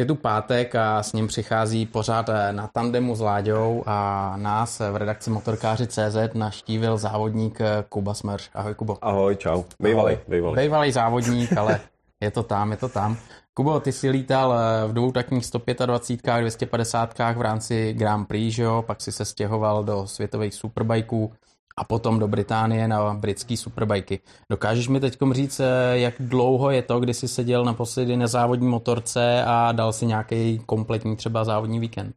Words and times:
Je 0.00 0.06
tu 0.06 0.14
pátek 0.14 0.74
a 0.74 1.02
s 1.02 1.12
ním 1.12 1.26
přichází 1.26 1.86
pořád 1.86 2.28
eh, 2.28 2.52
na 2.52 2.66
tandemu 2.66 3.16
s 3.16 3.20
Láďou 3.20 3.82
a 3.86 4.32
nás 4.36 4.80
v 4.92 4.96
redakci 4.96 5.30
Motorkáři 5.30 5.86
CZ 5.86 6.16
naštívil 6.34 6.98
závodník 6.98 7.60
eh, 7.60 7.84
Kuba 7.88 8.14
Smrš. 8.14 8.50
Ahoj 8.54 8.74
Kubo. 8.74 8.98
Ahoj, 9.02 9.36
čau. 9.36 9.62
Bejvalej, 9.80 10.18
bejvalej. 10.28 10.56
Bejvalej 10.56 10.92
závodník, 11.00 11.52
ale 11.52 11.80
je 12.20 12.30
to 12.30 12.42
tam, 12.42 12.70
je 12.70 12.76
to 12.76 12.88
tam. 12.88 13.16
Kubo, 13.54 13.80
ty 13.80 13.92
jsi 13.92 14.10
lítal 14.10 14.54
eh, 14.54 14.88
v 14.88 14.92
dvou 14.92 15.12
takních 15.12 15.46
125, 15.46 16.40
250 16.40 17.18
v 17.36 17.40
rámci 17.40 17.92
Grand 17.92 18.28
Prix, 18.28 18.50
že 18.54 18.62
jo? 18.62 18.84
pak 18.86 19.00
si 19.00 19.12
se 19.12 19.24
stěhoval 19.24 19.84
do 19.84 20.06
světových 20.06 20.54
superbajků 20.54 21.32
a 21.76 21.84
potom 21.84 22.18
do 22.18 22.28
Británie 22.28 22.88
na 22.88 23.14
britský 23.14 23.56
superbajky. 23.56 24.20
Dokážeš 24.50 24.88
mi 24.88 25.00
teď 25.00 25.18
říct, 25.32 25.60
eh, 25.60 25.98
jak 25.98 26.14
dlouho 26.20 26.70
je 26.70 26.82
to, 26.82 27.00
kdy 27.00 27.14
jsi 27.14 27.28
seděl 27.28 27.64
naposledy 27.64 28.16
na 28.16 28.26
závodní 28.26 28.68
motorce 28.68 29.44
a 29.46 29.72
dal 29.72 29.92
si 29.92 30.06
nějaký 30.06 30.58
kompletní 30.66 31.16
třeba 31.16 31.44
závodní 31.44 31.80
víkend? 31.80 32.14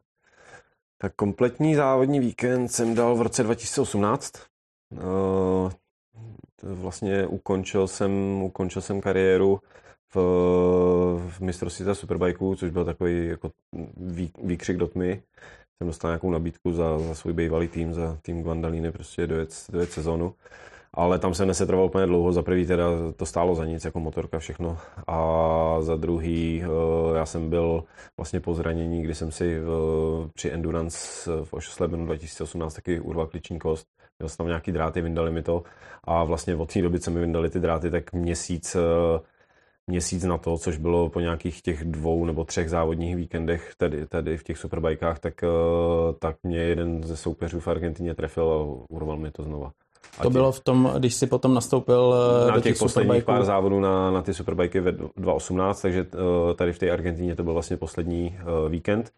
Tak 0.98 1.14
kompletní 1.16 1.74
závodní 1.74 2.20
víkend 2.20 2.68
jsem 2.68 2.94
dal 2.94 3.16
v 3.16 3.22
roce 3.22 3.42
2018. 3.42 4.32
Uh, 4.92 5.70
vlastně 6.62 7.26
ukončil 7.26 7.86
jsem, 7.86 8.42
ukončil 8.42 8.82
jsem 8.82 9.00
kariéru 9.00 9.60
v, 10.14 10.16
v 11.28 11.40
mistrovství 11.40 11.86
superbajků, 11.92 12.56
což 12.56 12.70
byl 12.70 12.84
takový 12.84 13.28
jako 13.28 13.50
výkřik 14.42 14.76
do 14.76 14.86
tmy 14.86 15.22
jsem 15.78 15.86
dostal 15.86 16.10
nějakou 16.10 16.30
nabídku 16.30 16.72
za, 16.72 16.98
za 16.98 17.14
svůj 17.14 17.32
bývalý 17.32 17.68
tým, 17.68 17.94
za 17.94 18.18
tým 18.22 18.42
Guandalíny, 18.42 18.92
prostě 18.92 19.26
dojet, 19.26 19.52
sezonu. 19.84 20.34
Ale 20.96 21.18
tam 21.18 21.34
se 21.34 21.46
nesetrval 21.46 21.84
úplně 21.84 22.06
dlouho, 22.06 22.32
za 22.32 22.42
prvý 22.42 22.66
teda 22.66 22.84
to 23.16 23.26
stálo 23.26 23.54
za 23.54 23.64
nic, 23.64 23.84
jako 23.84 24.00
motorka 24.00 24.38
všechno. 24.38 24.78
A 25.06 25.76
za 25.80 25.96
druhý 25.96 26.62
eh, 26.64 27.16
já 27.16 27.26
jsem 27.26 27.50
byl 27.50 27.84
vlastně 28.16 28.40
po 28.40 28.54
zranění, 28.54 29.02
kdy 29.02 29.14
jsem 29.14 29.32
si 29.32 29.56
eh, 29.56 29.60
při 30.34 30.50
Endurance 30.50 31.30
v 31.44 31.52
Ošoslebenu 31.52 32.06
2018 32.06 32.74
taky 32.74 33.00
urval 33.00 33.26
klíční 33.26 33.58
kost. 33.58 33.86
Měl 34.18 34.28
jsem 34.28 34.36
tam 34.36 34.46
nějaký 34.46 34.72
dráty, 34.72 35.00
vyndali 35.00 35.30
mi 35.30 35.42
to. 35.42 35.62
A 36.04 36.24
vlastně 36.24 36.56
od 36.56 36.72
té 36.72 36.82
doby, 36.82 37.00
co 37.00 37.10
mi 37.10 37.20
vyndali 37.20 37.50
ty 37.50 37.60
dráty, 37.60 37.90
tak 37.90 38.12
měsíc 38.12 38.76
eh, 38.76 38.80
měsíc 39.86 40.24
na 40.24 40.38
to, 40.38 40.58
což 40.58 40.76
bylo 40.76 41.08
po 41.08 41.20
nějakých 41.20 41.62
těch 41.62 41.84
dvou 41.84 42.24
nebo 42.24 42.44
třech 42.44 42.70
závodních 42.70 43.16
víkendech 43.16 43.72
tady, 43.76 44.06
tady 44.06 44.36
v 44.36 44.44
těch 44.44 44.58
superbajkách, 44.58 45.18
tak, 45.18 45.44
eh, 45.44 45.48
tak 46.18 46.36
mě 46.42 46.58
jeden 46.58 47.02
ze 47.02 47.16
soupeřů 47.16 47.60
v 47.60 47.68
Argentině 47.68 48.14
trefil 48.14 48.52
a 48.52 48.84
urval 48.92 49.16
mi 49.16 49.30
to 49.30 49.42
znova. 49.42 49.72
A 50.18 50.22
to 50.22 50.28
tě... 50.28 50.32
bylo 50.32 50.52
v 50.52 50.60
tom, 50.60 50.92
když 50.98 51.14
si 51.14 51.26
potom 51.26 51.54
nastoupil 51.54 52.14
eh, 52.14 52.46
na 52.46 52.54
do 52.54 52.60
těch, 52.60 52.72
těch 52.72 52.78
posledních 52.78 53.24
pár 53.24 53.44
závodů 53.44 53.80
na, 53.80 54.10
na 54.10 54.22
ty 54.22 54.34
superbajky 54.34 54.80
ve 54.80 54.92
2018, 54.92 55.80
takže 55.80 56.06
eh, 56.14 56.54
tady 56.54 56.72
v 56.72 56.78
té 56.78 56.90
Argentině 56.90 57.36
to 57.36 57.42
byl 57.44 57.52
vlastně 57.52 57.76
poslední 57.76 58.38
víkend. 58.68 59.12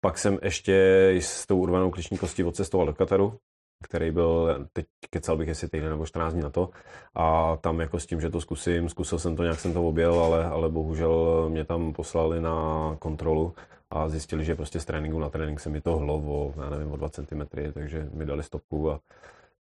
Pak 0.00 0.18
jsem 0.18 0.38
ještě 0.42 0.74
s 1.20 1.46
tou 1.46 1.58
urvanou 1.58 1.90
kliční 1.90 2.18
kostí 2.18 2.44
odcestoval 2.44 2.86
do 2.86 2.92
Kataru, 2.92 3.34
který 3.82 4.10
byl, 4.10 4.58
teď 4.72 4.86
kecal 5.10 5.36
bych 5.36 5.48
jestli 5.48 5.68
týden 5.68 5.90
nebo 5.90 6.06
14 6.06 6.32
dní 6.32 6.42
na 6.42 6.50
to 6.50 6.70
a 7.14 7.56
tam 7.60 7.80
jako 7.80 8.00
s 8.00 8.06
tím, 8.06 8.20
že 8.20 8.30
to 8.30 8.40
zkusím, 8.40 8.88
zkusil 8.88 9.18
jsem 9.18 9.36
to, 9.36 9.42
nějak 9.42 9.60
jsem 9.60 9.72
to 9.72 9.88
objel, 9.88 10.20
ale, 10.20 10.46
ale 10.46 10.68
bohužel 10.68 11.46
mě 11.48 11.64
tam 11.64 11.92
poslali 11.92 12.40
na 12.40 12.96
kontrolu 12.98 13.54
a 13.90 14.08
zjistili, 14.08 14.44
že 14.44 14.54
prostě 14.54 14.80
z 14.80 14.84
tréninku 14.84 15.18
na 15.18 15.28
trénink 15.30 15.60
se 15.60 15.70
mi 15.70 15.80
to 15.80 15.96
hlo 15.96 16.14
o, 16.14 16.54
já 16.56 16.70
nevím, 16.70 16.92
o 16.92 16.96
2 16.96 17.08
cm, 17.08 17.42
takže 17.74 18.08
mi 18.14 18.26
dali 18.26 18.42
stopku 18.42 18.90
a 18.90 19.00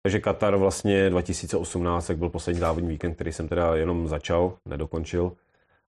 takže 0.03 0.21
Katar 0.21 0.57
vlastně 0.57 1.11
2018, 1.11 2.07
tak 2.07 2.19
byl 2.19 2.29
poslední 2.29 2.61
závodní 2.61 2.89
víkend, 2.89 3.15
který 3.15 3.33
jsem 3.33 3.49
teda 3.49 3.77
jenom 3.77 4.09
začal, 4.09 4.53
nedokončil 4.67 5.33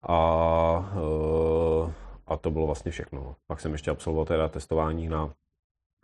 a, 0.08 0.94
eh, 0.96 1.94
a 2.28 2.38
to 2.38 2.52
bylo 2.52 2.66
vlastně 2.66 2.92
všechno. 2.92 3.36
Pak 3.48 3.62
jsem 3.62 3.72
ještě 3.72 3.92
absolvoval 3.92 4.26
teda 4.26 4.48
testování 4.48 5.10
na 5.10 5.34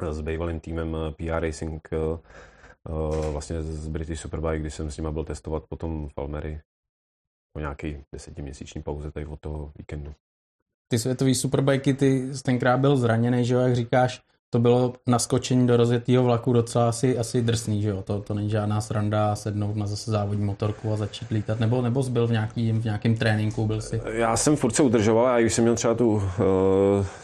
s 0.01 0.21
bývalým 0.21 0.59
týmem 0.59 0.95
eh, 0.95 1.11
PR 1.11 1.39
Racing 1.39 1.89
eh, 1.93 1.97
eh, 1.97 3.31
vlastně 3.31 3.63
z 3.63 3.87
British 3.87 4.21
Superbike, 4.21 4.59
když 4.59 4.73
jsem 4.73 4.91
s 4.91 4.97
nima 4.97 5.11
byl 5.11 5.23
testovat 5.23 5.63
potom 5.69 6.09
v 6.09 6.17
Almery 6.17 6.61
po 7.53 7.59
nějaký 7.59 8.03
desetiměsíční 8.11 8.83
pauze 8.83 9.11
tady 9.11 9.25
od 9.25 9.39
toho 9.39 9.71
víkendu. 9.77 10.13
Ty 10.87 10.99
světový 10.99 11.35
superbajky, 11.35 11.93
ty 11.93 12.31
tenkrát 12.43 12.77
byl 12.77 12.97
zraněný, 12.97 13.45
že 13.45 13.53
jo, 13.53 13.59
jak 13.59 13.75
říkáš, 13.75 14.21
to 14.53 14.59
bylo 14.59 14.93
naskočení 15.07 15.67
do 15.67 15.77
rozjetého 15.77 16.23
vlaku 16.23 16.53
docela 16.53 16.89
asi, 16.89 17.17
asi 17.17 17.41
drsný, 17.41 17.81
že 17.81 17.89
jo? 17.89 18.01
To, 18.01 18.21
to 18.21 18.33
není 18.33 18.49
žádná 18.49 18.81
sranda 18.81 19.35
sednout 19.35 19.75
na 19.75 19.87
zase 19.87 20.11
závodní 20.11 20.45
motorku 20.45 20.93
a 20.93 20.95
začít 20.95 21.31
lítat, 21.31 21.59
nebo, 21.59 21.81
nebo 21.81 22.03
byl 22.03 22.27
v, 22.27 22.31
nějaký, 22.31 22.71
v 22.71 22.83
nějakém 22.83 23.15
tréninku, 23.15 23.67
byl 23.67 23.81
si? 23.81 24.01
Já 24.11 24.37
jsem 24.37 24.55
furt 24.55 24.75
se 24.75 24.83
udržoval 24.83 25.27
a 25.27 25.39
když 25.39 25.53
jsem 25.53 25.63
měl 25.63 25.75
třeba 25.75 25.93
tu, 25.93 26.09
uh, 26.09 26.21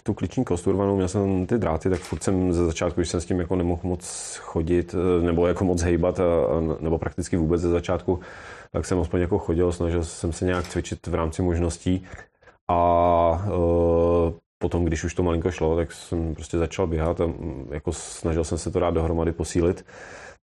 tu 0.04 0.14
kliční 0.14 0.46
kost 0.46 0.68
urvanou, 0.68 0.96
měl 0.96 1.08
jsem 1.08 1.46
ty 1.46 1.58
dráty, 1.58 1.90
tak 1.90 2.00
furt 2.00 2.24
jsem 2.24 2.54
ze 2.54 2.66
začátku, 2.66 3.02
když 3.02 3.10
jsem 3.10 3.22
s 3.22 3.26
tím 3.26 3.40
jako 3.40 3.56
nemohl 3.56 3.82
moc 3.84 4.36
chodit, 4.42 4.96
eh, 4.96 5.26
nebo 5.26 5.48
jako 5.48 5.64
moc 5.64 5.82
hejbat, 5.82 6.20
a, 6.20 6.24
nebo 6.80 6.98
prakticky 6.98 7.38
vůbec 7.38 7.62
ze 7.62 7.70
začátku, 7.70 8.20
tak 8.72 8.86
jsem 8.86 9.00
aspoň 9.00 9.22
jako 9.22 9.40
chodil, 9.40 9.72
snažil 9.72 10.04
jsem 10.04 10.34
se 10.34 10.46
nějak 10.46 10.68
cvičit 10.68 11.08
v 11.08 11.14
rámci 11.14 11.42
možností 11.42 12.04
a 12.68 13.46
potom, 14.60 14.86
když 14.86 15.04
už 15.04 15.14
to 15.14 15.24
malinko 15.24 15.52
šlo, 15.52 15.76
tak 15.76 15.92
jsem 15.92 16.36
prostě 16.36 16.58
začal 16.58 16.88
běhat 16.88 17.22
a 17.22 17.26
mm, 17.26 17.68
jako 17.72 17.94
snažil 17.94 18.44
jsem 18.44 18.58
se 18.58 18.72
to 18.72 18.80
dát 18.80 18.94
dohromady 18.94 19.32
posílit. 19.32 19.86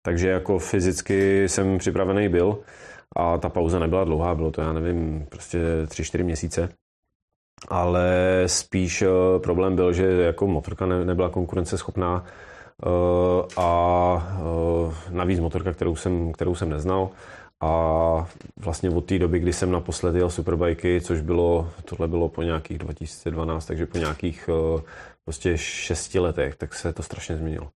Takže 0.01 0.29
jako 0.29 0.59
fyzicky 0.59 1.49
jsem 1.49 1.77
připravený 1.77 2.29
byl 2.29 2.59
a 3.15 3.37
ta 3.37 3.49
pauza 3.49 3.79
nebyla 3.79 4.03
dlouhá, 4.03 4.35
bylo 4.35 4.51
to, 4.51 4.61
já 4.61 4.73
nevím, 4.73 5.25
prostě 5.29 5.59
tři 5.87 6.03
čtyři 6.03 6.23
měsíce. 6.23 6.69
Ale 7.67 8.43
spíš 8.45 9.01
eh, 9.01 9.39
problém 9.39 9.75
byl, 9.75 9.93
že 9.93 10.05
jako 10.05 10.47
motorka 10.47 10.85
nebyla 10.85 11.29
konkurenceschopná 11.29 12.25
eh, 12.25 12.89
a 13.57 14.35
eh, 14.37 14.93
navíc 15.09 15.39
motorka, 15.39 15.73
kterou 15.73 15.95
jsem, 15.95 16.31
kterou 16.31 16.55
jsem 16.55 16.69
neznal, 16.69 17.09
a 17.63 18.27
vlastně 18.57 18.89
od 18.89 19.05
té 19.05 19.19
doby, 19.19 19.39
kdy 19.39 19.53
jsem 19.53 19.71
naposledy 19.71 20.19
jel 20.19 20.29
superbajky, 20.29 21.01
což 21.01 21.21
bylo, 21.21 21.69
tohle 21.85 22.07
bylo 22.07 22.29
po 22.29 22.43
nějakých 22.43 22.77
2012, 22.77 23.65
takže 23.65 23.85
po 23.85 23.97
nějakých 23.97 24.49
eh, 24.49 24.81
prostě 25.25 25.57
šesti 25.57 26.19
letech, 26.19 26.55
tak 26.55 26.73
se 26.73 26.93
to 26.93 27.03
strašně 27.03 27.37
změnilo. 27.37 27.69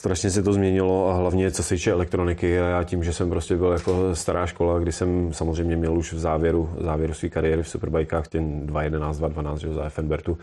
Strašně 0.00 0.30
se 0.30 0.42
to 0.42 0.52
změnilo 0.52 1.08
a 1.08 1.14
hlavně 1.14 1.50
co 1.50 1.62
se 1.62 1.74
týče 1.74 1.90
elektroniky 1.90 2.60
a 2.60 2.66
já 2.66 2.84
tím, 2.84 3.04
že 3.04 3.12
jsem 3.12 3.30
prostě 3.30 3.56
byl 3.56 3.72
jako 3.72 4.14
stará 4.16 4.46
škola, 4.46 4.78
kdy 4.78 4.92
jsem 4.92 5.32
samozřejmě 5.32 5.76
měl 5.76 5.98
už 5.98 6.12
v 6.12 6.18
závěru, 6.18 6.76
závěru 6.80 7.14
své 7.14 7.28
kariéry 7.28 7.62
v 7.62 7.68
superbajkách 7.68 8.28
ten 8.28 8.66
2.11, 8.66 9.12
2.12 9.12 9.56
že, 9.56 9.72
za 9.72 9.84
Effenbertu, 9.84 10.38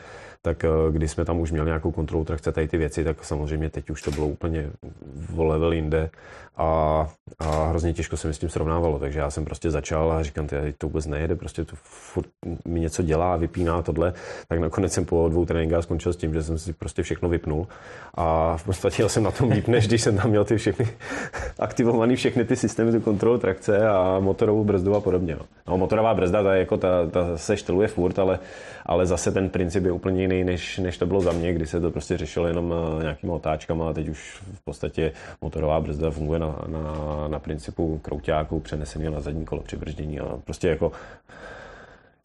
tak 0.45 0.63
eh, 0.63 0.69
když 0.91 1.11
jsme 1.11 1.25
tam 1.25 1.39
už 1.39 1.51
měli 1.51 1.65
nějakou 1.65 1.91
kontrolu 1.91 2.25
trakce, 2.25 2.51
tady 2.51 2.67
ty 2.67 2.77
věci, 2.77 3.03
tak 3.03 3.23
samozřejmě 3.25 3.69
teď 3.69 3.89
už 3.89 4.01
to 4.01 4.11
bylo 4.11 4.27
úplně 4.27 4.69
v 5.15 5.39
level 5.39 5.73
jinde 5.73 6.09
a, 6.57 7.07
a 7.39 7.65
hrozně 7.65 7.93
těžko 7.93 8.17
se 8.17 8.27
mi 8.27 8.33
s 8.33 8.39
tím 8.39 8.49
srovnávalo, 8.49 8.99
takže 8.99 9.19
já 9.19 9.29
jsem 9.29 9.45
prostě 9.45 9.71
začal 9.71 10.11
a 10.11 10.23
říkám, 10.23 10.47
ty, 10.47 10.55
to 10.77 10.87
vůbec 10.87 11.05
nejede, 11.05 11.35
prostě 11.35 11.65
to 11.65 11.75
furt 11.83 12.27
mi 12.65 12.79
něco 12.79 13.03
dělá, 13.03 13.37
vypíná 13.37 13.81
tohle, 13.81 14.13
tak 14.47 14.59
nakonec 14.59 14.93
jsem 14.93 15.05
po 15.05 15.29
dvou 15.29 15.45
tréninkách 15.45 15.83
skončil 15.83 16.13
s 16.13 16.17
tím, 16.17 16.33
že 16.33 16.43
jsem 16.43 16.57
si 16.57 16.73
prostě 16.73 17.03
všechno 17.03 17.29
vypnul. 17.29 17.67
A 18.13 18.57
v 18.57 18.63
podstatě 18.63 19.09
jsem 19.09 19.23
na 19.23 19.31
tom 19.31 19.51
líp, 19.51 19.67
než 19.67 19.87
když 19.87 20.01
jsem 20.01 20.17
tam 20.17 20.29
měl 20.29 20.45
ty 20.45 20.57
všechny 20.57 20.87
aktivovaný 21.59 22.15
všechny 22.15 22.45
ty 22.45 22.55
systémy, 22.55 22.91
tu 22.91 22.99
kontrolu 23.01 23.37
trakce 23.37 23.87
a 23.87 24.19
motorovou 24.19 24.63
brzdu 24.63 24.95
a 24.95 25.01
podobně. 25.01 25.35
No, 25.35 25.45
no 25.67 25.77
motorová 25.77 26.13
brzda, 26.13 26.43
ta, 26.43 26.55
jako 26.55 26.77
ta, 26.77 27.07
ta 27.11 27.37
se 27.37 27.57
šteluje 27.57 27.87
furt, 27.87 28.19
ale, 28.19 28.39
ale 28.85 29.05
zase 29.05 29.31
ten 29.31 29.49
princip 29.49 29.85
je 29.85 29.91
úplně 29.91 30.21
jiný, 30.21 30.32
než, 30.43 30.77
než 30.77 30.97
to 30.97 31.05
bylo 31.05 31.21
za 31.21 31.31
mě, 31.31 31.53
kdy 31.53 31.67
se 31.67 31.79
to 31.79 31.91
prostě 31.91 32.17
řešilo 32.17 32.47
jenom 32.47 32.73
eh, 32.73 33.03
nějakýma 33.03 33.33
otáčkama 33.33 33.89
a 33.89 33.93
teď 33.93 34.09
už 34.09 34.41
v 34.53 34.63
podstatě 34.65 35.11
motorová 35.41 35.79
brzda 35.79 36.11
funguje 36.11 36.39
na, 36.39 36.55
na, 36.67 37.27
na 37.27 37.39
principu 37.39 37.97
krouťáku 37.97 38.59
přenesený 38.59 39.05
na 39.05 39.19
zadní 39.19 39.45
kolo 39.45 39.61
při 39.61 39.77
brždění 39.77 40.19
a 40.19 40.37
prostě 40.43 40.67
jako 40.67 40.91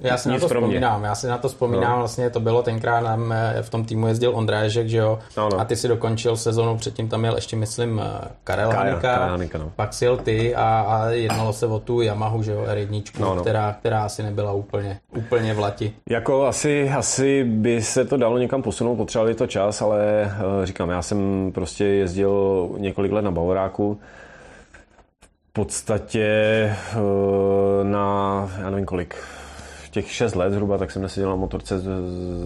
já 0.02 0.16
si 0.16 0.28
na 0.28 0.38
to 0.38 0.48
vzpomínám, 0.48 1.04
já 1.04 1.14
si 1.14 1.26
na 1.26 1.38
to 1.38 1.48
vzpomínám, 1.48 1.90
no. 1.90 1.98
vlastně 1.98 2.30
to 2.30 2.40
bylo 2.40 2.62
tenkrát 2.62 3.00
nám 3.00 3.34
v 3.62 3.70
tom 3.70 3.84
týmu 3.84 4.06
jezdil 4.06 4.36
Ondrážek, 4.36 4.88
že 4.88 4.98
jo, 4.98 5.18
no, 5.36 5.48
no. 5.48 5.60
a 5.60 5.64
ty 5.64 5.76
si 5.76 5.88
dokončil 5.88 6.36
sezonu, 6.36 6.76
předtím 6.76 7.08
tam 7.08 7.20
měl 7.20 7.34
ještě, 7.34 7.56
myslím, 7.56 8.02
eh, 8.04 8.28
Karel 8.44 8.70
Hanika, 8.70 9.26
Hanika 9.26 9.58
no. 9.58 9.72
pak 9.76 9.94
si 9.94 10.06
ty 10.24 10.54
a, 10.54 10.80
a 10.80 11.08
jednalo 11.10 11.52
se 11.52 11.66
o 11.66 11.78
tu 11.78 12.00
Yamahu, 12.00 12.42
že 12.42 12.52
jo, 12.52 12.64
R1, 12.74 13.02
no, 13.20 13.34
no. 13.34 13.40
Která, 13.40 13.72
která 13.72 14.04
asi 14.04 14.22
nebyla 14.22 14.52
úplně, 14.52 15.00
úplně 15.16 15.54
v 15.54 15.58
lati. 15.58 15.92
Jako 16.08 16.46
asi, 16.46 16.90
asi 16.90 17.44
by 17.44 17.82
se 17.82 18.04
to 18.04 18.16
dalo 18.16 18.38
někam 18.38 18.62
posunout, 18.62 18.96
potřebovali 18.96 19.34
to 19.34 19.46
čas, 19.46 19.82
ale 19.82 20.00
eh, 20.22 20.66
říkám, 20.66 20.90
já 20.90 21.02
jsem 21.02 21.50
prostě 21.54 21.84
jezdil 21.84 22.68
několik 22.78 23.12
let 23.12 23.22
na 23.22 23.30
Bavoráku, 23.30 24.00
v 25.50 25.52
podstatě 25.52 26.26
eh, 26.92 26.98
na, 27.82 28.50
já 28.60 28.70
nevím 28.70 28.86
kolik, 28.86 29.16
těch 29.90 30.12
6 30.12 30.34
let 30.34 30.52
zhruba, 30.52 30.78
tak 30.78 30.90
jsem 30.90 31.02
neseděl 31.02 31.30
na 31.30 31.36
motorce 31.36 31.78
s, 31.78 31.86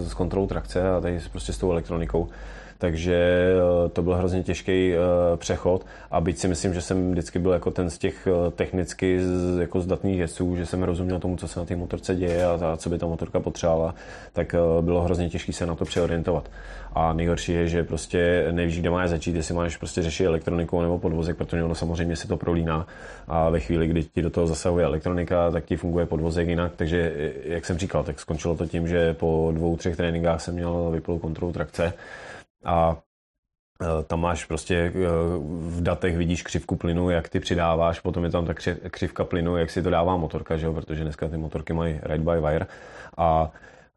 s 0.08 0.14
kontrolou 0.14 0.46
trakce 0.46 0.90
a 0.90 1.00
tady 1.00 1.20
prostě 1.32 1.52
s 1.52 1.58
tou 1.58 1.70
elektronikou. 1.70 2.28
Takže 2.82 3.54
to 3.92 4.02
byl 4.02 4.14
hrozně 4.14 4.42
těžký 4.42 4.92
přechod 5.36 5.86
a 6.10 6.20
byť 6.20 6.38
si 6.38 6.48
myslím, 6.48 6.74
že 6.74 6.82
jsem 6.82 7.10
vždycky 7.10 7.38
byl 7.38 7.52
jako 7.52 7.70
ten 7.70 7.90
z 7.90 7.98
těch 7.98 8.28
technicky 8.54 9.20
jako 9.60 9.80
zdatných 9.80 10.18
jezdců, 10.18 10.56
že 10.56 10.66
jsem 10.66 10.82
rozuměl 10.82 11.18
tomu, 11.18 11.36
co 11.36 11.48
se 11.48 11.60
na 11.60 11.66
té 11.66 11.76
motorce 11.76 12.14
děje 12.14 12.44
a, 12.44 12.76
co 12.76 12.90
by 12.90 12.98
ta 12.98 13.06
motorka 13.06 13.40
potřebovala, 13.40 13.94
tak 14.32 14.54
bylo 14.80 15.02
hrozně 15.02 15.28
těžké 15.28 15.52
se 15.52 15.66
na 15.66 15.74
to 15.74 15.84
přeorientovat. 15.84 16.50
A 16.92 17.12
nejhorší 17.12 17.52
je, 17.52 17.68
že 17.68 17.84
prostě 17.84 18.48
nevíš, 18.50 18.80
kde 18.80 18.90
máš 18.90 19.10
začít, 19.10 19.36
jestli 19.36 19.54
máš 19.54 19.76
prostě 19.76 20.02
řešit 20.02 20.26
elektroniku 20.26 20.82
nebo 20.82 20.98
podvozek, 20.98 21.36
protože 21.36 21.64
ono 21.64 21.74
samozřejmě 21.74 22.16
si 22.16 22.28
to 22.28 22.36
prolíná. 22.36 22.86
A 23.28 23.50
ve 23.50 23.60
chvíli, 23.60 23.86
kdy 23.86 24.02
ti 24.02 24.22
do 24.22 24.30
toho 24.30 24.46
zasahuje 24.46 24.84
elektronika, 24.84 25.50
tak 25.50 25.64
ti 25.64 25.76
funguje 25.76 26.06
podvozek 26.06 26.48
jinak. 26.48 26.72
Takže, 26.76 27.12
jak 27.44 27.66
jsem 27.66 27.78
říkal, 27.78 28.04
tak 28.04 28.20
skončilo 28.20 28.56
to 28.56 28.66
tím, 28.66 28.88
že 28.88 29.14
po 29.14 29.52
dvou, 29.54 29.76
třech 29.76 29.96
tréninkách 29.96 30.40
jsem 30.40 30.54
měl 30.54 30.90
vyplou 30.90 31.18
kontrolu 31.18 31.52
trakce 31.52 31.92
a 32.64 32.96
e, 33.82 34.02
tam 34.02 34.20
máš 34.20 34.44
prostě 34.44 34.74
e, 34.74 34.92
v 35.48 35.82
datech 35.82 36.16
vidíš 36.16 36.42
křivku 36.42 36.76
plynu, 36.76 37.10
jak 37.10 37.28
ty 37.28 37.40
přidáváš, 37.40 38.00
potom 38.00 38.24
je 38.24 38.30
tam 38.30 38.46
ta 38.46 38.54
křivka 38.90 39.24
plynu, 39.24 39.56
jak 39.56 39.70
si 39.70 39.82
to 39.82 39.90
dává 39.90 40.16
motorka, 40.16 40.56
že 40.56 40.66
jo? 40.66 40.72
protože 40.72 41.02
dneska 41.04 41.28
ty 41.28 41.36
motorky 41.36 41.72
mají 41.72 42.00
ride 42.02 42.24
by 42.24 42.40
wire 42.40 42.66
a 43.16 43.52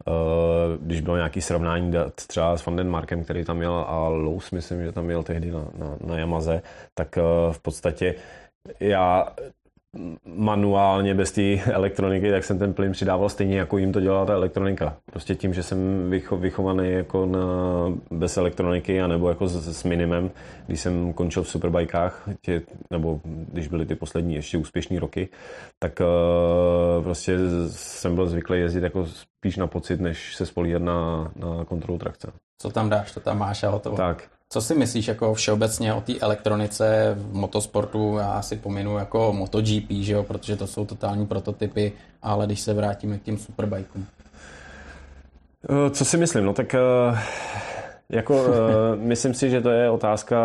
Eh, 0.08 0.78
když 0.80 1.00
bylo 1.00 1.16
nějaký 1.16 1.40
srovnání 1.40 1.92
dat 1.92 2.14
třeba 2.14 2.56
s 2.56 2.66
Van 2.66 2.88
Markem, 2.88 3.24
který 3.24 3.44
tam 3.44 3.56
měl 3.56 3.72
a 3.72 4.08
Lowe's, 4.08 4.50
myslím, 4.50 4.84
že 4.84 4.92
tam 4.92 5.04
měl 5.04 5.22
tehdy 5.22 5.50
na, 5.50 5.64
na, 5.74 5.96
na 6.00 6.18
Yamaze, 6.18 6.62
tak 6.94 7.16
v 7.52 7.58
podstatě 7.62 8.14
já 8.80 9.34
manuálně 10.36 11.14
bez 11.14 11.32
té 11.32 11.56
elektroniky, 11.60 12.30
tak 12.30 12.44
jsem 12.44 12.58
ten 12.58 12.72
plyn 12.72 12.92
přidával 12.92 13.28
stejně, 13.28 13.58
jako 13.58 13.78
jim 13.78 13.92
to 13.92 14.00
dělala 14.00 14.26
ta 14.26 14.32
elektronika. 14.32 14.96
Prostě 15.10 15.34
tím, 15.34 15.54
že 15.54 15.62
jsem 15.62 16.10
vycho, 16.10 16.36
vychovaný 16.36 16.90
jako 16.90 17.26
na, 17.26 17.40
bez 18.10 18.36
elektroniky, 18.36 19.00
anebo 19.00 19.28
jako 19.28 19.48
s, 19.48 19.78
s 19.80 19.84
minimem, 19.84 20.30
když 20.66 20.80
jsem 20.80 21.12
končil 21.12 21.42
v 21.42 21.48
superbajkách, 21.48 22.28
tě, 22.40 22.62
nebo 22.90 23.20
když 23.24 23.68
byly 23.68 23.86
ty 23.86 23.94
poslední 23.94 24.34
ještě 24.34 24.58
úspěšné 24.58 25.00
roky, 25.00 25.28
tak 25.78 26.00
uh, 26.00 27.04
prostě 27.04 27.38
jsem 27.70 28.14
byl 28.14 28.26
zvyklý 28.26 28.60
jezdit 28.60 28.82
jako 28.82 29.06
spíš 29.06 29.56
na 29.56 29.66
pocit, 29.66 30.00
než 30.00 30.36
se 30.36 30.46
spolíhat 30.46 30.82
na, 30.82 31.30
na 31.36 31.64
kontrolu 31.64 31.98
trakce. 31.98 32.32
Co 32.62 32.70
tam 32.70 32.90
dáš, 32.90 33.12
to 33.12 33.20
tam 33.20 33.38
máš 33.38 33.62
a 33.62 33.70
hotovo. 33.70 33.96
Tak, 33.96 34.28
co 34.48 34.60
si 34.60 34.74
myslíš 34.74 35.08
jako 35.08 35.34
všeobecně 35.34 35.94
o 35.94 36.00
té 36.00 36.18
elektronice 36.18 37.16
v 37.18 37.34
motosportu? 37.34 38.16
Já 38.16 38.42
si 38.42 38.56
pominu 38.56 38.98
jako 38.98 39.32
MotoGP, 39.32 39.90
že 39.90 40.12
jo, 40.12 40.22
protože 40.22 40.56
to 40.56 40.66
jsou 40.66 40.86
totální 40.86 41.26
prototypy, 41.26 41.92
ale 42.22 42.46
když 42.46 42.60
se 42.60 42.74
vrátíme 42.74 43.18
k 43.18 43.22
těm 43.22 43.38
superbajkům. 43.38 44.06
Eh, 45.70 45.90
co 45.90 46.04
si 46.04 46.16
myslím? 46.16 46.44
No 46.44 46.52
tak 46.52 46.74
eh, 46.74 46.78
jako 48.08 48.44
eh, 48.46 48.96
myslím 48.96 49.34
si, 49.34 49.50
že 49.50 49.60
to 49.60 49.70
je 49.70 49.90
otázka 49.90 50.38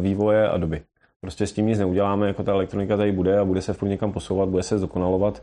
vývoje 0.00 0.48
a 0.48 0.56
doby. 0.56 0.82
Prostě 1.20 1.46
s 1.46 1.52
tím 1.52 1.66
nic 1.66 1.78
neuděláme, 1.78 2.26
jako 2.26 2.42
ta 2.42 2.52
elektronika 2.52 2.96
tady 2.96 3.12
bude 3.12 3.38
a 3.38 3.44
bude 3.44 3.62
se 3.62 3.72
furt 3.72 3.88
někam 3.88 4.12
posouvat, 4.12 4.48
bude 4.48 4.62
se 4.62 4.78
zdokonalovat. 4.78 5.42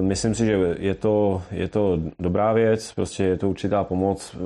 Myslím 0.00 0.34
si, 0.34 0.46
že 0.46 0.76
je 0.78 0.94
to, 0.94 1.42
je 1.50 1.68
to 1.68 1.98
dobrá 2.18 2.52
věc, 2.52 2.92
prostě 2.92 3.24
je 3.24 3.36
to 3.36 3.48
určitá 3.48 3.84
pomoc 3.84 4.36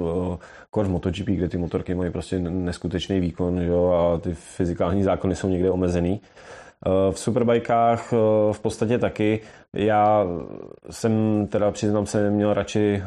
kor 0.71 0.87
v 0.87 0.91
MotoGP, 0.91 1.27
kde 1.27 1.49
ty 1.49 1.59
motorky 1.59 1.95
mají 1.95 2.11
prostě 2.11 2.39
neskutečný 2.39 3.21
výkon 3.21 3.59
jo, 3.59 3.91
a 3.91 4.19
ty 4.19 4.35
fyzikální 4.35 5.03
zákony 5.03 5.35
jsou 5.35 5.49
někde 5.49 5.71
omezený. 5.71 6.21
Eh, 6.87 7.13
v 7.13 7.19
superbajkách 7.19 8.13
eh, 8.13 8.17
v 8.53 8.61
podstatě 8.61 8.99
taky. 8.99 9.41
Já 9.77 10.27
jsem 10.91 11.47
teda 11.47 11.71
přiznám 11.71 12.07
se 12.07 12.31
měl 12.31 12.55
radši 12.55 13.03
eh, 13.05 13.07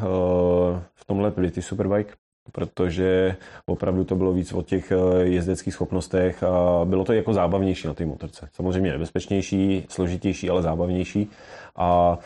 v 0.93 1.05
tomhle 1.07 1.31
Pretty 1.31 1.61
Superbike, 1.61 2.13
protože 2.51 3.35
opravdu 3.65 4.03
to 4.03 4.15
bylo 4.15 4.33
víc 4.33 4.53
o 4.53 4.61
těch 4.61 4.93
jezdeckých 5.21 5.73
schopnostech 5.73 6.43
a 6.43 6.85
bylo 6.85 7.05
to 7.05 7.13
jako 7.13 7.33
zábavnější 7.33 7.87
na 7.87 7.93
té 7.93 8.05
motorce. 8.05 8.49
Samozřejmě 8.53 8.91
nebezpečnější, 8.91 9.85
složitější, 9.89 10.49
ale 10.49 10.61
zábavnější. 10.61 11.29
A 11.75 12.19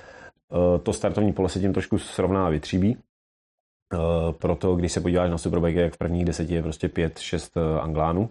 to 0.83 0.93
startovní 0.93 1.33
pole 1.33 1.49
se 1.49 1.59
tím 1.59 1.73
trošku 1.73 1.97
srovná 1.97 2.49
vytříbí, 2.49 2.97
Eh, 3.93 4.33
proto, 4.33 4.75
když 4.75 4.91
se 4.91 5.01
podíváš 5.01 5.29
na 5.29 5.37
Superbike, 5.37 5.81
jak 5.81 5.93
v 5.93 5.97
prvních 5.97 6.25
deseti 6.25 6.53
je 6.53 6.63
prostě 6.63 6.89
pět, 6.89 7.19
šest 7.19 7.57
eh, 7.57 7.79
Anglánů, 7.79 8.29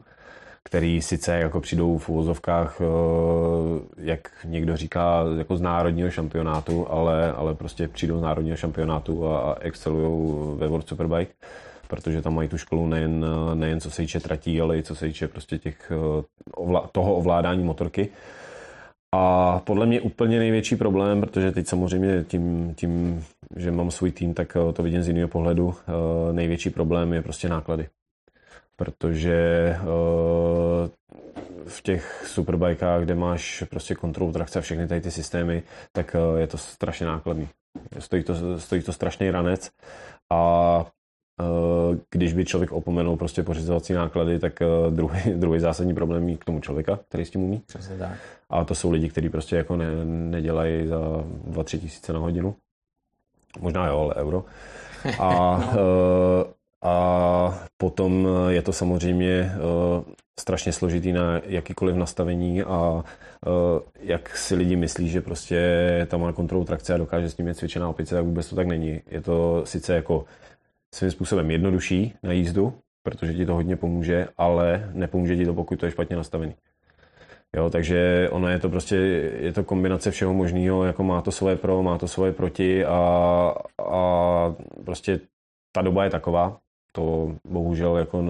který 0.63 1.03
sice 1.03 1.39
jako 1.39 1.61
přijdou 1.61 1.99
v 1.99 2.09
úvozovkách, 2.09 2.81
eh, 2.81 2.85
jak 3.97 4.21
někdo 4.45 4.77
říká, 4.77 5.25
jako 5.39 5.57
z 5.57 5.61
národního 5.61 6.11
šampionátu, 6.11 6.91
ale, 6.91 7.33
ale 7.33 7.55
prostě 7.55 7.89
přijdou 7.89 8.19
z 8.19 8.23
národního 8.23 8.57
šampionátu 8.57 9.27
a, 9.27 9.41
a 9.41 9.57
excelují 9.61 10.59
ve 10.59 10.69
World 10.69 10.89
Superbike, 10.89 11.35
protože 11.89 12.23
tam 12.23 12.35
mají 12.35 12.49
tu 12.49 12.59
školu 12.59 12.87
nejen, 12.87 13.27
nejen 13.55 13.81
co 13.81 13.91
se 13.91 14.03
týče 14.03 14.21
tratí, 14.21 14.61
ale 14.61 14.79
i 14.79 14.83
co 14.83 14.95
se 14.95 15.07
týče 15.07 15.29
prostě 15.29 15.59
těch, 15.59 15.93
toho 16.93 17.15
ovládání 17.15 17.65
motorky. 17.65 18.09
A 19.15 19.61
podle 19.65 19.87
mě 19.87 20.01
úplně 20.01 20.39
největší 20.39 20.77
problém, 20.77 21.21
protože 21.21 21.53
teď 21.53 21.67
samozřejmě 21.67 22.25
tím, 22.25 22.75
tím 22.75 23.25
že 23.57 23.71
mám 23.71 23.91
svůj 23.91 24.13
tým, 24.13 24.35
tak 24.35 24.57
eh, 24.57 24.73
to 24.73 24.83
vidím 24.83 25.03
z 25.03 25.09
jiného 25.09 25.29
pohledu. 25.29 25.75
Eh, 25.79 26.33
největší 26.33 26.71
problém 26.71 27.13
je 27.13 27.23
prostě 27.23 27.49
náklady. 27.49 27.89
Protože 28.77 29.35
eh, 29.35 29.79
v 31.69 31.83
těch 31.83 32.25
superbajkách, 32.27 33.03
kde 33.03 33.15
máš 33.15 33.65
prostě 33.71 33.95
kontrolu 33.95 34.33
trakce 34.33 34.59
a 34.59 34.63
všechny 34.63 34.89
tady 34.89 35.01
ty 35.01 35.11
systémy, 35.11 35.63
tak 35.93 36.17
je 36.39 36.47
to 36.47 36.59
strašně 36.59 37.07
nákladný. 37.07 37.49
Stojí 37.99 38.25
to, 38.25 38.61
stojí 38.61 38.83
to 38.83 38.93
strašný 38.93 39.31
ranec 39.31 39.71
a 40.33 40.87
když 42.11 42.33
by 42.33 42.45
člověk 42.45 42.73
opomenul 42.73 43.17
prostě 43.17 43.43
pořizovací 43.43 43.93
náklady, 43.93 44.39
tak 44.39 44.53
druhý, 44.91 45.21
druhý 45.35 45.61
zásadní 45.61 45.95
problém 45.95 46.29
je 46.29 46.37
k 46.37 46.45
tomu 46.45 46.61
člověka, 46.61 46.99
který 47.09 47.25
s 47.25 47.31
tím 47.31 47.43
umí. 47.43 47.63
Přesně 47.67 47.97
tak. 47.97 48.19
A 48.51 48.65
to 48.65 48.75
jsou 48.75 48.91
lidi, 48.91 49.09
kteří 49.09 49.29
prostě 49.29 49.57
jako 49.57 49.77
ne, 49.77 50.05
nedělají 50.05 50.87
za 50.87 50.99
2-3 51.51 51.79
tisíce 51.79 52.13
na 52.13 52.19
hodinu. 52.19 52.55
Možná 53.61 53.87
jo, 53.87 53.99
ale 54.01 54.15
euro. 54.15 54.45
A, 55.19 55.61
eh, 55.73 56.45
a 56.83 57.65
potom 57.77 58.29
je 58.49 58.63
to 58.63 58.73
samozřejmě 58.73 59.53
eh, 59.55 60.15
strašně 60.41 60.73
složitý 60.73 61.13
na 61.13 61.41
jakýkoliv 61.45 61.97
nastavení 61.97 62.63
a 62.63 63.05
eh, 63.47 63.51
jak 64.01 64.37
si 64.37 64.55
lidi 64.55 64.77
myslí, 64.77 65.09
že 65.09 65.21
prostě 65.21 66.07
tam 66.11 66.21
má 66.21 66.33
kontrolu 66.33 66.65
trakce 66.65 66.95
a 66.95 66.99
dokáže 66.99 67.31
s 67.31 67.37
ním 67.37 67.49
je 67.49 67.55
cvičená 67.55 67.89
opice, 67.89 68.15
tak 68.15 68.25
vůbec 68.25 68.51
to 68.51 68.57
tak 68.57 68.67
není. 68.67 69.01
Je 69.11 69.21
to 69.21 69.63
sice 69.65 69.95
jako 69.95 70.25
svým 70.95 71.11
způsobem 71.11 71.51
jednodušší 71.51 72.15
na 72.23 72.33
jízdu, 72.33 72.75
protože 73.03 73.35
ti 73.35 73.47
to 73.47 73.55
hodně 73.55 73.77
pomůže, 73.77 74.29
ale 74.37 74.91
nepomůže 74.93 75.37
ti 75.37 75.45
to, 75.45 75.55
pokud 75.55 75.81
to 75.81 75.87
je 75.87 75.93
špatně 75.93 76.17
nastavený. 76.17 76.55
Jo, 77.57 77.71
takže 77.71 78.29
ono 78.33 78.49
je 78.49 78.59
to 78.59 78.69
prostě, 78.69 78.97
je 79.41 79.53
to 79.53 79.65
kombinace 79.65 80.11
všeho 80.11 80.35
možného, 80.35 80.85
jako 80.85 81.05
má 81.05 81.23
to 81.23 81.33
svoje 81.33 81.57
pro, 81.57 81.83
má 81.83 81.99
to 81.99 82.09
svoje 82.09 82.33
proti 82.33 82.85
a, 82.85 83.55
a 83.91 84.55
prostě 84.85 85.21
ta 85.73 85.83
doba 85.83 86.05
je 86.05 86.11
taková, 86.11 86.59
to 86.93 87.35
bohužel 87.45 87.97
jako 87.97 88.23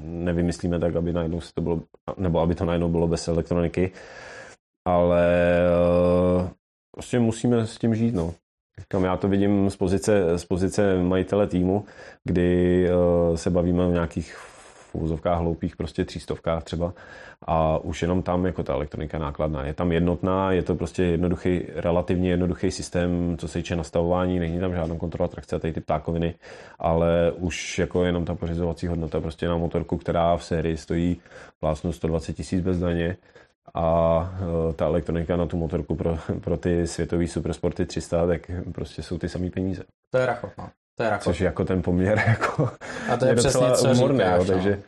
nevymyslíme 0.00 0.78
tak, 0.78 0.96
aby 0.96 1.12
najednou 1.12 1.40
se 1.40 1.54
to 1.54 1.60
bylo, 1.60 1.82
nebo 2.16 2.40
aby 2.40 2.54
to 2.54 2.64
najednou 2.64 2.88
bylo 2.88 3.08
bez 3.08 3.28
elektroniky, 3.28 3.92
ale 4.84 5.26
eh, 6.44 6.50
prostě 6.90 7.18
musíme 7.18 7.66
s 7.66 7.78
tím 7.78 7.94
žít, 7.94 8.14
no. 8.14 8.34
Říkám, 8.80 9.04
já 9.04 9.16
to 9.16 9.28
vidím 9.28 9.70
z 9.70 9.76
pozice, 9.76 10.38
z 10.38 10.44
pozice 10.44 11.02
majitele 11.02 11.46
týmu, 11.46 11.84
kdy 12.24 12.86
uh, 12.90 13.36
se 13.36 13.50
bavíme 13.50 13.84
o 13.84 13.90
nějakých 13.90 14.36
v 14.90 14.94
úzovkách 14.94 15.38
hloupých 15.38 15.76
prostě 15.76 16.04
třístovkách 16.04 16.64
třeba 16.64 16.92
a 17.46 17.78
už 17.78 18.02
jenom 18.02 18.22
tam 18.22 18.46
jako 18.46 18.62
ta 18.62 18.72
elektronika 18.72 19.18
nákladná. 19.18 19.64
Je 19.64 19.74
tam 19.74 19.92
jednotná, 19.92 20.52
je 20.52 20.62
to 20.62 20.74
prostě 20.74 21.02
jednoduchý, 21.02 21.62
relativně 21.74 22.30
jednoduchý 22.30 22.70
systém, 22.70 23.36
co 23.38 23.48
se 23.48 23.58
týče 23.58 23.76
nastavování, 23.76 24.38
není 24.38 24.60
tam 24.60 24.74
žádná 24.74 24.96
kontrola 24.96 25.28
trakce 25.28 25.56
a 25.56 25.58
tady 25.58 25.72
ty 25.72 25.80
ptákoviny, 25.80 26.34
ale 26.78 27.32
už 27.36 27.78
jako 27.78 28.04
jenom 28.04 28.24
ta 28.24 28.34
pořizovací 28.34 28.86
hodnota 28.86 29.20
prostě 29.20 29.48
na 29.48 29.56
motorku, 29.56 29.96
která 29.96 30.36
v 30.36 30.44
sérii 30.44 30.76
stojí 30.76 31.20
vlastně 31.60 31.92
120 31.92 32.32
tisíc 32.32 32.60
bez 32.60 32.78
daně, 32.78 33.16
a 33.74 34.38
e, 34.70 34.72
ta 34.72 34.86
elektronika 34.86 35.36
na 35.36 35.46
tu 35.46 35.56
motorku 35.56 35.94
pro, 35.96 36.18
pro 36.40 36.56
ty 36.56 36.86
světový 36.86 37.28
supersporty 37.28 37.86
300, 37.86 38.26
tak 38.26 38.50
prostě 38.72 39.02
jsou 39.02 39.18
ty 39.18 39.28
samé 39.28 39.50
peníze. 39.50 39.82
To 40.10 40.18
je 40.18 40.26
rachot, 40.26 40.50
no. 40.58 40.68
To 40.96 41.02
je 41.02 41.10
rachot. 41.10 41.24
Což 41.24 41.40
jako 41.40 41.64
ten 41.64 41.82
poměr 41.82 42.22
jako 42.26 42.70
a 43.12 43.16
to 43.16 43.24
je, 43.24 43.30
je 43.30 43.34
přesně, 43.34 43.70
co 43.72 43.90
umorný, 43.90 44.18
říkáš, 44.18 44.38
jo, 44.38 44.44
takže 44.44 44.78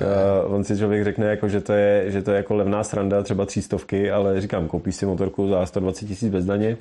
no. 0.00 0.06
uh, 0.46 0.54
on 0.54 0.64
si 0.64 0.78
člověk 0.78 1.04
řekne, 1.04 1.26
jako, 1.26 1.48
že, 1.48 1.60
to 1.60 1.72
je, 1.72 2.10
že 2.10 2.22
to 2.22 2.30
je 2.30 2.36
jako 2.36 2.54
levná 2.54 2.84
sranda, 2.84 3.22
třeba 3.22 3.46
třístovky, 3.46 4.10
ale 4.10 4.40
říkám, 4.40 4.68
koupíš 4.68 4.96
si 4.96 5.06
motorku 5.06 5.48
za 5.48 5.66
120 5.66 6.06
tisíc 6.06 6.32
bez 6.32 6.44
daně, 6.44 6.76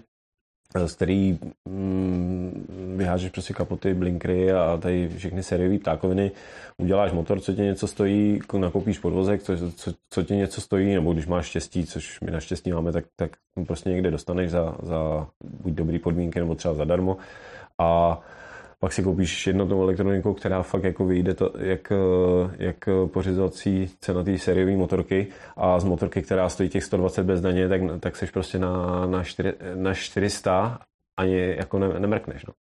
z 0.86 0.96
který 0.96 1.40
mm, 1.66 2.66
vyhážeš 2.98 3.32
prostě 3.32 3.54
kapoty, 3.54 3.94
blinkry 3.94 4.52
a 4.52 4.78
tady 4.82 5.10
všechny 5.18 5.44
sériové 5.44 5.80
ptákoviny, 5.80 6.32
uděláš 6.78 7.12
motor, 7.12 7.40
co 7.40 7.54
tě 7.54 7.62
něco 7.62 7.88
stojí, 7.88 8.40
nakoupíš 8.58 9.00
podvozek, 9.00 9.44
co, 9.44 9.72
co, 9.76 9.94
co 10.10 10.24
tě 10.24 10.36
něco 10.36 10.62
stojí, 10.62 10.94
nebo 10.94 11.14
když 11.14 11.28
máš 11.28 11.46
štěstí, 11.46 11.86
což 11.86 12.22
my 12.22 12.32
naštěstí 12.32 12.72
máme, 12.72 12.92
tak, 12.92 13.06
tak 13.16 13.32
prostě 13.68 13.90
někde 13.90 14.12
dostaneš 14.12 14.52
za, 14.52 14.76
za 14.84 15.28
buď 15.44 15.74
dobrý 15.74 16.00
podmínky, 16.00 16.40
nebo 16.40 16.56
třeba 16.56 16.74
zadarmo. 16.74 17.18
A 17.80 18.22
pak 18.86 18.94
si 18.94 19.04
koupíš 19.04 19.48
jednotnou 19.48 19.82
elektroniku, 19.82 20.34
která 20.34 20.64
fakt 20.64 20.84
jako 20.84 21.06
vyjde 21.06 21.34
to, 21.34 21.52
jak, 21.58 21.94
jak 22.58 22.90
pořizovací 23.14 23.90
cena 24.00 24.24
té 24.24 24.38
sériové 24.38 24.78
motorky 24.78 25.28
a 25.58 25.80
z 25.80 25.84
motorky, 25.84 26.22
která 26.22 26.50
stojí 26.50 26.70
těch 26.70 26.84
120 26.84 27.24
bez 27.24 27.42
daně, 27.42 27.70
tak, 27.70 27.82
tak 28.00 28.16
seš 28.16 28.32
prostě 28.32 28.60
na, 28.60 29.06
na, 29.06 29.24
4, 29.24 29.54
na 29.76 29.94
400 29.94 30.80
ani 31.20 31.56
jako 31.58 31.80
ne, 31.80 32.00
nemrkneš. 32.00 32.46
No. 32.46 32.54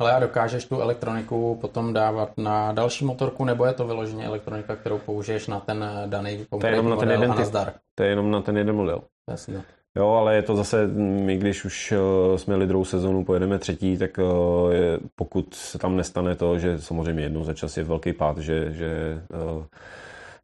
Ale 0.00 0.12
a 0.12 0.20
dokážeš 0.20 0.64
tu 0.64 0.80
elektroniku 0.80 1.58
potom 1.60 1.92
dávat 1.92 2.38
na 2.38 2.72
další 2.72 3.04
motorku, 3.04 3.44
nebo 3.44 3.64
je 3.64 3.72
to 3.72 3.86
vyloženě 3.86 4.26
elektronika, 4.26 4.76
kterou 4.76 4.98
použiješ 4.98 5.46
na 5.46 5.60
ten 5.60 5.84
daný 6.06 6.46
konkrétní 6.50 6.82
model 6.82 6.98
ten 6.98 7.10
jeden 7.10 7.32
a 7.32 7.34
nazdar? 7.34 7.72
To 7.94 8.02
je 8.02 8.08
jenom 8.08 8.30
na 8.30 8.42
ten 8.42 8.56
jeden 8.56 8.76
model. 8.76 9.00
Jasně. 9.30 9.62
Jo, 9.96 10.08
ale 10.08 10.34
je 10.34 10.42
to 10.42 10.56
zase, 10.56 10.86
my 10.86 11.36
když 11.36 11.64
už 11.64 11.92
eh, 11.92 12.38
jsme 12.38 12.54
jeli 12.54 12.66
druhou 12.66 12.84
sezonu, 12.84 13.24
pojedeme 13.24 13.58
třetí, 13.58 13.98
tak 13.98 14.18
eh, 14.18 14.74
je, 14.74 14.98
pokud 15.14 15.54
se 15.54 15.78
tam 15.78 15.96
nestane 15.96 16.36
to, 16.36 16.58
že 16.58 16.78
samozřejmě 16.78 17.22
jednou 17.22 17.44
za 17.44 17.54
čas 17.54 17.76
je 17.76 17.84
velký 17.84 18.12
pád, 18.12 18.38
že, 18.38 18.72
že, 18.72 19.22
eh, 19.34 19.66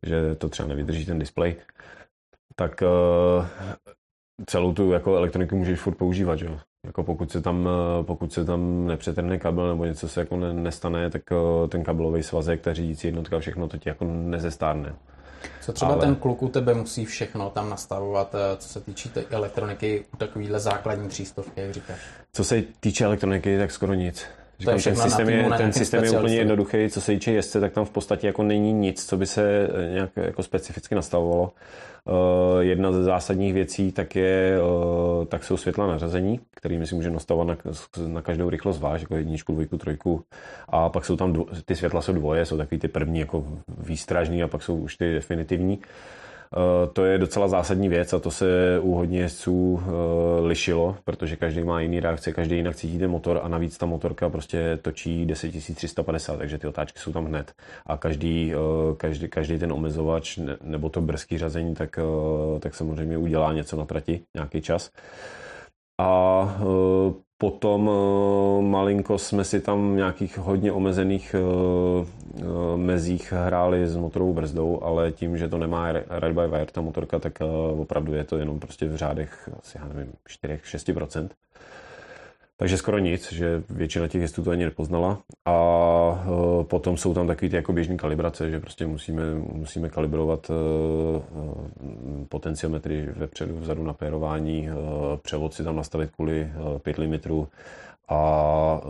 že 0.02 0.34
to 0.34 0.48
třeba 0.48 0.68
nevydrží 0.68 1.06
ten 1.06 1.18
displej, 1.18 1.56
tak 2.56 2.82
celou 4.46 4.72
tu 4.72 4.92
jako 4.92 5.16
elektroniku 5.16 5.56
můžeš 5.56 5.80
furt 5.80 5.94
používat, 5.94 6.40
jo. 6.40 6.58
Jako 6.86 7.02
pokud 7.02 7.30
se 7.30 7.42
tam, 7.42 7.68
pokud 8.02 8.32
se 8.32 8.44
tam 8.44 8.86
nepřetrhne 8.86 9.38
kabel 9.38 9.68
nebo 9.68 9.84
něco 9.84 10.08
se 10.08 10.20
jako 10.20 10.36
nestane, 10.36 11.10
tak 11.10 11.22
ten 11.68 11.84
kabelový 11.84 12.22
svazek, 12.22 12.60
ta 12.60 12.74
řídící 12.74 13.06
jednotka, 13.08 13.38
všechno 13.38 13.68
to 13.68 13.78
ti 13.78 13.88
jako 13.88 14.04
nezestárne. 14.04 14.94
Co 15.60 15.72
třeba 15.72 15.92
Ale... 15.92 16.00
ten 16.00 16.14
kluk 16.14 16.42
u 16.42 16.48
tebe 16.48 16.74
musí 16.74 17.04
všechno 17.04 17.50
tam 17.50 17.70
nastavovat, 17.70 18.34
eh, 18.34 18.56
co 18.56 18.68
se 18.68 18.80
týče 18.80 19.08
té 19.08 19.24
elektroniky 19.30 20.04
u 20.14 20.16
takovýhle 20.16 20.60
základní 20.60 21.08
přístovky, 21.08 21.60
jak 21.60 21.74
říkáš? 21.74 21.98
Co 22.32 22.44
se 22.44 22.62
týče 22.80 23.04
elektroniky, 23.04 23.58
tak 23.58 23.70
skoro 23.70 23.94
nic. 23.94 24.26
Říkám, 24.58 24.80
ten 24.80 24.96
systém, 24.96 25.28
je, 25.28 25.50
ten 25.56 25.72
systém 25.72 26.04
je 26.04 26.10
úplně 26.10 26.36
jednoduchý, 26.36 26.90
co 26.90 27.00
se 27.00 27.12
týče 27.12 27.32
jezdce, 27.32 27.60
tak 27.60 27.72
tam 27.72 27.84
v 27.84 27.90
podstatě 27.90 28.26
jako 28.26 28.42
není 28.42 28.72
nic, 28.72 29.06
co 29.06 29.16
by 29.16 29.26
se 29.26 29.68
eh, 29.68 29.92
nějak 29.92 30.10
jako 30.16 30.42
specificky 30.42 30.94
nastavovalo. 30.94 31.52
Uh, 32.06 32.60
jedna 32.60 32.92
ze 32.92 33.02
zásadních 33.02 33.54
věcí 33.54 33.92
tak, 33.92 34.16
je, 34.16 34.58
uh, 34.62 35.24
tak 35.24 35.44
jsou 35.44 35.56
světla 35.56 35.86
nařazení, 35.86 36.40
kterými 36.54 36.86
si 36.86 36.94
můžeme 36.94 37.14
nastavovat 37.14 37.64
na, 37.64 37.72
na 38.06 38.22
každou 38.22 38.50
rychlost 38.50 38.80
váž, 38.80 39.00
jako 39.00 39.16
jedničku, 39.16 39.52
dvojku, 39.52 39.78
trojku. 39.78 40.24
A 40.68 40.88
pak 40.88 41.04
jsou 41.04 41.16
tam, 41.16 41.32
dvo, 41.32 41.46
ty 41.64 41.76
světla 41.76 42.02
jsou 42.02 42.12
dvoje, 42.12 42.46
jsou 42.46 42.56
takový 42.56 42.78
ty 42.78 42.88
první 42.88 43.18
jako 43.18 43.44
výstražní 43.78 44.42
a 44.42 44.48
pak 44.48 44.62
jsou 44.62 44.76
už 44.76 44.96
ty 44.96 45.14
definitivní. 45.14 45.78
Uh, 45.78 45.84
Eh, 45.84 46.33
to 46.92 47.04
je 47.04 47.18
docela 47.18 47.48
zásadní 47.48 47.88
věc 47.88 48.12
a 48.12 48.18
to 48.18 48.30
se 48.30 48.78
u 48.80 48.94
hodně 48.94 49.20
jezdců 49.20 49.82
eh, 49.82 50.46
lišilo, 50.46 50.96
protože 51.04 51.36
každý 51.36 51.64
má 51.64 51.80
jiný 51.80 52.00
reakce, 52.00 52.32
každý 52.32 52.56
jinak 52.56 52.76
cítí 52.76 52.98
ten 52.98 53.10
motor 53.10 53.40
a 53.42 53.48
navíc 53.48 53.78
ta 53.78 53.86
motorka 53.86 54.28
prostě 54.28 54.78
točí 54.82 55.26
10350, 55.26 56.36
takže 56.36 56.58
ty 56.58 56.66
otáčky 56.66 56.98
jsou 56.98 57.12
tam 57.12 57.24
hned. 57.24 57.52
A 57.86 57.96
každý, 57.96 58.52
eh, 58.54 58.94
každý, 58.96 59.28
každý 59.28 59.58
ten 59.58 59.72
omezovač 59.72 60.38
nebo 60.62 60.88
to 60.88 61.00
brzký 61.00 61.38
řazení, 61.38 61.74
tak, 61.74 61.98
tak 62.60 62.74
samozřejmě 62.74 63.18
udělá 63.18 63.52
něco 63.52 63.76
na 63.76 63.84
trati, 63.84 64.20
nějaký 64.34 64.60
čas. 64.60 64.90
A 65.98 66.58
Potom 67.38 67.90
eh, 67.90 68.62
malinko 68.62 69.18
jsme 69.18 69.44
si 69.44 69.60
tam 69.60 69.92
v 69.92 69.96
nějakých 69.96 70.38
hodně 70.38 70.72
omezených 70.72 71.34
eh, 71.34 72.76
mezích 72.76 73.32
hráli 73.32 73.86
s 73.86 73.96
motorovou 73.96 74.34
brzdou, 74.34 74.82
ale 74.82 75.12
tím, 75.12 75.36
že 75.38 75.48
to 75.48 75.58
nemá 75.58 75.92
ride 75.92 76.32
by 76.32 76.48
wire 76.48 76.66
ta 76.72 76.80
motorka, 76.80 77.18
tak 77.18 77.38
opravdu 77.78 78.14
je 78.14 78.24
to 78.24 78.38
jenom 78.38 78.60
prostě 78.60 78.86
v 78.86 78.96
řádech 78.96 79.48
asi, 79.58 79.78
já 79.78 79.88
nevím, 79.88 80.12
4-6%. 80.44 81.28
Takže 82.56 82.78
skoro 82.78 82.98
nic, 82.98 83.32
že 83.32 83.62
většina 83.70 84.08
těch 84.08 84.20
jezdců 84.22 84.44
to 84.44 84.50
ani 84.50 84.64
nepoznala. 84.64 85.22
A 85.44 86.24
e, 86.60 86.64
potom 86.64 86.96
jsou 86.96 87.14
tam 87.14 87.26
takové 87.26 87.48
ty 87.48 87.56
jako 87.56 87.72
běžné 87.72 87.96
kalibrace, 87.96 88.50
že 88.50 88.60
prostě 88.60 88.86
musíme, 88.86 89.34
musíme 89.34 89.88
kalibrovat 89.88 90.50
e, 90.50 90.54
e, 90.54 92.24
potenciometry 92.28 93.08
vepředu, 93.16 93.58
vzadu 93.58 93.82
na 93.84 93.92
pérování, 93.92 94.68
převod 95.22 95.54
si 95.54 95.64
tam 95.64 95.76
nastavit 95.76 96.10
kvůli 96.10 96.50
5 96.82 96.98
limetrů 96.98 97.48
a 98.08 98.80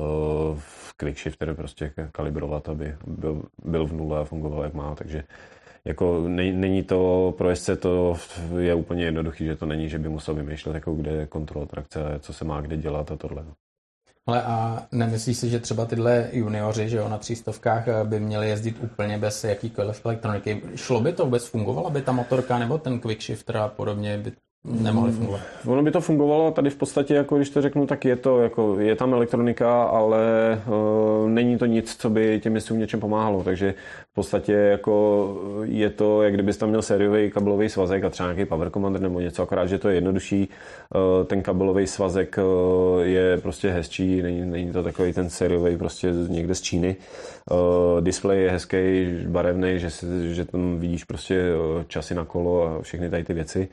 v 0.54 0.94
quick 0.96 1.18
shifter 1.18 1.54
prostě 1.54 1.92
kalibrovat, 2.12 2.68
aby 2.68 2.96
byl, 3.06 3.42
byl 3.64 3.86
v 3.86 3.92
nule 3.92 4.20
a 4.20 4.24
fungoval 4.24 4.62
jak 4.62 4.74
má, 4.74 4.94
takže 4.94 5.24
jako 5.86 6.24
není 6.28 6.82
to, 6.82 7.34
pro 7.38 7.50
jezdce 7.50 7.76
to 7.76 8.16
je 8.58 8.74
úplně 8.74 9.04
jednoduchý, 9.04 9.44
že 9.44 9.56
to 9.56 9.66
není, 9.66 9.88
že 9.88 9.98
by 9.98 10.08
musel 10.08 10.34
vymýšlet, 10.34 10.74
jako 10.74 10.94
kde 10.94 11.10
je 11.10 11.26
kontrola 11.26 11.66
trakce, 11.66 12.00
co 12.20 12.32
se 12.32 12.44
má 12.44 12.60
kde 12.60 12.76
dělat 12.76 13.10
a 13.10 13.16
tohle. 13.16 13.44
Ale 14.26 14.42
a 14.42 14.86
nemyslíš 14.92 15.36
si, 15.36 15.50
že 15.50 15.60
třeba 15.60 15.86
tyhle 15.86 16.28
junioři, 16.32 16.88
že 16.88 16.96
jo, 16.96 17.08
na 17.08 17.18
třístovkách 17.18 17.88
eh, 17.88 18.04
by 18.04 18.20
měli 18.20 18.48
jezdit 18.48 18.76
úplně 18.82 19.18
bez 19.18 19.44
jakýkoliv 19.44 20.06
elektroniky? 20.06 20.62
Šlo 20.74 21.00
by 21.00 21.12
to 21.12 21.24
vůbec, 21.24 21.46
fungovala 21.46 21.90
by 21.90 22.02
ta 22.02 22.12
motorka 22.12 22.58
nebo 22.58 22.78
ten 22.78 23.00
quick 23.00 23.22
shifter 23.22 23.56
a 23.56 23.68
podobně 23.68 24.18
by 24.18 24.32
nemohly 24.64 25.12
fungovat. 25.12 25.40
Ono 25.66 25.82
by 25.82 25.90
to 25.90 26.00
fungovalo 26.00 26.50
tady 26.50 26.70
v 26.70 26.76
podstatě, 26.76 27.14
jako 27.14 27.36
když 27.36 27.50
to 27.50 27.62
řeknu, 27.62 27.86
tak 27.86 28.04
je 28.04 28.16
to, 28.16 28.40
jako 28.40 28.80
je 28.80 28.96
tam 28.96 29.14
elektronika, 29.14 29.82
ale 29.82 30.22
uh, 30.66 31.30
není 31.30 31.58
to 31.58 31.66
nic, 31.66 31.96
co 31.96 32.10
by 32.10 32.40
těm 32.40 32.52
městům 32.52 32.78
něčem 32.78 33.00
pomáhalo, 33.00 33.44
takže 33.44 33.74
v 34.10 34.14
podstatě 34.14 34.52
jako 34.52 35.36
je 35.62 35.90
to, 35.90 36.22
jak 36.22 36.34
kdybys 36.34 36.56
tam 36.56 36.68
měl 36.68 36.82
sériový 36.82 37.30
kabelový 37.30 37.68
svazek 37.68 38.04
a 38.04 38.10
třeba 38.10 38.32
nějaký 38.32 38.48
power 38.48 38.70
commander 38.70 39.02
nebo 39.02 39.20
něco, 39.20 39.42
akorát, 39.42 39.66
že 39.66 39.78
to 39.78 39.88
je 39.88 39.94
jednodušší. 39.94 40.48
Uh, 40.94 41.26
ten 41.26 41.42
kabelový 41.42 41.86
svazek 41.86 42.38
uh, 42.38 43.02
je 43.02 43.38
prostě 43.38 43.70
hezčí, 43.70 44.22
není, 44.22 44.46
není 44.46 44.72
to 44.72 44.82
takový 44.82 45.12
ten 45.12 45.30
sériový 45.30 45.76
prostě 45.76 46.12
někde 46.28 46.54
z 46.54 46.60
Číny. 46.60 46.96
Uh, 47.50 48.00
display 48.00 48.42
je 48.42 48.50
hezký, 48.50 49.06
barevný, 49.26 49.78
že, 49.78 49.88
že 50.30 50.44
tam 50.44 50.78
vidíš 50.78 51.04
prostě 51.04 51.44
časy 51.88 52.14
na 52.14 52.24
kolo 52.24 52.66
a 52.66 52.82
všechny 52.82 53.10
tady 53.10 53.24
ty 53.24 53.34
věci. 53.34 53.68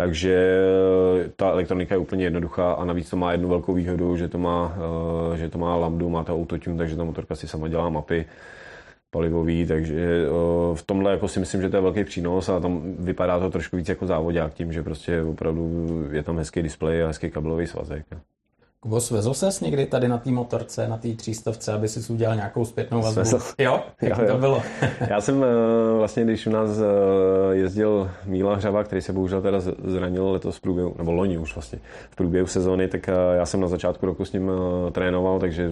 Takže 0.00 0.32
eh, 0.32 1.30
ta 1.36 1.50
elektronika 1.50 1.94
je 1.94 1.98
úplně 1.98 2.24
jednoduchá 2.24 2.72
a 2.72 2.84
navíc 2.84 3.10
to 3.10 3.16
má 3.16 3.32
jednu 3.32 3.48
velkou 3.48 3.74
výhodu, 3.74 4.16
že 4.16 4.28
to 4.28 4.38
má, 4.38 4.76
eh, 5.34 5.36
že 5.36 5.48
to 5.48 5.58
má 5.58 5.76
lambdu, 5.76 6.08
má 6.10 6.24
to 6.24 6.34
autotune, 6.34 6.76
takže 6.76 6.96
ta 6.96 7.04
motorka 7.04 7.34
si 7.34 7.48
sama 7.48 7.68
dělá 7.68 7.88
mapy 7.88 8.26
palivový, 9.10 9.66
takže 9.66 10.24
eh, 10.24 10.76
v 10.76 10.82
tomhle 10.86 11.12
jako 11.12 11.28
si 11.28 11.40
myslím, 11.40 11.62
že 11.62 11.68
to 11.68 11.76
je 11.76 11.82
velký 11.82 12.04
přínos 12.04 12.48
a 12.48 12.60
tam 12.60 12.82
vypadá 12.98 13.38
to 13.38 13.50
trošku 13.50 13.76
víc 13.76 13.88
jako 13.88 14.06
závodák 14.06 14.54
tím, 14.54 14.72
že 14.72 14.82
prostě 14.82 15.22
opravdu 15.22 15.88
je 16.12 16.22
tam 16.22 16.38
hezký 16.38 16.62
displej 16.62 17.04
a 17.04 17.06
hezký 17.06 17.30
kabelový 17.30 17.66
svazek. 17.66 18.06
Kubo, 18.82 19.00
svezl 19.00 19.34
ses 19.34 19.60
někdy 19.60 19.86
tady 19.86 20.08
na 20.08 20.18
té 20.18 20.30
motorce, 20.30 20.88
na 20.88 20.96
té 20.96 21.08
třístovce, 21.08 21.72
aby 21.72 21.88
si 21.88 22.12
udělal 22.12 22.36
nějakou 22.36 22.64
zpětnou 22.64 23.02
vazbu? 23.02 23.24
Svezl. 23.24 23.44
Jo? 23.58 23.80
Jak 24.02 24.18
jo, 24.18 24.24
jo. 24.24 24.32
to 24.32 24.38
bylo? 24.38 24.62
Já 25.10 25.20
jsem 25.20 25.44
eh, 25.44 25.46
vlastně, 25.98 26.24
když 26.24 26.46
u 26.46 26.50
nás 26.50 26.70
eh, 26.78 26.84
jezdil 27.56 28.10
Míla 28.24 28.56
Hřava, 28.56 28.84
který 28.84 29.02
se 29.02 29.12
bohužel 29.12 29.42
teda 29.42 29.60
zranil 29.84 30.30
letos 30.30 30.56
v 30.56 30.60
průběhu, 30.60 30.94
nebo 30.98 31.12
loni 31.12 31.38
už 31.38 31.54
vlastně, 31.54 31.78
v 32.10 32.16
průběhu 32.16 32.46
sezóny, 32.46 32.88
tak 32.88 33.08
eh, 33.08 33.12
já 33.36 33.46
jsem 33.46 33.60
na 33.60 33.68
začátku 33.68 34.06
roku 34.06 34.24
s 34.24 34.32
ním 34.32 34.50
trénoval, 34.92 35.38
takže 35.38 35.70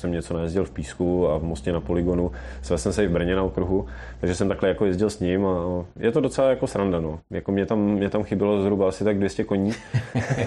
jsem 0.00 0.12
něco 0.12 0.34
najezdil 0.34 0.64
v 0.64 0.70
písku 0.70 1.28
a 1.28 1.38
v 1.38 1.42
Mostě 1.42 1.72
na 1.72 1.80
poligonu. 1.80 2.32
Své 2.62 2.78
jsem 2.78 2.92
se 2.92 3.04
i 3.04 3.06
v 3.06 3.10
Brně 3.10 3.36
na 3.36 3.42
okruhu, 3.42 3.86
takže 4.20 4.34
jsem 4.34 4.48
takhle 4.48 4.68
jako 4.68 4.86
jezdil 4.86 5.10
s 5.10 5.20
ním 5.20 5.46
a 5.46 5.84
je 5.98 6.12
to 6.12 6.20
docela 6.20 6.50
jako 6.50 6.66
sranda. 6.66 7.00
No. 7.00 7.20
Jako 7.30 7.52
mě, 7.52 7.66
tam, 7.66 7.78
mě 7.78 8.10
tam 8.10 8.22
chybělo 8.22 8.62
zhruba 8.62 8.88
asi 8.88 9.04
tak 9.04 9.18
200 9.18 9.44
koní, 9.44 9.72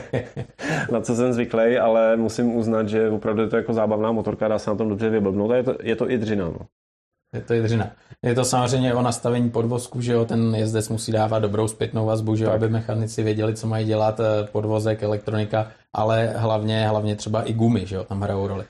na 0.91 1.01
co 1.01 1.15
jsem 1.15 1.33
zvyklý, 1.33 1.77
ale 1.77 2.17
musím 2.17 2.55
uznat, 2.55 2.89
že 2.89 3.09
opravdu 3.09 3.41
je 3.41 3.47
to 3.47 3.57
jako 3.57 3.73
zábavná 3.73 4.11
motorka, 4.11 4.47
dá 4.47 4.59
se 4.59 4.69
na 4.69 4.75
tom 4.75 4.89
dobře 4.89 5.09
vyblbnout 5.09 5.51
a 5.51 5.55
je 5.55 5.63
to, 5.63 5.75
je 5.83 5.95
to 5.95 6.11
i 6.11 6.17
dřina. 6.17 6.45
No. 6.45 6.59
Je 7.33 7.41
to 7.41 7.53
dřina. 7.61 7.91
Je 8.23 8.35
to 8.35 8.45
samozřejmě 8.45 8.93
o 8.93 9.01
nastavení 9.01 9.49
podvozku, 9.49 10.01
že 10.01 10.13
jo, 10.13 10.25
ten 10.25 10.55
jezdec 10.55 10.89
musí 10.89 11.11
dávat 11.11 11.39
dobrou 11.39 11.67
zpětnou 11.67 12.05
vazbu, 12.05 12.35
že 12.35 12.43
jo, 12.43 12.51
aby 12.51 12.69
mechanici 12.69 13.23
věděli, 13.23 13.55
co 13.55 13.67
mají 13.67 13.85
dělat, 13.85 14.19
eh, 14.19 14.47
podvozek, 14.51 15.03
elektronika, 15.03 15.67
ale 15.93 16.33
hlavně, 16.35 16.87
hlavně 16.87 17.15
třeba 17.15 17.41
i 17.41 17.53
gumy, 17.53 17.85
že 17.85 17.95
jo, 17.95 18.03
tam 18.03 18.21
hrajou 18.21 18.47
roli. 18.47 18.65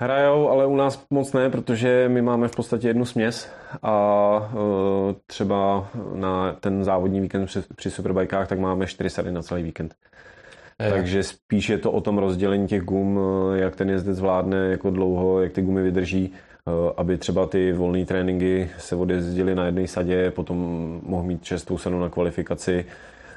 Hrajou, 0.00 0.48
ale 0.48 0.66
u 0.66 0.76
nás 0.76 1.06
moc 1.10 1.32
ne, 1.32 1.50
protože 1.50 2.08
my 2.08 2.22
máme 2.22 2.48
v 2.48 2.56
podstatě 2.56 2.88
jednu 2.88 3.04
směs 3.04 3.52
a 3.82 4.36
uh, 4.54 5.14
třeba 5.26 5.88
na 6.14 6.52
ten 6.52 6.84
závodní 6.84 7.20
víkend 7.20 7.46
při, 7.46 7.62
při 7.76 7.90
superbajkách 7.90 8.48
tak 8.48 8.58
máme 8.58 8.86
čtyři 8.86 9.10
sady 9.10 9.32
na 9.32 9.42
celý 9.42 9.62
víkend. 9.62 9.94
Je. 10.82 10.90
Takže 10.90 11.22
spíš 11.22 11.68
je 11.68 11.78
to 11.78 11.92
o 11.92 12.00
tom 12.00 12.18
rozdělení 12.18 12.68
těch 12.68 12.82
gum, 12.82 13.20
e, 13.54 13.58
jak 13.58 13.76
ten 13.76 13.90
jezdec 13.90 14.16
zvládne, 14.16 14.56
jako 14.56 14.90
dlouho, 14.90 15.40
jak 15.40 15.52
ty 15.52 15.62
gumy 15.62 15.82
vydrží, 15.82 16.32
e, 16.32 16.92
aby 16.96 17.18
třeba 17.18 17.46
ty 17.46 17.72
volné 17.72 18.04
tréninky 18.04 18.70
se 18.78 18.96
odjezdily 18.96 19.54
na 19.54 19.66
jedné 19.66 19.88
sadě, 19.88 20.30
potom 20.30 20.58
mohl 21.02 21.22
mít 21.22 21.44
čestou 21.44 21.78
senu 21.78 22.00
na 22.00 22.08
kvalifikaci, 22.08 22.84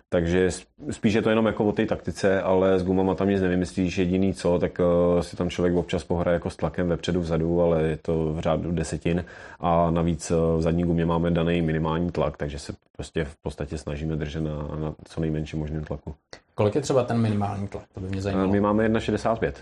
takže 0.10 0.50
spíš 0.92 1.14
je 1.14 1.22
to 1.22 1.30
jenom 1.30 1.46
jako 1.46 1.66
o 1.66 1.72
té 1.72 1.86
taktice, 1.86 2.42
ale 2.42 2.80
s 2.80 2.84
gumama 2.84 3.16
tam 3.16 3.30
nic 3.30 3.42
nevymyslíš. 3.42 3.98
Jediný 3.98 4.34
co, 4.34 4.60
tak 4.60 4.80
uh, 4.80 5.22
si 5.22 5.36
tam 5.36 5.50
člověk 5.50 5.76
občas 5.76 6.04
pohraje 6.04 6.34
jako 6.34 6.50
s 6.50 6.56
tlakem 6.56 6.88
vepředu, 6.88 7.22
vzadu, 7.22 7.62
ale 7.62 7.84
je 7.84 7.98
to 7.98 8.34
v 8.34 8.40
řádu 8.40 8.72
desetin. 8.72 9.26
A 9.60 9.92
navíc 9.92 10.32
uh, 10.32 10.60
v 10.60 10.62
zadní 10.62 10.84
gumě 10.84 11.06
máme 11.06 11.32
daný 11.32 11.62
minimální 11.62 12.12
tlak, 12.12 12.38
takže 12.38 12.60
se 12.60 12.74
prostě 12.96 13.26
v 13.26 13.36
podstatě 13.36 13.78
snažíme 13.78 14.16
držet 14.16 14.42
na, 14.42 14.56
na 14.80 14.94
co 15.06 15.22
nejmenším 15.22 15.60
možném 15.60 15.84
tlaku. 15.84 16.16
Kolik 16.56 16.76
je 16.76 16.82
třeba 16.82 17.04
ten 17.04 17.18
minimální 17.18 17.68
tlak? 17.68 17.84
To 17.94 18.00
by 18.00 18.08
mě 18.08 18.22
zajímalo. 18.22 18.52
My 18.52 18.60
máme 18.60 18.90
1,65. 18.90 19.54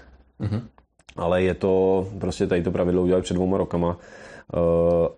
Uh-huh. 0.42 0.62
ale 1.16 1.44
je 1.44 1.54
to, 1.54 2.08
prostě 2.20 2.48
tady 2.48 2.64
to 2.64 2.72
pravidlo 2.72 3.02
udělali 3.02 3.24
před 3.24 3.34
dvouma 3.34 3.58
rokama 3.58 3.98
eh, 3.98 4.58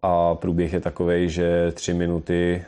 a 0.02 0.36
průběh 0.36 0.74
je 0.74 0.80
takový, 0.80 1.30
že 1.30 1.72
tři 1.72 1.94
minuty, 1.94 2.64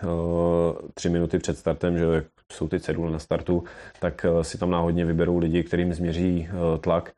tři 0.93 1.09
minuty 1.09 1.39
před 1.39 1.57
startem, 1.57 1.97
že 1.97 2.05
jsou 2.51 2.67
ty 2.67 2.79
cedule 2.79 3.11
na 3.11 3.19
startu, 3.19 3.63
tak 3.99 4.25
si 4.41 4.57
tam 4.57 4.71
náhodně 4.71 5.05
vyberou 5.05 5.37
lidi, 5.37 5.63
kterým 5.63 5.93
změří 5.93 6.49
tlak 6.81 7.11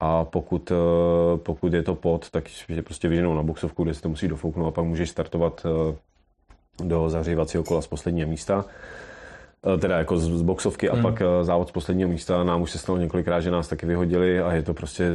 a 0.00 0.24
pokud, 0.24 0.72
pokud 1.36 1.72
je 1.72 1.82
to 1.82 1.94
pod, 1.94 2.30
tak 2.30 2.44
je 2.68 2.82
prostě 2.82 3.08
vyženou 3.08 3.34
na 3.34 3.42
boxovku, 3.42 3.84
kde 3.84 3.94
si 3.94 4.02
to 4.02 4.08
musí 4.08 4.28
dofouknout 4.28 4.68
a 4.68 4.70
pak 4.70 4.84
můžeš 4.84 5.10
startovat 5.10 5.66
do 6.78 7.10
zahřívacího 7.10 7.64
kola 7.64 7.82
z 7.82 7.86
posledního 7.86 8.28
místa 8.28 8.64
eh, 9.74 9.78
teda 9.78 9.98
jako 9.98 10.18
z, 10.18 10.38
z 10.38 10.42
boxovky 10.42 10.90
a 10.90 10.94
hmm. 10.94 11.02
pak 11.02 11.22
eh, 11.22 11.44
závod 11.44 11.68
z 11.68 11.72
posledního 11.72 12.08
místa. 12.08 12.44
Nám 12.44 12.62
už 12.62 12.70
se 12.70 12.78
stalo 12.78 12.98
několikrát, 12.98 13.40
že 13.40 13.50
nás 13.50 13.68
taky 13.68 13.86
vyhodili 13.86 14.40
a 14.40 14.52
je 14.52 14.62
to 14.62 14.74
prostě 14.74 15.10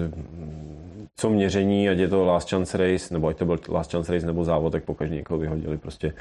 co 1.15 1.29
měření, 1.29 1.89
ať 1.89 1.97
je 1.97 2.07
to 2.07 2.25
last 2.25 2.49
chance 2.49 2.77
race, 2.77 3.13
nebo 3.13 3.27
ať 3.27 3.37
to 3.37 3.45
byl 3.45 3.59
last 3.69 3.91
chance 3.91 4.13
race 4.13 4.25
nebo 4.25 4.43
závod, 4.43 4.71
tak 4.71 4.83
pokaždé 4.83 5.15
někoho 5.15 5.37
vyhodili 5.37 5.77
prostě, 5.77 6.13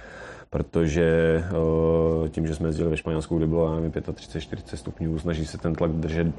protože 0.50 1.44
eh, 1.46 2.28
tím, 2.28 2.46
že 2.46 2.54
jsme 2.54 2.68
jezdili 2.68 2.90
ve 2.90 2.96
Španělsku, 2.96 3.36
kde 3.36 3.46
bylo, 3.46 3.74
nevím, 3.74 3.90
35-40 3.90 4.76
stupňů, 4.76 5.18
snaží 5.18 5.46
se 5.46 5.58
ten 5.58 5.74
tlak 5.74 5.90
držet 5.90 6.34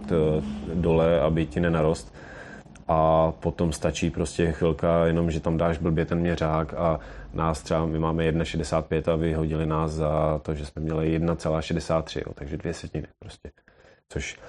dole, 0.73 1.21
aby 1.21 1.45
ti 1.45 1.59
nenarost 1.59 2.13
a 2.87 3.31
potom 3.31 3.73
stačí 3.73 4.09
prostě 4.09 4.51
chvilka, 4.51 5.05
jenom 5.05 5.31
že 5.31 5.39
tam 5.39 5.57
dáš 5.57 5.77
blbě 5.77 6.05
ten 6.05 6.19
měřák 6.19 6.73
a 6.73 6.99
nás 7.33 7.61
třeba, 7.61 7.85
my 7.85 7.99
máme 7.99 8.31
1,65 8.31 9.11
a 9.11 9.15
vyhodili 9.15 9.65
nás 9.65 9.91
za 9.91 10.39
to, 10.43 10.55
že 10.55 10.65
jsme 10.65 10.81
měli 10.81 11.19
1,63, 11.19 12.21
takže 12.33 12.57
dvě 12.57 12.73
setiny 12.73 13.07
prostě. 13.19 13.51
Což 14.09 14.39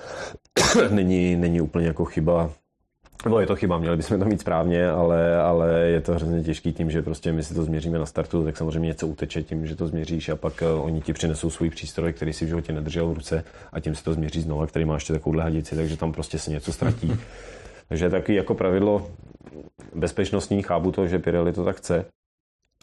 není, 0.90 1.36
není 1.36 1.60
úplně 1.60 1.86
jako 1.86 2.04
chyba, 2.04 2.50
No 3.26 3.40
je 3.40 3.46
to 3.46 3.56
chyba, 3.56 3.78
měli 3.78 3.96
bychom 3.96 4.18
to 4.18 4.24
mít 4.24 4.40
správně, 4.40 4.90
ale, 4.90 5.40
ale 5.40 5.80
je 5.80 6.00
to 6.00 6.14
hrozně 6.14 6.42
těžký 6.42 6.72
tím, 6.72 6.90
že 6.90 7.02
prostě 7.02 7.32
my 7.32 7.42
si 7.42 7.54
to 7.54 7.62
změříme 7.62 7.98
na 7.98 8.06
startu, 8.06 8.44
tak 8.44 8.56
samozřejmě 8.56 8.86
něco 8.86 9.06
uteče 9.06 9.42
tím, 9.42 9.66
že 9.66 9.76
to 9.76 9.88
změříš 9.88 10.28
a 10.28 10.36
pak 10.36 10.62
uh, 10.62 10.84
oni 10.84 11.00
ti 11.00 11.12
přinesou 11.12 11.50
svůj 11.50 11.70
přístroj, 11.70 12.12
který 12.12 12.32
si 12.32 12.44
v 12.44 12.48
životě 12.48 12.72
nedržel 12.72 13.08
v 13.08 13.12
ruce 13.12 13.44
a 13.72 13.80
tím 13.80 13.94
si 13.94 14.04
to 14.04 14.14
změří 14.14 14.40
znova, 14.40 14.66
který 14.66 14.84
má 14.84 14.94
ještě 14.94 15.12
takovouhle 15.12 15.42
hadici, 15.42 15.76
takže 15.76 15.96
tam 15.96 16.12
prostě 16.12 16.38
se 16.38 16.50
něco 16.50 16.72
ztratí. 16.72 17.12
takže 17.88 18.10
taky 18.10 18.34
jako 18.34 18.54
pravidlo 18.54 19.10
bezpečnostní, 19.94 20.62
chápu 20.62 20.92
to, 20.92 21.06
že 21.06 21.18
Pirelli 21.18 21.52
to 21.52 21.64
tak 21.64 21.76
chce, 21.76 22.04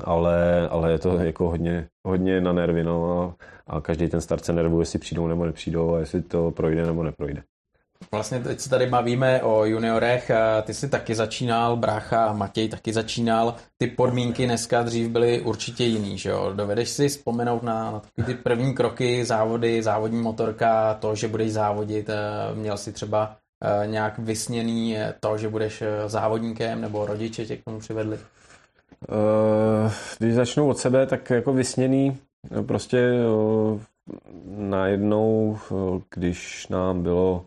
ale, 0.04 0.68
ale 0.70 0.92
je 0.92 1.00
to 1.00 1.18
jako 1.18 1.50
hodně, 1.50 1.88
hodně 2.08 2.42
na 2.42 2.54
nervy 2.54 2.84
no, 2.84 3.22
a, 3.68 3.76
a 3.78 3.82
každý 3.82 4.08
ten 4.08 4.22
start 4.22 4.46
se 4.46 4.54
nervuje, 4.54 4.82
jestli 4.82 5.00
přijdou 5.00 5.28
nebo 5.28 5.46
nepřijdou 5.46 5.94
a 5.94 6.00
jestli 6.00 6.22
to 6.22 6.52
projde 6.52 6.86
nebo 6.86 7.04
neprojde. 7.04 7.44
Vlastně 8.12 8.40
teď 8.40 8.60
se 8.60 8.70
tady 8.70 8.86
bavíme 8.88 9.42
o 9.42 9.66
juniorech, 9.66 10.32
ty 10.64 10.74
jsi 10.74 10.90
taky 10.90 11.16
začínal, 11.16 11.78
brácha 11.78 12.34
Matěj 12.34 12.70
taky 12.70 12.94
začínal, 12.94 13.56
ty 13.78 13.88
podmínky 13.88 14.46
dneska 14.46 14.84
dřív 14.84 15.10
byly 15.10 15.42
určitě 15.42 15.84
jiný, 15.84 16.18
že 16.18 16.30
jo? 16.30 16.52
Dovedeš 16.56 16.90
si 16.90 17.08
vzpomenout 17.08 17.64
na, 17.64 17.92
na 18.18 18.26
ty 18.26 18.34
první 18.34 18.74
kroky, 18.74 19.26
závody, 19.26 19.84
závodní 19.84 20.22
motorka, 20.22 20.94
to, 20.94 21.16
že 21.16 21.28
budeš 21.28 21.52
závodit, 21.52 22.10
eh, 22.10 22.56
měl 22.56 22.78
si 22.78 22.92
třeba 22.92 23.36
eh, 23.64 23.88
nějak 23.88 24.20
vysněný 24.20 24.98
eh, 24.98 25.14
to, 25.20 25.38
že 25.38 25.50
budeš 25.50 25.84
závodníkem, 26.08 26.82
nebo 26.82 27.06
rodiče 27.06 27.46
tě 27.46 27.58
k 27.58 27.64
tomu 27.64 27.80
přivedli? 27.80 28.20
Když 30.20 30.34
začnu 30.34 30.70
od 30.70 30.78
sebe, 30.78 31.06
tak 31.06 31.30
jako 31.30 31.54
vysněný, 31.54 32.18
prostě 32.66 33.12
najednou, 34.58 35.58
když 36.10 36.68
nám 36.68 37.04
bylo 37.04 37.46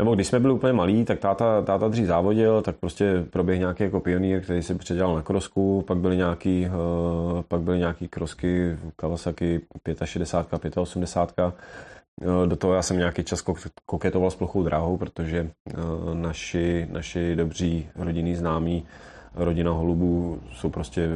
nebo 0.00 0.14
když 0.14 0.26
jsme 0.26 0.40
byli 0.40 0.54
úplně 0.54 0.72
malí, 0.72 1.04
tak 1.04 1.18
táta, 1.18 1.62
táta 1.62 1.88
dřív 1.88 2.06
závodil, 2.06 2.62
tak 2.62 2.76
prostě 2.76 3.24
proběh 3.30 3.58
nějaký 3.58 3.82
jako 3.82 4.00
pionýr, 4.00 4.40
který 4.40 4.62
se 4.62 4.74
předělal 4.74 5.14
na 5.14 5.22
krosku, 5.22 5.84
pak 5.86 5.98
byly 5.98 6.16
nějaký, 6.16 6.66
uh, 6.66 7.42
pak 7.42 7.60
byly 7.60 7.78
nějaký 7.78 8.08
krosky 8.08 8.78
Kawasaki 8.96 9.60
65, 10.04 10.76
85. 10.76 11.44
Uh, 11.44 12.46
do 12.46 12.56
toho 12.56 12.74
já 12.74 12.82
jsem 12.82 12.98
nějaký 12.98 13.24
čas 13.24 13.44
koketoval 13.86 14.30
s 14.30 14.36
plochou 14.36 14.62
dráhou, 14.62 14.96
protože 14.96 15.50
uh, 15.78 16.14
naši, 16.14 16.88
naši 16.90 17.36
dobří 17.36 17.88
rodinní 17.96 18.36
známí 18.36 18.86
rodina 19.34 19.70
holubů 19.70 20.40
jsou 20.52 20.70
prostě, 20.70 21.08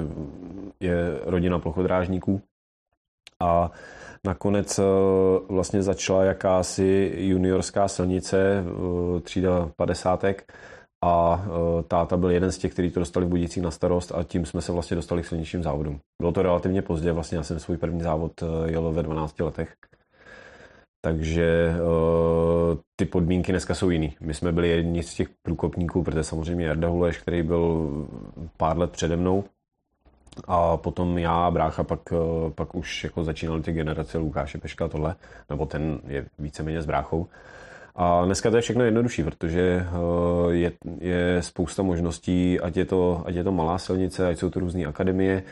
je 0.81 0.97
rodina 1.25 1.59
plochodrážníků. 1.59 2.41
A 3.41 3.71
nakonec 4.25 4.79
eh, 4.79 4.83
vlastně 5.49 5.83
začala 5.83 6.25
jakási 6.25 7.13
juniorská 7.17 7.89
silnice, 7.89 8.65
eh, 8.67 9.21
třída 9.21 9.71
padesátek, 9.77 10.53
a 11.05 11.45
eh, 11.47 11.83
táta 11.83 12.17
byl 12.17 12.31
jeden 12.31 12.53
z 12.53 12.59
těch, 12.59 12.73
kteří 12.73 12.91
to 12.91 13.01
dostali 13.01 13.27
v 13.27 13.29
Budících 13.29 13.63
na 13.63 13.71
starost 13.71 14.13
a 14.15 14.23
tím 14.23 14.47
jsme 14.47 14.63
se 14.63 14.73
vlastně 14.73 14.95
dostali 14.95 15.23
k 15.23 15.27
silničním 15.27 15.63
závodům. 15.63 16.01
Bylo 16.21 16.33
to 16.33 16.43
relativně 16.43 16.83
pozdě, 16.83 17.13
vlastně 17.13 17.39
já 17.39 17.45
jsem 17.45 17.59
svůj 17.59 17.77
první 17.77 18.01
závod 18.01 18.33
jel 18.67 18.93
ve 18.93 19.03
12 19.03 19.41
letech. 19.41 19.75
Takže 21.05 21.75
ty 22.97 23.05
podmínky 23.05 23.53
dneska 23.53 23.75
jsou 23.75 23.91
jiný. 23.91 24.17
My 24.21 24.35
jsme 24.35 24.53
byli 24.53 24.69
jedni 24.69 25.03
z 25.03 25.15
těch 25.15 25.29
průkopníků, 25.43 26.03
protože 26.03 26.25
samozřejmě 26.25 26.67
Jarda 26.67 26.89
Huleš, 26.89 27.19
který 27.19 27.43
byl 27.43 27.91
pár 28.57 28.79
let 28.79 28.91
přede 28.91 29.17
mnou, 29.17 29.45
a 30.49 30.77
potom 30.77 31.19
já 31.19 31.51
brácha 31.51 31.85
pak, 31.85 32.13
uh, 32.13 32.51
pak 32.51 32.75
už 32.75 33.05
jako 33.05 33.25
začínali 33.25 33.63
ty 33.63 33.73
generace 33.73 34.19
Lukáše 34.19 34.59
Peška 34.59 34.89
tohle, 34.89 35.15
nebo 35.51 35.67
ten 35.67 36.01
je 36.07 36.27
víceméně 36.39 36.83
s 36.83 36.87
bráchou. 36.87 37.27
A 37.97 38.25
dneska 38.25 38.51
to 38.51 38.57
je 38.57 38.63
všechno 38.63 38.85
jednodušší, 38.85 39.23
protože 39.23 39.87
uh, 39.87 40.53
je, 40.53 40.73
je 41.01 41.43
spousta 41.43 41.83
možností, 41.83 42.61
ať 42.61 42.77
je, 42.77 42.85
to, 42.85 43.23
ať 43.27 43.35
je 43.35 43.45
to 43.45 43.53
malá 43.53 43.79
silnice, 43.79 44.29
ať 44.29 44.39
jsou 44.39 44.51
to 44.51 44.61
různé 44.61 44.87
akademie, 44.87 45.43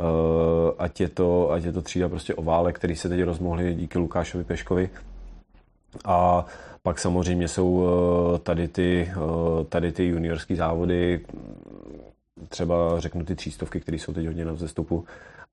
Eh, 0.00 0.72
ať 0.78 1.00
je 1.00 1.08
to, 1.08 1.50
ať 1.50 1.64
je 1.64 1.72
to 1.72 1.82
třída 1.82 2.08
prostě 2.08 2.34
ovále, 2.34 2.72
který 2.72 2.96
se 2.96 3.08
teď 3.08 3.22
rozmohli 3.22 3.74
díky 3.74 3.98
Lukášovi 3.98 4.44
Peškovi. 4.44 4.90
A 6.04 6.46
pak 6.82 6.98
samozřejmě 6.98 7.48
jsou 7.48 7.86
eh, 7.86 8.38
tady 8.38 8.68
ty, 8.68 9.12
eh, 9.12 9.64
tady 9.64 9.92
ty 9.92 10.04
juniorské 10.04 10.56
závody, 10.56 11.20
třeba 12.48 13.00
řeknu 13.00 13.24
ty 13.24 13.34
třístovky, 13.34 13.80
které 13.80 13.98
jsou 13.98 14.12
teď 14.12 14.26
hodně 14.26 14.44
na 14.44 14.52
vzestupu. 14.52 15.04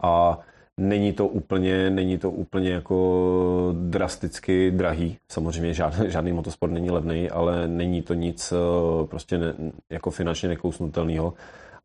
A 0.03 0.39
není 0.77 1.13
to 1.13 1.27
úplně, 1.27 1.89
není 1.89 2.17
to 2.17 2.31
úplně 2.31 2.71
jako 2.71 3.75
drasticky 3.77 4.71
drahý. 4.71 5.17
Samozřejmě 5.29 5.73
žádný, 5.73 6.11
žádný 6.11 6.31
motosport 6.31 6.71
není 6.73 6.91
levný, 6.91 7.29
ale 7.29 7.67
není 7.67 8.01
to 8.01 8.13
nic 8.13 8.53
prostě 9.05 9.37
ne, 9.37 9.53
jako 9.89 10.11
finančně 10.11 10.49
nekousnutelného. 10.49 11.33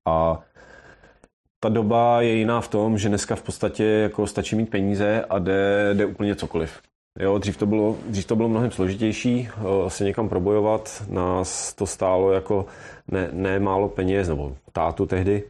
A 0.04 0.40
ta 1.60 1.68
doba 1.68 2.22
je 2.22 2.34
jiná 2.34 2.60
v 2.60 2.68
tom, 2.68 2.98
že 2.98 3.08
dneska 3.08 3.36
v 3.36 3.42
podstatě 3.42 3.84
jako 3.84 4.26
stačí 4.26 4.56
mít 4.56 4.70
peníze 4.70 5.24
a 5.30 5.38
jde, 5.38 5.90
jde 5.94 6.06
úplně 6.06 6.34
cokoliv. 6.34 6.80
Jo, 7.20 7.38
dřív 7.38 7.56
to 7.56 7.66
bylo, 7.66 7.96
dřív 8.06 8.26
to 8.26 8.36
bylo 8.36 8.48
mnohem 8.48 8.70
složitější 8.70 9.48
eh, 9.48 9.90
se 9.90 10.04
někam 10.04 10.28
probojovat. 10.28 11.02
Nás 11.08 11.74
to 11.74 11.86
stálo 11.86 12.32
jako 12.32 12.66
ne, 13.08 13.28
ne 13.32 13.58
málo 13.58 13.88
peněz, 13.88 14.28
nebo 14.28 14.56
tátu 14.72 15.06
tehdy, 15.06 15.42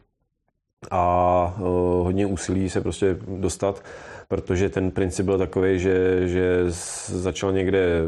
a 0.91 1.55
uh, 1.59 1.65
hodně 2.05 2.25
úsilí 2.25 2.69
se 2.69 2.81
prostě 2.81 3.17
dostat, 3.27 3.83
protože 4.27 4.69
ten 4.69 4.91
princip 4.91 5.25
byl 5.25 5.37
takový, 5.37 5.79
že, 5.79 6.27
že 6.27 6.63
začal 7.07 7.51
někde 7.51 8.01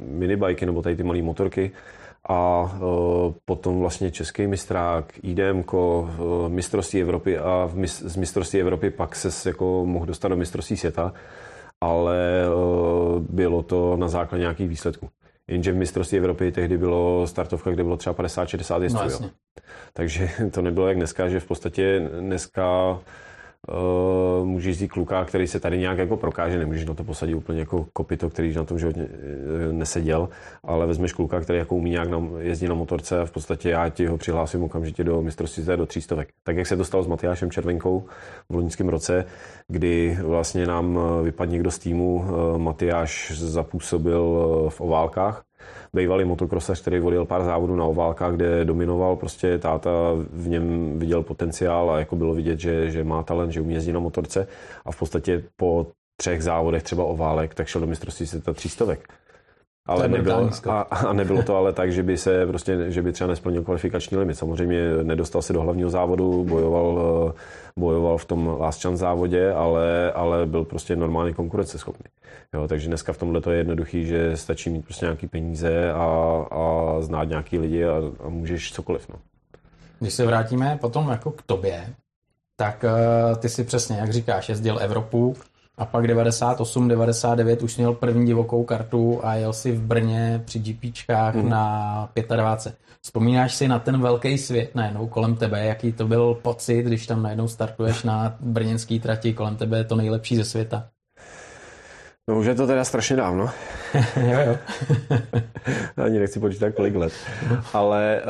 minibajky 0.00 0.66
nebo 0.66 0.82
tady 0.82 0.96
ty 0.96 1.02
malé 1.02 1.22
motorky, 1.22 1.70
a 2.28 2.70
potom 3.44 3.80
vlastně 3.80 4.10
český 4.10 4.46
mistrák, 4.46 5.12
IDM, 5.22 5.64
e, 5.72 6.48
mistrovství 6.48 7.02
Evropy 7.02 7.38
a 7.38 7.70
z 7.86 8.16
mistrovství 8.16 8.60
Evropy 8.60 8.90
pak 8.90 9.16
se 9.16 9.48
jako 9.48 9.86
mohl 9.86 10.06
dostat 10.06 10.28
do 10.28 10.36
mistrovství 10.36 10.76
světa, 10.76 11.12
ale 11.86 12.16
e, 12.16 12.46
bylo 13.20 13.62
to 13.62 13.96
na 13.96 14.08
základě 14.08 14.40
nějakých 14.40 14.68
výsledků. 14.68 15.08
Jenže 15.48 15.72
v 15.72 15.76
mistrovství 15.76 16.18
Evropy 16.18 16.52
tehdy 16.52 16.78
bylo 16.78 17.26
startovka, 17.26 17.70
kde 17.70 17.84
bylo 17.84 17.96
třeba 17.96 18.14
50-60 18.14 18.82
jezdců. 18.82 19.22
No, 19.22 19.30
Takže 19.92 20.30
to 20.50 20.62
nebylo 20.62 20.88
jak 20.88 20.96
dneska, 20.96 21.28
že 21.28 21.40
v 21.40 21.46
podstatě 21.46 22.10
dneska 22.20 22.98
uh, 23.68 24.46
můžeš 24.46 24.80
jít 24.80 24.88
kluka, 24.88 25.24
který 25.24 25.46
se 25.46 25.60
tady 25.60 25.78
nějak 25.78 25.98
jako 25.98 26.16
prokáže, 26.16 26.58
nemůžeš 26.58 26.84
na 26.84 26.94
to 26.94 27.04
posadit 27.04 27.34
úplně 27.34 27.60
jako 27.60 27.86
kopito, 27.92 28.30
který 28.30 28.54
na 28.54 28.64
tom 28.64 28.78
životě 28.78 29.08
eh, 29.10 29.72
neseděl, 29.72 30.28
ale 30.64 30.86
vezmeš 30.86 31.12
kluka, 31.12 31.40
který 31.40 31.58
jako 31.58 31.76
umí 31.76 31.90
nějak 31.90 32.08
na, 32.08 32.22
jezdit 32.38 32.68
na 32.68 32.74
motorce 32.74 33.20
a 33.20 33.26
v 33.26 33.30
podstatě 33.30 33.70
já 33.70 33.88
ti 33.88 34.06
ho 34.06 34.16
přihlásím 34.16 34.62
okamžitě 34.62 35.04
do 35.04 35.22
mistrovství 35.22 35.64
do 35.76 35.86
třístovek. 35.86 36.28
Tak 36.44 36.56
jak 36.56 36.66
se 36.66 36.76
dostal 36.76 37.02
s 37.02 37.06
Matyášem 37.06 37.50
Červenkou 37.50 38.04
v 38.48 38.54
loňském 38.54 38.88
roce, 38.88 39.24
kdy 39.68 40.18
vlastně 40.22 40.66
nám 40.66 40.98
eh, 40.98 41.22
vypadl 41.22 41.52
někdo 41.52 41.70
z 41.70 41.78
týmu, 41.78 42.24
Matyáš 42.56 43.32
zapůsobil 43.34 44.22
v 44.68 44.80
oválkách, 44.80 45.44
bývalý 45.92 46.24
motokrosař, 46.24 46.80
který 46.80 46.98
vodil 46.98 47.24
pár 47.24 47.44
závodů 47.44 47.76
na 47.76 47.84
oválkách, 47.84 48.34
kde 48.34 48.64
dominoval, 48.64 49.16
prostě 49.16 49.58
táta 49.58 49.90
v 50.32 50.48
něm 50.48 50.98
viděl 50.98 51.22
potenciál 51.22 51.90
a 51.90 51.98
jako 51.98 52.16
bylo 52.16 52.34
vidět, 52.34 52.60
že, 52.60 52.90
že 52.90 53.04
má 53.04 53.22
talent, 53.22 53.52
že 53.52 53.60
umí 53.60 53.74
jezdit 53.74 53.92
na 53.92 54.00
motorce 54.00 54.46
a 54.84 54.92
v 54.92 54.98
podstatě 54.98 55.42
po 55.56 55.86
třech 56.16 56.42
závodech 56.42 56.82
třeba 56.82 57.04
oválek, 57.04 57.54
tak 57.54 57.66
šel 57.66 57.80
do 57.80 57.86
mistrovství 57.86 58.26
světa 58.26 58.52
třístovek. 58.52 59.08
Ale 59.86 60.08
nebylo, 60.08 60.50
a, 60.68 60.80
a 60.80 61.12
nebylo 61.12 61.42
to 61.42 61.56
ale 61.56 61.72
tak, 61.72 61.92
že 61.92 62.02
by 62.02 62.16
se 62.16 62.46
prostě, 62.46 62.90
že 62.90 63.02
by 63.02 63.12
třeba 63.12 63.28
nesplnil 63.28 63.62
kvalifikační 63.62 64.16
limit. 64.16 64.38
Samozřejmě 64.38 64.90
nedostal 65.02 65.42
se 65.42 65.52
do 65.52 65.62
hlavního 65.62 65.90
závodu, 65.90 66.44
bojoval, 66.44 67.34
bojoval 67.78 68.18
v 68.18 68.24
tom 68.24 68.56
last 68.60 68.82
chance 68.82 69.00
závodě, 69.00 69.52
ale, 69.52 70.12
ale 70.12 70.46
byl 70.46 70.64
prostě 70.64 70.96
normálně 70.96 71.32
konkurenceschopný. 71.32 72.04
Jo, 72.54 72.68
takže 72.68 72.88
dneska 72.88 73.12
v 73.12 73.18
tomhle 73.18 73.40
to 73.40 73.50
je 73.50 73.58
jednoduchý, 73.58 74.06
že 74.06 74.36
stačí 74.36 74.70
mít 74.70 74.84
prostě 74.84 75.06
nějaký 75.06 75.26
peníze 75.26 75.92
a, 75.92 76.06
a 76.50 76.96
znát 77.00 77.24
nějaký 77.24 77.58
lidi 77.58 77.84
a, 77.84 77.94
a 78.24 78.28
můžeš 78.28 78.72
cokoliv. 78.72 79.08
No. 79.08 79.14
Když 80.00 80.14
se 80.14 80.26
vrátíme 80.26 80.78
potom 80.80 81.08
jako 81.08 81.30
k 81.30 81.42
tobě, 81.42 81.86
tak 82.56 82.84
uh, 82.84 83.36
ty 83.36 83.48
si 83.48 83.64
přesně, 83.64 83.96
jak 83.96 84.12
říkáš, 84.12 84.48
jezdil 84.48 84.78
Evropu 84.80 85.36
a 85.78 85.84
pak 85.84 86.06
98, 86.06 86.88
99 86.88 87.62
už 87.62 87.76
měl 87.76 87.94
první 87.94 88.26
divokou 88.26 88.64
kartu 88.64 89.20
a 89.22 89.34
jel 89.34 89.52
si 89.52 89.72
v 89.72 89.82
Brně 89.82 90.42
při 90.44 90.58
GPčkách 90.58 91.34
mm. 91.34 91.48
na 91.48 92.08
25. 92.36 92.78
Vzpomínáš 93.00 93.54
si 93.54 93.68
na 93.68 93.78
ten 93.78 94.00
velký 94.00 94.38
svět 94.38 94.74
najednou 94.74 95.06
kolem 95.06 95.36
tebe, 95.36 95.64
jaký 95.64 95.92
to 95.92 96.06
byl 96.06 96.34
pocit, 96.34 96.82
když 96.82 97.06
tam 97.06 97.22
najednou 97.22 97.48
startuješ 97.48 98.02
na 98.02 98.36
brněnský 98.40 99.00
trati, 99.00 99.32
kolem 99.32 99.56
tebe 99.56 99.78
je 99.78 99.84
to 99.84 99.96
nejlepší 99.96 100.36
ze 100.36 100.44
světa? 100.44 100.88
No 102.30 102.38
už 102.38 102.46
je 102.46 102.54
to 102.54 102.66
teda 102.66 102.84
strašně 102.84 103.16
dávno. 103.16 103.50
jo, 104.16 104.38
jo. 104.46 104.56
Ani 106.04 106.18
nechci 106.18 106.40
počítat, 106.40 106.74
kolik 106.74 106.94
let. 106.94 107.12
Ale 107.72 108.22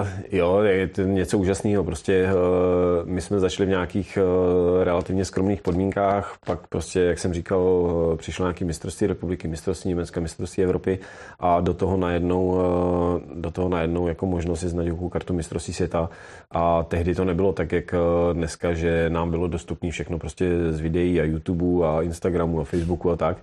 uh, 0.00 0.08
jo, 0.32 0.60
je 0.62 0.88
to 0.88 1.02
něco 1.02 1.38
úžasného. 1.38 1.84
Prostě 1.84 2.24
uh, 2.24 3.08
my 3.08 3.20
jsme 3.20 3.40
začali 3.40 3.66
v 3.66 3.68
nějakých 3.68 4.18
uh, 4.22 4.82
relativně 4.84 5.24
skromných 5.24 5.62
podmínkách, 5.62 6.36
pak 6.46 6.66
prostě, 6.66 7.00
jak 7.00 7.18
jsem 7.18 7.34
říkal, 7.34 7.60
uh, 7.60 8.16
přišlo 8.16 8.44
nějaký 8.44 8.64
mistrovství 8.64 9.06
republiky, 9.06 9.48
mistrovství 9.48 9.88
Německa, 9.88 10.20
mistrovství 10.20 10.62
Evropy 10.62 10.98
a 11.40 11.60
do 11.60 11.74
toho 11.74 11.96
najednou, 11.96 12.46
uh, 12.46 13.40
do 13.40 13.50
toho 13.50 13.68
najednou 13.68 14.08
jako 14.08 14.26
možnost 14.26 14.62
je 14.62 14.68
znát 14.68 14.86
kartu 15.10 15.34
mistrovství 15.34 15.74
světa. 15.74 16.10
A 16.50 16.82
tehdy 16.82 17.14
to 17.14 17.24
nebylo 17.24 17.52
tak, 17.52 17.72
jak 17.72 17.94
dneska, 18.32 18.74
že 18.74 19.10
nám 19.10 19.30
bylo 19.30 19.48
dostupné 19.48 19.90
všechno 19.90 20.18
prostě 20.18 20.72
z 20.72 20.80
videí 20.80 21.20
a 21.20 21.24
YouTube 21.24 21.86
a 21.86 22.02
Instagramu 22.02 22.60
a 22.60 22.64
Facebooku 22.64 22.93
a 23.10 23.16
tak. 23.16 23.38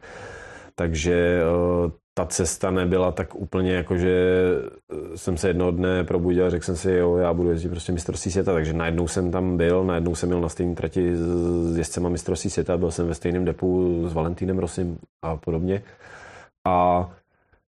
Takže 0.75 1.41
eh, 1.41 1.91
ta 2.13 2.25
cesta 2.25 2.71
nebyla 2.71 3.11
tak 3.11 3.35
úplně 3.35 3.73
jako, 3.73 3.97
že 3.97 4.11
eh, 4.93 5.17
jsem 5.17 5.37
se 5.37 5.47
jednoho 5.47 5.71
dne 5.71 6.03
probudil 6.03 6.45
a 6.45 6.49
řekl 6.49 6.65
jsem 6.65 6.75
si, 6.75 6.91
jo, 6.91 7.15
já 7.15 7.33
budu 7.33 7.49
jezdit 7.49 7.69
prostě 7.69 7.91
mistrovství 7.91 8.31
světa, 8.31 8.53
takže 8.53 8.73
najednou 8.73 9.07
jsem 9.07 9.31
tam 9.31 9.57
byl, 9.57 9.83
najednou 9.83 10.15
jsem 10.15 10.29
měl 10.29 10.41
na 10.41 10.49
stejné 10.49 10.75
trati 10.75 11.15
s 11.15 11.77
jezdcema 11.77 12.09
mistrovství 12.09 12.49
světa, 12.49 12.77
byl 12.77 12.91
jsem 12.91 13.07
ve 13.07 13.13
stejném 13.13 13.45
depu 13.45 14.01
s 14.07 14.13
Valentínem 14.13 14.59
Rosim 14.59 14.97
a 15.21 15.37
podobně. 15.37 15.83
A 16.67 17.09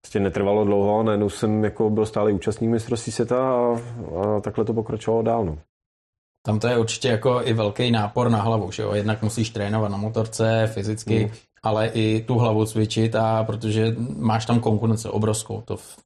prostě 0.01 0.19
netrvalo 0.19 0.65
dlouho, 0.65 1.03
najednou 1.03 1.29
jsem 1.29 1.63
jako 1.63 1.89
byl 1.89 2.05
stále 2.05 2.31
účastník 2.31 2.71
mistrovství 2.71 3.11
světa 3.11 3.51
a, 3.51 3.79
a 4.17 4.39
takhle 4.39 4.65
to 4.65 4.73
pokračovalo 4.73 5.23
dál. 5.23 5.45
No. 5.45 5.57
Tam 6.45 6.59
to 6.59 6.67
je 6.67 6.77
určitě 6.77 7.07
jako 7.07 7.41
i 7.43 7.53
velký 7.53 7.91
nápor 7.91 8.29
na 8.29 8.41
hlavu, 8.41 8.71
že 8.71 8.83
jo? 8.83 8.93
Jednak 8.93 9.21
musíš 9.21 9.49
trénovat 9.49 9.91
na 9.91 9.97
motorce 9.97 10.69
fyzicky, 10.73 11.25
mm 11.25 11.46
ale 11.63 11.87
i 11.87 12.23
tu 12.27 12.37
hlavu 12.37 12.65
cvičit 12.65 13.15
a 13.15 13.43
protože 13.43 13.95
máš 14.17 14.45
tam 14.45 14.59
konkurence 14.59 15.09
obrovskou. 15.09 15.61
To 15.61 15.77
v, 15.77 15.97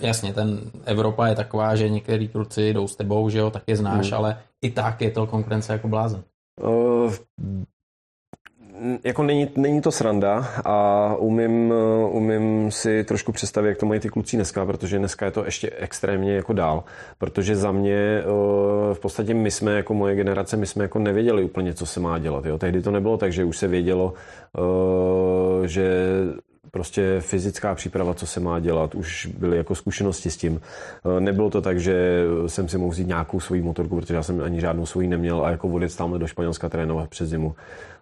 jasně, 0.00 0.32
ten 0.32 0.60
Evropa 0.84 1.26
je 1.26 1.34
taková, 1.34 1.76
že 1.76 1.88
některý 1.88 2.28
kluci 2.28 2.74
jdou 2.74 2.88
s 2.88 2.96
tebou, 2.96 3.28
že 3.28 3.38
jo, 3.38 3.50
tak 3.50 3.62
je 3.66 3.76
znáš, 3.76 4.10
mm. 4.10 4.16
ale 4.16 4.38
i 4.62 4.70
tak 4.70 5.00
je 5.00 5.10
to 5.10 5.26
konkurence 5.26 5.72
jako 5.72 5.88
blázen. 5.88 6.22
Uh, 6.62 7.12
jako 9.04 9.22
není, 9.22 9.48
není 9.56 9.80
to 9.80 9.92
sranda 9.92 10.48
a 10.64 11.14
umím, 11.18 11.72
umím 12.10 12.70
si 12.70 13.04
trošku 13.04 13.32
představit, 13.32 13.68
jak 13.68 13.78
to 13.78 13.86
mají 13.86 14.00
ty 14.00 14.08
kluci 14.08 14.36
dneska, 14.36 14.66
protože 14.66 14.98
dneska 14.98 15.26
je 15.26 15.30
to 15.30 15.44
ještě 15.44 15.70
extrémně 15.70 16.34
jako 16.34 16.52
dál, 16.52 16.84
protože 17.18 17.56
za 17.56 17.72
mě 17.72 17.94
eh, 17.94 18.24
v 18.94 18.98
podstatě 19.00 19.34
my 19.34 19.50
jsme 19.50 19.72
jako 19.72 19.94
moje 19.94 20.16
generace, 20.16 20.56
my 20.56 20.66
jsme 20.66 20.84
jako 20.84 20.98
nevěděli 20.98 21.44
úplně, 21.44 21.74
co 21.74 21.86
se 21.86 22.00
má 22.00 22.18
dělat. 22.18 22.46
Jo. 22.46 22.58
Tehdy 22.58 22.82
to 22.82 22.90
nebylo 22.90 23.16
tak, 23.16 23.32
že 23.32 23.44
už 23.44 23.58
se 23.58 23.68
vědělo, 23.68 24.14
eh, 24.58 25.68
že 25.68 26.04
prostě 26.70 27.16
fyzická 27.20 27.74
příprava, 27.74 28.14
co 28.14 28.26
se 28.26 28.40
má 28.40 28.60
dělat, 28.60 28.94
už 28.94 29.26
byly 29.26 29.56
jako 29.56 29.74
zkušenosti 29.74 30.30
s 30.30 30.36
tím. 30.36 30.60
Eh, 31.16 31.20
nebylo 31.20 31.50
to 31.50 31.60
tak, 31.60 31.80
že 31.80 32.24
jsem 32.46 32.68
si 32.68 32.78
mohl 32.78 32.90
vzít 32.90 33.06
nějakou 33.06 33.40
svoji 33.40 33.62
motorku, 33.62 33.96
protože 33.96 34.14
já 34.14 34.22
jsem 34.22 34.42
ani 34.42 34.60
žádnou 34.60 34.86
svoji 34.86 35.08
neměl 35.08 35.44
a 35.44 35.50
jako 35.50 35.68
vodit 35.68 35.96
tamhle 35.96 36.18
do 36.18 36.26
Španělska 36.26 36.68
trénovat 36.68 37.08
přes 37.08 37.28
zimu. 37.28 37.54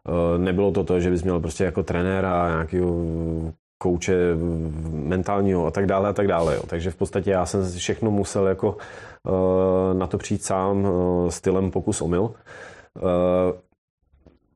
Eh, 0.09 0.39
nebylo 0.39 0.73
to 0.73 0.85
to, 0.85 1.01
že 1.01 1.11
bys 1.11 1.23
měl 1.23 1.41
prostě 1.41 1.65
jako 1.65 1.83
trenéra 1.83 2.43
a 2.43 2.49
nějakého 2.49 3.05
kouče 3.79 4.15
mentálního 4.91 5.67
a 5.67 5.71
tak 5.71 5.87
dále 5.87 6.09
a 6.09 6.13
tak 6.13 6.27
dále. 6.27 6.59
Takže 6.67 6.91
v 6.91 6.97
podstatě 6.97 7.31
já 7.31 7.47
jsem 7.47 7.71
všechno 7.71 8.11
musel 8.11 8.47
jako 8.47 8.77
eh, 9.27 9.95
na 9.95 10.07
to 10.07 10.19
přijít 10.19 10.45
sám 10.45 10.87
stylem 11.29 11.71
pokus 11.71 12.01
omyl 12.01 12.31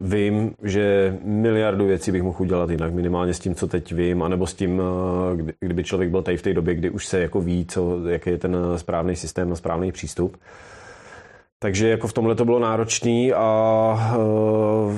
vím, 0.00 0.54
že 0.62 1.16
miliardu 1.24 1.86
věcí 1.86 2.12
bych 2.12 2.22
mohl 2.22 2.42
udělat 2.42 2.70
jinak, 2.70 2.92
minimálně 2.92 3.34
s 3.34 3.38
tím, 3.38 3.54
co 3.54 3.66
teď 3.66 3.92
vím, 3.92 4.22
anebo 4.22 4.46
s 4.46 4.54
tím, 4.54 4.82
eh, 4.82 5.54
kdyby 5.60 5.84
člověk 5.84 6.10
byl 6.10 6.22
tady 6.22 6.36
v 6.36 6.42
té 6.42 6.54
době, 6.54 6.74
kdy 6.74 6.90
už 6.90 7.06
se 7.06 7.20
jako 7.20 7.40
ví, 7.40 7.66
co, 7.66 8.08
jaký 8.08 8.30
je 8.30 8.38
ten 8.38 8.56
správný 8.76 9.16
systém 9.16 9.52
a 9.52 9.56
správný 9.56 9.92
přístup. 9.92 10.36
Takže 11.58 11.88
jako 11.88 12.06
v 12.06 12.12
tomhle 12.12 12.34
to 12.34 12.44
bylo 12.44 12.58
náročný 12.58 13.32
a 13.32 14.16
uh, 14.18 14.94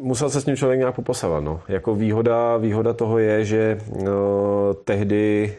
musel 0.00 0.30
se 0.30 0.40
s 0.40 0.44
tím 0.44 0.56
člověk 0.56 0.78
nějak 0.78 0.94
poposavat. 0.94 1.44
No. 1.44 1.60
Jako 1.68 1.94
výhoda, 1.94 2.56
výhoda 2.56 2.92
toho 2.92 3.18
je, 3.18 3.44
že 3.44 3.78
uh, 3.88 4.06
tehdy 4.84 5.56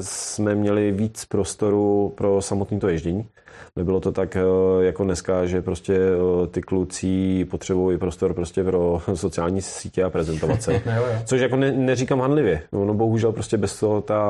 jsme 0.00 0.54
měli 0.54 0.92
víc 0.92 1.24
prostoru 1.24 2.12
pro 2.16 2.42
samotné 2.42 2.78
to 2.78 2.88
ježdění. 2.88 3.28
Nebylo 3.76 4.00
to 4.00 4.12
tak 4.12 4.36
eh, 4.36 4.40
jako 4.84 5.04
dneska, 5.04 5.46
že 5.46 5.62
prostě 5.62 5.96
eh, 5.96 6.46
ty 6.46 6.62
kluci 6.62 7.44
potřebují 7.44 7.98
prostor 7.98 8.34
prostě 8.34 8.64
pro 8.64 9.00
sociální 9.14 9.62
sítě 9.62 10.04
a 10.04 10.10
prezentovat 10.10 10.62
se. 10.62 10.82
Což 11.24 11.40
jako 11.40 11.56
ne, 11.56 11.72
neříkám 11.72 12.20
hanlivě. 12.20 12.62
No 12.72 12.94
bohužel 12.94 13.32
prostě 13.32 13.56
bez 13.56 13.80
toho 13.80 14.00
ta 14.00 14.22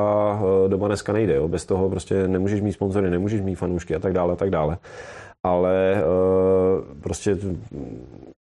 eh, 0.65 0.69
doba 0.69 0.87
dneska 0.87 1.13
nejde. 1.13 1.35
Jo. 1.35 1.47
Bez 1.47 1.65
toho 1.65 1.89
prostě 1.89 2.27
nemůžeš 2.27 2.61
mít 2.61 2.73
sponzory, 2.73 3.09
nemůžeš 3.09 3.41
mít 3.41 3.55
fanoušky 3.55 3.95
a 3.95 3.99
tak 3.99 4.13
dále 4.13 4.33
a 4.33 4.35
tak 4.35 4.49
dále. 4.49 4.77
Ale 5.45 6.03
prostě 7.01 7.37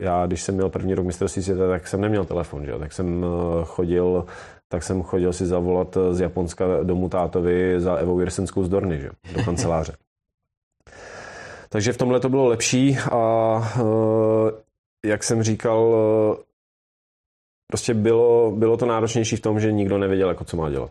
já, 0.03 0.27
když 0.27 0.43
jsem 0.43 0.55
měl 0.55 0.69
první 0.69 0.95
rok 0.95 1.07
mistrovství 1.07 1.43
světa, 1.43 1.69
tak 1.69 1.89
jsem 1.89 2.01
neměl 2.01 2.25
telefon, 2.25 2.67
že? 2.67 2.73
tak 2.79 2.93
jsem 2.93 3.27
chodil 3.65 4.25
tak 4.69 4.83
jsem 4.83 5.03
chodil 5.03 5.33
si 5.33 5.47
zavolat 5.47 5.97
z 6.11 6.21
Japonska 6.21 6.65
domů 6.83 7.09
tátovi 7.09 7.81
za 7.81 7.95
Evou 7.95 8.21
Jirsenskou 8.21 8.65
z 8.65 8.69
Dorny, 8.69 9.01
že? 9.01 9.11
do 9.37 9.45
kanceláře. 9.45 9.93
Takže 11.73 11.93
v 11.93 11.97
tomhle 11.97 12.21
to 12.21 12.29
bylo 12.29 12.47
lepší 12.47 12.97
a 13.13 13.55
eh, 13.77 15.09
jak 15.09 15.25
jsem 15.25 15.43
říkal, 15.43 15.95
eh, 15.95 16.43
prostě 17.67 17.95
bylo, 17.95 18.53
bylo 18.57 18.77
to 18.77 18.87
náročnější 18.87 19.37
v 19.37 19.41
tom, 19.41 19.61
že 19.61 19.73
nikdo 19.73 19.99
nevěděl, 19.99 20.29
jako 20.29 20.45
co 20.45 20.57
má 20.57 20.71
dělat. 20.71 20.91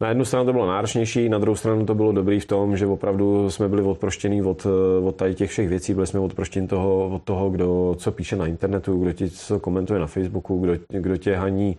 Na 0.00 0.08
jednu 0.08 0.24
stranu 0.24 0.46
to 0.46 0.52
bylo 0.52 0.66
náročnější, 0.66 1.28
na 1.28 1.38
druhou 1.38 1.56
stranu 1.56 1.86
to 1.86 1.94
bylo 1.94 2.12
dobrý 2.12 2.40
v 2.40 2.46
tom, 2.46 2.76
že 2.76 2.86
opravdu 2.86 3.50
jsme 3.50 3.68
byli 3.68 3.82
odproštění 3.82 4.42
od, 4.42 4.66
eh, 4.66 5.04
od 5.06 5.16
tady 5.16 5.34
těch 5.34 5.50
všech 5.50 5.68
věcí, 5.68 5.94
byli 5.94 6.06
jsme 6.06 6.20
odproštěni 6.20 6.68
toho, 6.68 7.08
od 7.08 7.22
toho, 7.22 7.50
kdo 7.50 7.94
co 7.98 8.12
píše 8.12 8.36
na 8.36 8.46
internetu, 8.46 8.98
kdo 8.98 9.12
ti 9.12 9.30
co 9.30 9.60
komentuje 9.60 10.00
na 10.00 10.06
Facebooku, 10.06 10.58
kdo, 10.58 10.72
kdo 10.88 11.16
tě 11.16 11.36
haní 11.36 11.76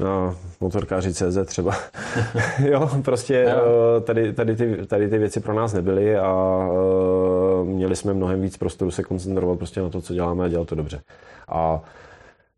na 0.00 0.36
motorkáři 0.60 1.14
CZ 1.14 1.38
třeba. 1.46 1.74
jo, 2.70 2.90
prostě. 3.04 3.46
Eh, 3.48 4.00
tady, 4.00 4.32
tady, 4.32 4.56
ty, 4.56 4.86
tady 4.86 5.08
ty 5.08 5.18
věci 5.18 5.40
pro 5.40 5.54
nás 5.54 5.72
nebyly 5.72 6.16
a 6.16 6.32
uh, 6.72 7.68
měli 7.68 7.96
jsme 7.96 8.14
mnohem 8.14 8.42
víc 8.42 8.56
prostoru 8.56 8.90
se 8.90 9.02
koncentrovat 9.02 9.58
prostě 9.58 9.80
na 9.80 9.88
to, 9.88 10.00
co 10.00 10.14
děláme 10.14 10.44
a 10.44 10.48
dělat 10.48 10.68
to 10.68 10.74
dobře. 10.74 11.00
A 11.48 11.82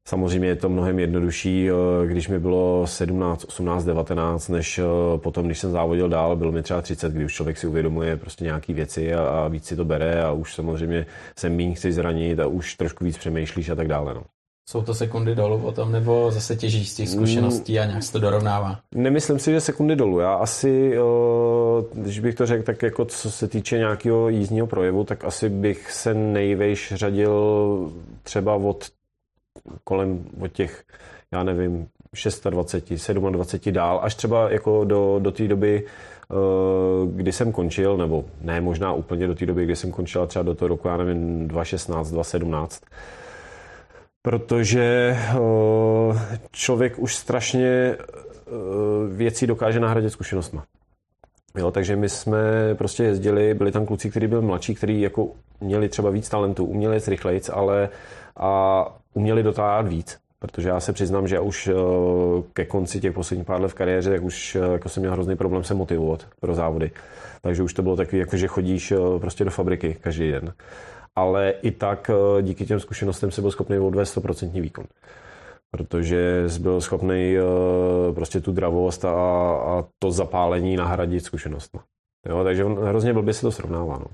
Samozřejmě 0.09 0.49
je 0.49 0.57
to 0.57 0.69
mnohem 0.69 0.99
jednodušší, 0.99 1.69
eh, 1.71 2.07
když 2.07 2.29
mi 2.29 2.39
bylo 2.39 2.87
17, 2.87 3.45
18, 3.45 3.85
19, 3.85 4.49
než 4.49 4.81
potom, 5.17 5.47
když 5.47 5.59
jsem 5.59 5.71
závodil 5.71 6.09
dál, 6.09 6.37
bylo 6.37 6.53
mi 6.53 6.63
třeba 6.63 6.83
30, 6.83 7.13
kdy 7.13 7.25
už 7.25 7.35
člověk 7.35 7.59
si 7.59 7.67
uvědomuje 7.67 8.17
prostě 8.17 8.45
nějaké 8.45 8.73
věci 8.73 9.15
a, 9.15 9.25
a 9.25 9.49
víc 9.49 9.67
si 9.67 9.77
to 9.77 9.85
bere 9.85 10.23
a 10.23 10.33
už 10.33 10.55
samozřejmě 10.55 11.07
se 11.39 11.49
méně 11.49 11.75
chci 11.75 11.93
zranit 11.93 12.41
a 12.41 12.47
už 12.47 12.75
trošku 12.75 13.05
víc 13.05 13.19
přemýšlíš 13.19 13.69
a 13.69 13.75
tak 13.75 13.89
dále. 13.89 14.15
No. 14.15 14.23
Jsou 14.69 14.83
to 14.83 14.95
sekundy 14.95 15.35
dolů 15.35 15.59
potom, 15.59 15.93
nebo 15.93 16.31
zase 16.31 16.57
těží 16.57 16.85
z 16.85 16.95
těch 16.95 17.09
zkušeností 17.09 17.79
a 17.79 17.85
nějak 17.85 18.03
se 18.03 18.13
to 18.13 18.19
dorovnává? 18.19 18.79
Nemyslím 18.95 19.39
si, 19.39 19.51
že 19.53 19.61
sekundy 19.61 19.97
dolů. 19.97 20.21
Já 20.21 20.35
asi, 20.35 20.95
když 21.93 22.21
bych 22.21 22.35
to 22.35 22.47
řekl, 22.47 22.63
tak 22.63 22.83
jako 22.83 23.05
co 23.05 23.31
se 23.31 23.49
týče 23.49 23.79
nějakého 23.79 24.29
jízdního 24.29 24.67
projevu, 24.67 25.05
tak 25.05 25.25
asi 25.25 25.49
bych 25.49 25.93
se 25.93 26.15
nejvejš 26.15 26.93
řadil 26.97 27.93
třeba 28.23 28.55
od 28.55 28.85
kolem 29.85 30.25
od 30.41 30.53
těch, 30.53 30.85
já 31.33 31.43
nevím, 31.43 31.89
26, 32.13 32.47
27 33.31 33.73
dál, 33.75 34.01
až 34.03 34.15
třeba 34.15 34.51
jako 34.51 34.85
do, 34.85 35.19
do 35.19 35.31
té 35.33 35.49
doby, 35.49 35.87
kdy 37.07 37.33
jsem 37.33 37.53
končil, 37.53 37.97
nebo 37.97 38.25
ne 38.41 38.61
možná 38.61 38.93
úplně 38.93 39.27
do 39.27 39.35
té 39.35 39.47
doby, 39.47 39.65
kdy 39.65 39.77
jsem 39.77 39.91
končil, 39.91 40.27
třeba 40.27 40.43
do 40.43 40.55
toho 40.55 40.69
roku, 40.69 40.89
já 40.89 40.97
nevím, 40.97 41.49
2016, 41.49 42.11
2017, 42.11 42.83
protože 44.23 45.17
člověk 46.51 46.99
už 46.99 47.17
strašně 47.17 47.97
věcí 49.13 49.47
dokáže 49.47 49.81
nahradit 49.81 50.11
zkušenostma. 50.11 50.65
Jo, 51.59 51.71
takže 51.71 51.97
my 51.97 52.09
jsme 52.09 52.75
prostě 52.75 53.05
jezdili, 53.05 53.55
byli 53.55 53.73
tam 53.73 53.87
kluci, 53.87 54.11
kteří 54.11 54.27
byli 54.27 54.43
mladší, 54.43 54.75
kteří 54.75 55.01
jako 55.01 55.29
měli 55.61 55.89
třeba 55.89 56.11
víc 56.11 56.29
talentu, 56.29 56.65
uměli 56.65 56.97
jet 56.97 57.09
rychlejc, 57.09 57.49
ale 57.49 57.89
a 58.37 58.85
uměli 59.15 59.43
dotáhat 59.43 59.89
víc. 59.89 60.19
Protože 60.39 60.69
já 60.69 60.81
se 60.81 60.93
přiznám, 60.93 61.29
že 61.29 61.35
já 61.35 61.41
už 61.41 61.69
eh, 61.69 61.73
ke 62.53 62.65
konci 62.65 63.01
těch 63.01 63.13
posledních 63.13 63.47
pár 63.47 63.61
let 63.61 63.69
v 63.69 63.75
kariéře, 63.75 64.11
tak 64.11 64.23
už 64.23 64.57
eh, 64.57 64.73
jako 64.73 64.89
jsem 64.89 65.01
měl 65.01 65.13
hrozný 65.13 65.37
problém 65.37 65.65
se 65.65 65.75
motivovat 65.75 66.27
pro 66.41 66.55
závody. 66.55 66.91
Takže 67.41 67.63
už 67.63 67.75
to 67.75 67.83
bylo 67.83 67.97
takový, 67.97 68.19
jako 68.19 68.37
že 68.37 68.47
chodíš 68.47 68.93
eh, 68.93 68.97
prostě 69.21 69.45
do 69.45 69.51
fabriky 69.51 69.97
každý 70.01 70.31
den. 70.31 70.53
Ale 71.17 71.51
i 71.51 71.71
tak 71.71 72.11
díky 72.43 72.67
těm 72.67 72.81
zkušenostem 72.81 73.31
se 73.31 73.41
byl 73.41 73.51
schopný 73.51 73.79
odvést 73.79 74.17
100% 74.17 74.61
výkon 74.61 74.85
protože 75.73 76.45
byl 76.61 76.81
schopný 76.81 77.37
uh, 77.39 78.15
prostě 78.15 78.41
tu 78.41 78.53
dravost 78.53 79.05
a, 79.05 79.11
a 79.53 79.85
to 79.99 80.11
zapálení 80.11 80.77
nahradit 80.77 81.25
zkušenostmi. 81.25 81.81
Jo, 82.29 82.45
takže 82.45 82.65
hrozně 82.65 83.13
blbě 83.13 83.35
se 83.35 83.41
to 83.41 83.53
srovnává. 83.53 83.99
No. 83.99 84.07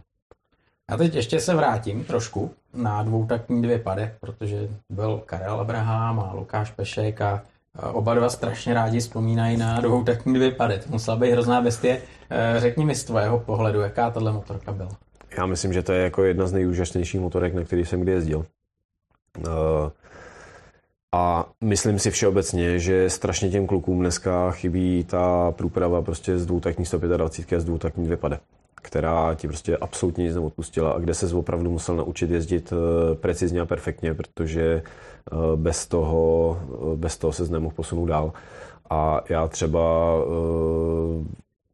A 0.89 0.97
teď 0.97 1.15
ještě 1.15 1.41
se 1.41 1.55
vrátím 1.55 2.05
trošku 2.05 2.51
na 2.75 3.03
dvoutakní 3.03 3.63
dvě 3.63 3.79
pady, 3.79 4.11
protože 4.21 4.69
byl 4.93 5.23
Karel 5.27 5.61
Abraham 5.61 6.21
a 6.21 6.33
Lukáš 6.35 6.71
Pešek 6.71 7.21
a 7.21 7.43
oba 7.93 8.15
dva 8.15 8.29
strašně 8.29 8.75
rádi 8.75 9.01
vzpomínají 9.01 9.57
na 9.57 9.81
dvoutakní 9.81 10.35
dvě 10.35 10.51
pady. 10.51 10.79
To 10.79 10.91
musela 10.91 11.17
být 11.17 11.31
hrozná 11.31 11.61
bestie. 11.61 12.03
Eh, 12.31 12.61
řekni 12.61 12.85
mi 12.85 12.95
z 12.95 13.05
tvého 13.05 13.41
pohledu, 13.41 13.81
jaká 13.81 14.11
tahle 14.11 14.33
motorka 14.33 14.73
byla? 14.73 14.91
Já 15.39 15.47
myslím, 15.47 15.73
že 15.73 15.83
to 15.83 15.93
je 15.93 16.03
jako 16.03 16.25
jedna 16.25 16.47
z 16.47 16.53
nejúžasnějších 16.53 17.21
motorek, 17.21 17.55
na 17.55 17.65
který 17.65 17.85
jsem 17.85 18.01
kdy 18.01 18.13
jezdil. 18.13 18.45
Uh, 19.39 19.45
a 21.13 21.49
myslím 21.65 21.99
si 21.99 22.11
všeobecně, 22.11 22.79
že 22.79 23.11
strašně 23.11 23.51
těm 23.51 23.67
klukům 23.67 24.01
dneska 24.01 24.51
chybí 24.51 25.05
ta 25.05 25.51
průprava 25.51 26.03
prostě 26.03 26.39
z 26.39 26.47
dvoutakní 26.47 26.87
125 26.87 27.57
a 27.57 27.61
z 27.61 27.65
dvoutakní 27.65 28.07
2 28.07 28.17
pade 28.17 28.41
která 28.83 29.35
ti 29.35 29.49
prostě 29.49 29.77
absolutně 29.77 30.25
nic 30.25 30.35
neodpustila 30.35 30.91
a 30.91 30.99
kde 30.99 31.15
se 31.15 31.37
opravdu 31.37 31.71
musel 31.71 31.97
naučit 31.97 32.31
jezdit 32.31 32.73
eh, 32.73 33.15
precizně 33.15 33.61
a 33.61 33.67
perfektně, 33.67 34.15
protože 34.15 34.63
eh, 34.63 35.37
bez 35.57 35.87
toho, 35.87 36.61
eh, 36.93 36.97
bez 36.97 37.19
toho 37.19 37.33
se 37.33 37.49
nemohl 37.49 37.75
posunout 37.75 38.07
dál. 38.07 38.33
A 38.91 39.21
já 39.29 39.49
třeba 39.49 40.15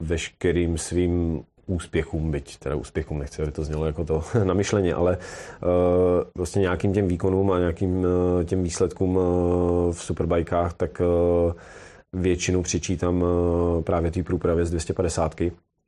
veškerým 0.01 0.79
svým 0.79 1.45
úspěchům, 1.67 2.31
byť 2.31 2.59
teda 2.59 2.77
úspěchům 2.77 3.19
nechci, 3.19 3.43
aby 3.43 3.53
to 3.53 3.65
znělo 3.65 3.87
jako 3.87 4.05
to 4.05 4.25
na 4.45 4.55
myšlení, 4.55 4.93
ale 4.93 5.17
uh, 5.17 5.69
vlastně 6.37 6.61
nějakým 6.61 6.93
těm 6.93 7.09
výkonům 7.09 7.51
a 7.51 7.59
nějakým 7.59 7.99
uh, 7.99 8.45
těm 8.45 8.63
výsledkům 8.63 9.17
uh, 9.17 9.23
v 9.93 10.03
superbajkách, 10.03 10.75
tak 10.75 11.01
uh, 11.01 11.53
většinu 12.13 12.63
přičítám 12.63 13.23
uh, 13.23 13.83
právě 13.83 14.11
té 14.11 14.23
průpravě 14.23 14.65
z 14.67 14.71
250 14.71 15.35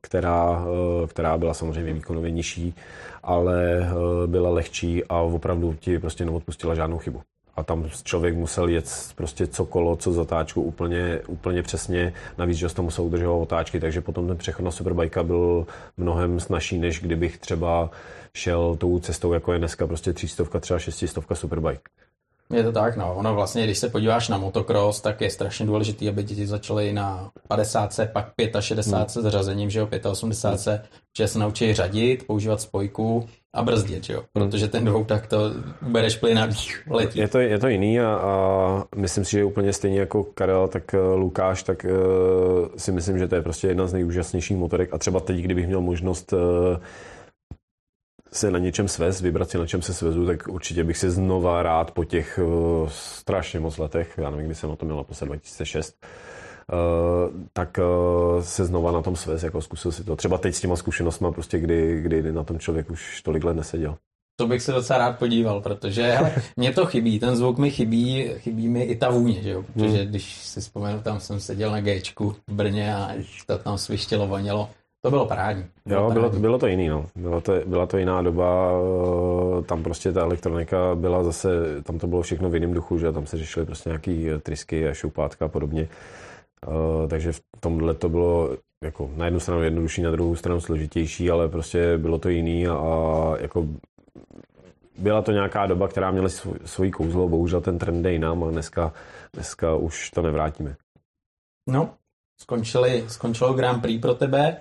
která, 0.02 0.64
která 1.06 1.38
byla 1.38 1.54
samozřejmě 1.54 1.92
výkonově 1.92 2.30
nižší, 2.30 2.74
ale 3.22 3.88
byla 4.26 4.50
lehčí 4.50 5.04
a 5.04 5.20
opravdu 5.20 5.74
ti 5.80 5.98
prostě 5.98 6.24
neodpustila 6.24 6.74
žádnou 6.74 6.98
chybu 6.98 7.20
a 7.56 7.62
tam 7.62 7.88
člověk 8.04 8.36
musel 8.36 8.68
jet 8.68 9.12
prostě 9.14 9.46
co 9.46 9.64
kolo, 9.64 9.96
co 9.96 10.12
zatáčku 10.12 10.62
úplně, 10.62 11.20
úplně 11.26 11.62
přesně. 11.62 12.12
Navíc, 12.38 12.58
že 12.58 12.68
to 12.68 12.82
musel 12.82 13.04
udržovat 13.04 13.42
otáčky, 13.42 13.80
takže 13.80 14.00
potom 14.00 14.26
ten 14.26 14.36
přechod 14.36 14.62
na 14.62 14.70
Superbike 14.70 15.22
byl 15.22 15.66
mnohem 15.96 16.40
snažší, 16.40 16.78
než 16.78 17.00
kdybych 17.00 17.38
třeba 17.38 17.90
šel 18.34 18.76
tou 18.76 18.98
cestou, 18.98 19.32
jako 19.32 19.52
je 19.52 19.58
dneska 19.58 19.86
prostě 19.86 20.12
třístovka, 20.12 20.60
třeba 20.60 20.78
šestistovka 20.78 21.34
Superbike. 21.34 21.90
Je 22.50 22.64
to 22.64 22.72
tak, 22.72 22.96
no. 22.96 23.14
Ono 23.14 23.34
vlastně, 23.34 23.64
když 23.64 23.78
se 23.78 23.88
podíváš 23.88 24.28
na 24.28 24.38
motocross, 24.38 25.00
tak 25.00 25.20
je 25.20 25.30
strašně 25.30 25.66
důležité, 25.66 26.08
aby 26.08 26.22
děti 26.22 26.46
začaly 26.46 26.92
na 26.92 27.30
50, 27.48 28.00
pak 28.12 28.32
65 28.60 29.16
hmm. 29.16 29.28
s 29.28 29.30
řazením, 29.30 29.70
že 29.70 29.78
jo, 29.78 29.88
85, 30.10 30.72
hmm. 30.72 30.88
že 31.18 31.28
se 31.28 31.38
naučí 31.38 31.74
řadit, 31.74 32.26
používat 32.26 32.60
spojku 32.60 33.28
a 33.56 33.62
brzdit, 33.62 34.10
jo, 34.10 34.24
protože 34.32 34.68
ten 34.68 34.84
dvou 34.84 35.04
tak 35.04 35.26
to 35.26 35.38
bereš 35.82 36.16
plyn 36.16 36.38
a 36.38 36.48
letí. 36.90 37.18
Je 37.18 37.28
to, 37.28 37.38
je 37.38 37.58
to 37.58 37.68
jiný 37.68 38.00
a, 38.00 38.08
a 38.08 38.84
myslím 38.96 39.24
si, 39.24 39.30
že 39.30 39.44
úplně 39.44 39.72
stejně 39.72 40.00
jako 40.00 40.24
Karel, 40.24 40.68
tak 40.68 40.94
uh, 40.94 41.18
Lukáš, 41.20 41.62
tak 41.62 41.84
uh, 41.84 42.68
si 42.76 42.92
myslím, 42.92 43.18
že 43.18 43.28
to 43.28 43.34
je 43.34 43.42
prostě 43.42 43.68
jedna 43.68 43.86
z 43.86 43.92
nejúžasnějších 43.92 44.56
motorek 44.56 44.94
a 44.94 44.98
třeba 44.98 45.20
teď, 45.20 45.36
kdybych 45.36 45.66
měl 45.66 45.80
možnost 45.80 46.32
uh, 46.32 46.40
se 48.32 48.50
na 48.50 48.58
něčem 48.58 48.88
svést, 48.88 49.20
vybrat 49.20 49.50
si 49.50 49.58
na 49.58 49.66
čem 49.66 49.82
se 49.82 49.94
svezu, 49.94 50.26
tak 50.26 50.48
určitě 50.48 50.84
bych 50.84 50.98
si 50.98 51.10
znova 51.10 51.62
rád 51.62 51.90
po 51.90 52.04
těch 52.04 52.40
uh, 52.42 52.88
strašně 52.88 53.60
moc 53.60 53.78
letech, 53.78 54.14
já 54.18 54.30
nevím, 54.30 54.46
kdy 54.46 54.54
jsem 54.54 54.70
na 54.70 54.76
to 54.76 54.84
měl 54.84 54.96
naposled 54.96 55.26
2006, 55.26 55.96
Uh, 56.02 56.25
tak 57.52 57.79
uh, 57.79 58.42
se 58.42 58.64
znova 58.64 58.92
na 58.92 59.02
tom 59.02 59.16
svést, 59.16 59.44
jako 59.44 59.62
zkusil 59.62 59.92
si 59.92 60.05
to. 60.05 60.16
Třeba 60.16 60.38
teď 60.38 60.55
s 60.55 60.61
těma 60.61 60.76
zkušenostmi, 60.76 61.29
prostě 61.33 61.59
kdy, 61.59 62.02
kdy 62.02 62.33
na 62.33 62.44
tom 62.44 62.59
člověk 62.59 62.90
už 62.90 63.22
tolik 63.22 63.44
let 63.44 63.55
neseděl. 63.55 63.96
To 64.38 64.46
bych 64.46 64.62
se 64.62 64.72
docela 64.72 64.98
rád 64.98 65.18
podíval, 65.18 65.61
protože 65.61 66.02
hele, 66.02 66.33
mě 66.57 66.72
to 66.72 66.87
chybí, 66.87 67.18
ten 67.18 67.37
zvuk 67.37 67.59
mi 67.59 67.70
chybí, 67.70 68.31
chybí 68.37 68.68
mi 68.68 68.83
i 68.83 68.96
ta 68.96 69.11
vůně, 69.11 69.42
že 69.42 69.50
jo? 69.50 69.64
Protože 69.72 69.98
hmm. 69.98 70.07
když 70.07 70.35
si 70.35 70.61
vzpomenu, 70.61 71.00
tam 71.00 71.20
jsem 71.20 71.40
seděl 71.40 71.70
na 71.70 71.81
Gčku 71.81 72.35
v 72.46 72.52
Brně 72.52 72.94
a 72.94 73.11
to 73.46 73.59
tam 73.59 73.79
svištělo, 73.79 74.26
vonělo, 74.26 74.68
to 75.07 75.11
bylo 75.11 75.26
parádní. 75.26 75.64
Bylo 75.87 76.02
jo, 76.02 76.11
bylo, 76.11 76.31
bylo 76.31 76.59
to 76.59 76.66
jiný, 76.66 76.88
no. 76.88 77.07
Bylo 77.16 77.40
to, 77.40 77.52
byla 77.66 77.87
to 77.87 77.98
jiná 77.98 78.22
doba, 78.22 78.70
eh, 79.59 79.62
tam 79.62 79.83
prostě 79.83 80.12
ta 80.12 80.20
elektronika 80.20 80.94
byla 80.94 81.24
zase, 81.24 81.48
tam 81.83 81.98
to 81.98 82.07
bylo 82.07 82.22
všechno 82.22 82.50
v 82.50 82.55
jiném 82.55 82.74
duchu, 82.74 82.98
že 82.98 83.12
tam 83.12 83.26
se 83.26 83.37
řešily 83.37 83.66
prostě 83.66 83.88
nějaký 83.88 84.31
eh, 84.31 84.38
trysky 84.38 84.88
a 84.88 84.94
šoupátka 84.94 85.44
a 85.44 85.48
podobně. 85.48 85.88
Uh, 86.66 87.09
takže 87.09 87.33
v 87.33 87.40
tomhle 87.61 87.94
to 87.94 88.09
bylo 88.09 88.57
jako 88.85 89.11
na 89.16 89.24
jednu 89.24 89.40
stranu 89.40 89.62
jednodušší, 89.62 90.02
na 90.02 90.11
druhou 90.11 90.37
stranu 90.37 90.61
složitější, 90.61 91.31
ale 91.31 91.48
prostě 91.48 91.98
bylo 91.98 92.18
to 92.18 92.29
jiný 92.29 92.66
a, 92.66 92.74
a 92.74 93.35
jako 93.40 93.66
byla 94.98 95.22
to 95.22 95.33
nějaká 95.33 95.66
doba, 95.66 95.88
která 95.88 96.11
měla 96.11 96.29
svůj, 96.64 96.90
kouzlo, 96.90 97.29
bohužel 97.29 97.61
ten 97.61 97.79
trend 97.79 98.02
jde 98.02 98.12
jinam 98.12 98.44
a 98.44 98.50
dneska, 98.50 98.92
dneska 99.33 99.74
už 99.74 100.11
to 100.11 100.22
nevrátíme. 100.22 100.76
No, 101.68 101.90
skončili, 102.40 103.05
skončilo 103.09 103.55
Grand 103.55 103.83
Prix 103.83 104.00
pro 104.00 104.14
tebe 104.14 104.57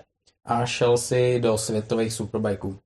a 0.46 0.65
šel 0.65 0.98
si 0.98 1.39
do 1.39 1.58
světových 1.58 2.13
superbajků. 2.13 2.78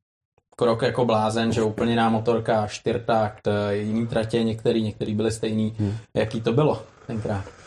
Krok 0.56 0.82
jako 0.82 1.06
blázen, 1.06 1.52
že 1.52 1.62
úplně 1.62 1.92
jiná 1.92 2.10
motorka, 2.10 2.68
štyrtakt, 2.68 3.48
jiný 3.72 4.08
tratě, 4.08 4.44
některý, 4.44 4.84
některý 4.84 5.16
byly 5.16 5.32
stejný. 5.32 5.76
Hmm. 5.80 5.94
Jaký 6.14 6.42
to 6.42 6.54
bylo 6.54 6.84
tenkrát? 7.08 7.59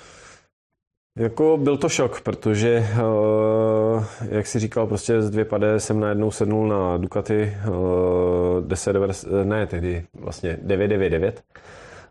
Jako 1.16 1.58
byl 1.62 1.76
to 1.76 1.88
šok, 1.88 2.20
protože, 2.20 2.86
uh, 2.94 4.04
jak 4.30 4.46
si 4.46 4.58
říkal, 4.58 4.86
prostě 4.86 5.22
z 5.22 5.30
dvě 5.30 5.44
pade 5.44 5.80
jsem 5.80 6.00
najednou 6.00 6.30
sednul 6.30 6.68
na 6.68 6.96
Ducati 6.96 7.52
uh, 7.68 8.66
10, 8.66 8.96
ne 9.44 9.66
tehdy, 9.66 10.04
vlastně 10.14 10.58
999. 10.62 11.42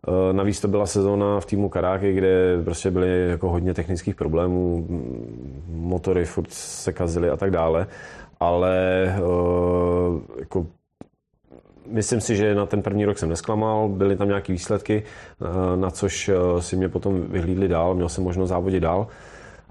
Uh, 0.08 0.34
navíc 0.34 0.62
to 0.62 0.68
byla 0.68 0.86
sezóna 0.86 1.40
v 1.40 1.46
týmu 1.46 1.70
Karáky, 1.70 2.14
kde 2.14 2.64
prostě 2.64 2.92
byly 2.92 3.30
jako 3.30 3.50
hodně 3.50 3.74
technických 3.74 4.16
problémů, 4.16 4.88
motory 5.68 6.26
furt 6.26 6.52
se 6.52 6.94
kazily 6.94 7.30
a 7.30 7.38
tak 7.38 7.52
dále, 7.52 7.88
ale 8.40 9.06
jako 10.40 10.66
myslím 11.92 12.22
si, 12.22 12.36
že 12.36 12.56
na 12.56 12.66
ten 12.66 12.82
první 12.82 13.06
rok 13.06 13.18
jsem 13.18 13.30
nesklamal, 13.30 13.90
byly 13.90 14.16
tam 14.16 14.28
nějaké 14.28 14.54
výsledky, 14.54 15.04
eh, 15.04 15.78
na 15.78 15.92
což 15.92 16.30
eh, 16.30 16.62
si 16.62 16.76
mě 16.76 16.90
potom 16.90 17.22
vyhlídli 17.22 17.68
dál, 17.68 17.96
měl 17.96 18.10
jsem 18.10 18.24
možnost 18.24 18.50
závodit 18.50 18.84
dál. 18.84 19.08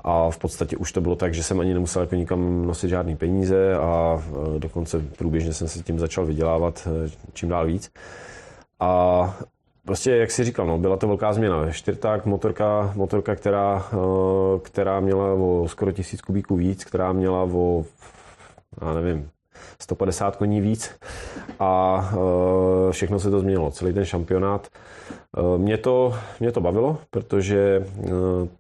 A 0.05 0.31
v 0.31 0.39
podstatě 0.39 0.77
už 0.77 0.93
to 0.93 1.01
bylo 1.01 1.17
tak, 1.17 1.35
že 1.35 1.43
jsem 1.43 1.61
ani 1.61 1.75
nemusel 1.75 2.03
jako 2.03 2.15
nikam 2.15 2.67
nosit 2.67 2.89
žádný 2.89 3.17
peníze 3.17 3.75
a 3.75 4.23
eh, 4.23 4.59
dokonce 4.59 5.03
průběžně 5.19 5.53
jsem 5.53 5.69
se 5.69 5.83
tím 5.83 5.99
začal 5.99 6.27
vydělávat 6.27 6.89
čím 7.33 7.49
dál 7.49 7.67
víc. 7.67 7.93
A 8.81 9.35
prostě, 9.85 10.17
jak 10.17 10.31
si 10.31 10.45
říkal, 10.45 10.67
no, 10.67 10.79
byla 10.79 10.97
to 10.97 11.07
velká 11.07 11.33
změna. 11.33 11.73
Čtyrták, 11.73 12.27
motorka, 12.27 12.93
motorka 12.97 13.35
která, 13.35 13.87
která 14.63 15.01
měla 15.01 15.33
o 15.33 15.69
skoro 15.69 15.93
tisíc 15.93 16.21
kubíků 16.21 16.57
víc, 16.57 16.85
která 16.85 17.13
měla 17.13 17.43
o, 17.43 17.85
já 18.83 18.95
nevím, 18.95 19.31
150 19.79 20.37
koní 20.37 20.61
víc 20.61 20.91
a 21.59 22.05
eh, 22.13 22.93
všechno 22.93 23.21
se 23.21 23.31
to 23.31 23.41
změnilo, 23.41 23.71
celý 23.71 23.93
ten 23.93 24.05
šampionát. 24.05 24.69
Eh, 25.37 25.59
mě 25.59 25.79
to, 25.79 26.15
mě 26.41 26.53
to 26.53 26.61
bavilo, 26.61 26.99
protože 27.11 27.87
eh, 27.87 28.11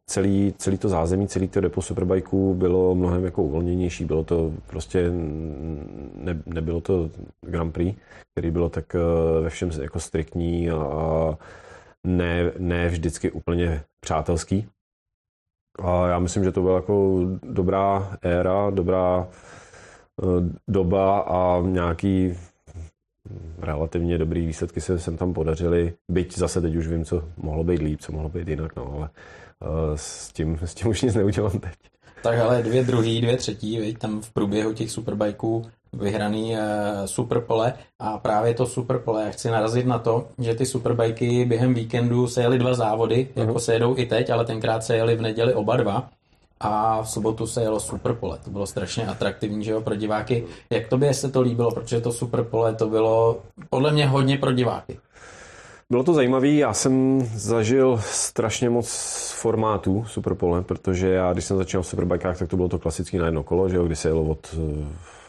celý, 0.06 0.54
celý 0.58 0.78
to 0.78 0.88
zázemí, 0.88 1.28
celý 1.28 1.48
to 1.48 1.60
depo 1.60 1.82
Superbikeů 1.82 2.54
bylo 2.54 2.94
mnohem 2.94 3.24
jako 3.24 3.42
uvolněnější, 3.42 4.04
bylo 4.04 4.24
to 4.24 4.52
prostě, 4.66 5.10
ne, 6.14 6.42
nebylo 6.46 6.80
to 6.80 7.10
Grand 7.46 7.72
Prix, 7.72 7.98
který 8.34 8.50
bylo 8.50 8.68
tak 8.68 8.96
ve 9.40 9.50
všem 9.50 9.70
jako 9.82 10.00
striktní 10.00 10.70
a 10.70 11.38
ne, 12.06 12.52
ne 12.58 12.88
vždycky 12.88 13.30
úplně 13.30 13.82
přátelský. 14.00 14.68
A 15.78 16.06
já 16.08 16.18
myslím, 16.18 16.44
že 16.44 16.52
to 16.52 16.62
byla 16.62 16.76
jako 16.76 17.20
dobrá 17.42 18.16
éra, 18.22 18.70
dobrá 18.70 19.28
doba 20.68 21.18
a 21.18 21.60
nějaký 21.66 22.34
relativně 23.58 24.18
dobrý 24.18 24.46
výsledky 24.46 24.80
se 24.80 24.98
sem 24.98 25.16
tam 25.16 25.34
podařily, 25.34 25.92
byť 26.10 26.38
zase 26.38 26.60
teď 26.60 26.76
už 26.76 26.88
vím, 26.88 27.04
co 27.04 27.22
mohlo 27.36 27.64
být 27.64 27.82
líp, 27.82 28.00
co 28.00 28.12
mohlo 28.12 28.28
být 28.28 28.48
jinak, 28.48 28.76
no, 28.76 28.92
ale 28.96 29.08
uh, 29.60 29.94
s, 29.94 30.32
tím, 30.32 30.58
s 30.64 30.74
tím 30.74 30.88
už 30.88 31.02
nic 31.02 31.14
neudělám 31.14 31.58
teď. 31.58 31.74
Tak 32.22 32.38
ale 32.38 32.62
dvě 32.62 32.84
druhý, 32.84 33.20
dvě 33.20 33.36
třetí, 33.36 33.78
viď, 33.78 33.98
tam 33.98 34.20
v 34.20 34.32
průběhu 34.32 34.72
těch 34.72 34.90
superbajků 34.90 35.62
vyhraný 35.92 36.52
uh, 36.52 36.58
superpole 37.04 37.72
a 37.98 38.18
právě 38.18 38.54
to 38.54 38.66
superpole, 38.66 39.24
já 39.24 39.30
chci 39.30 39.50
narazit 39.50 39.86
na 39.86 39.98
to, 39.98 40.28
že 40.38 40.54
ty 40.54 40.66
superbajky 40.66 41.44
během 41.44 41.74
víkendu 41.74 42.26
se 42.26 42.42
jeli 42.42 42.58
dva 42.58 42.74
závody, 42.74 43.28
uh-huh. 43.34 43.40
jako 43.46 43.60
se 43.60 43.72
jedou 43.72 43.98
i 43.98 44.06
teď, 44.06 44.30
ale 44.30 44.44
tenkrát 44.44 44.84
se 44.84 44.96
jeli 44.96 45.16
v 45.16 45.22
neděli 45.22 45.54
oba 45.54 45.76
dva 45.76 46.10
a 46.60 47.02
v 47.02 47.10
sobotu 47.10 47.46
se 47.46 47.62
jelo 47.62 47.80
superpole. 47.80 48.38
To 48.44 48.50
bylo 48.50 48.66
strašně 48.66 49.06
atraktivní, 49.06 49.64
že 49.64 49.70
jo, 49.70 49.80
pro 49.80 49.94
diváky. 49.94 50.44
Jak 50.70 50.88
tobě 50.88 51.14
se 51.14 51.30
to 51.30 51.40
líbilo, 51.40 51.70
protože 51.70 52.00
to 52.00 52.12
superpole 52.12 52.74
to 52.74 52.88
bylo 52.88 53.42
podle 53.70 53.92
mě 53.92 54.06
hodně 54.06 54.38
pro 54.38 54.52
diváky. 54.52 54.98
Bylo 55.90 56.04
to 56.04 56.14
zajímavé, 56.14 56.48
já 56.48 56.72
jsem 56.72 57.20
zažil 57.34 58.00
strašně 58.02 58.70
moc 58.70 58.88
formátů 59.36 60.04
Superpole, 60.08 60.62
protože 60.62 61.08
já, 61.08 61.32
když 61.32 61.44
jsem 61.44 61.56
začínal 61.56 61.82
v 61.82 61.86
Superbikách, 61.86 62.38
tak 62.38 62.48
to 62.48 62.56
bylo 62.56 62.68
to 62.68 62.78
klasický 62.78 63.18
na 63.18 63.24
jedno 63.24 63.42
kolo, 63.42 63.68
že 63.68 63.76
jo, 63.76 63.84
kdy 63.84 63.96
se 63.96 64.08
jelo 64.08 64.22
od, 64.22 64.54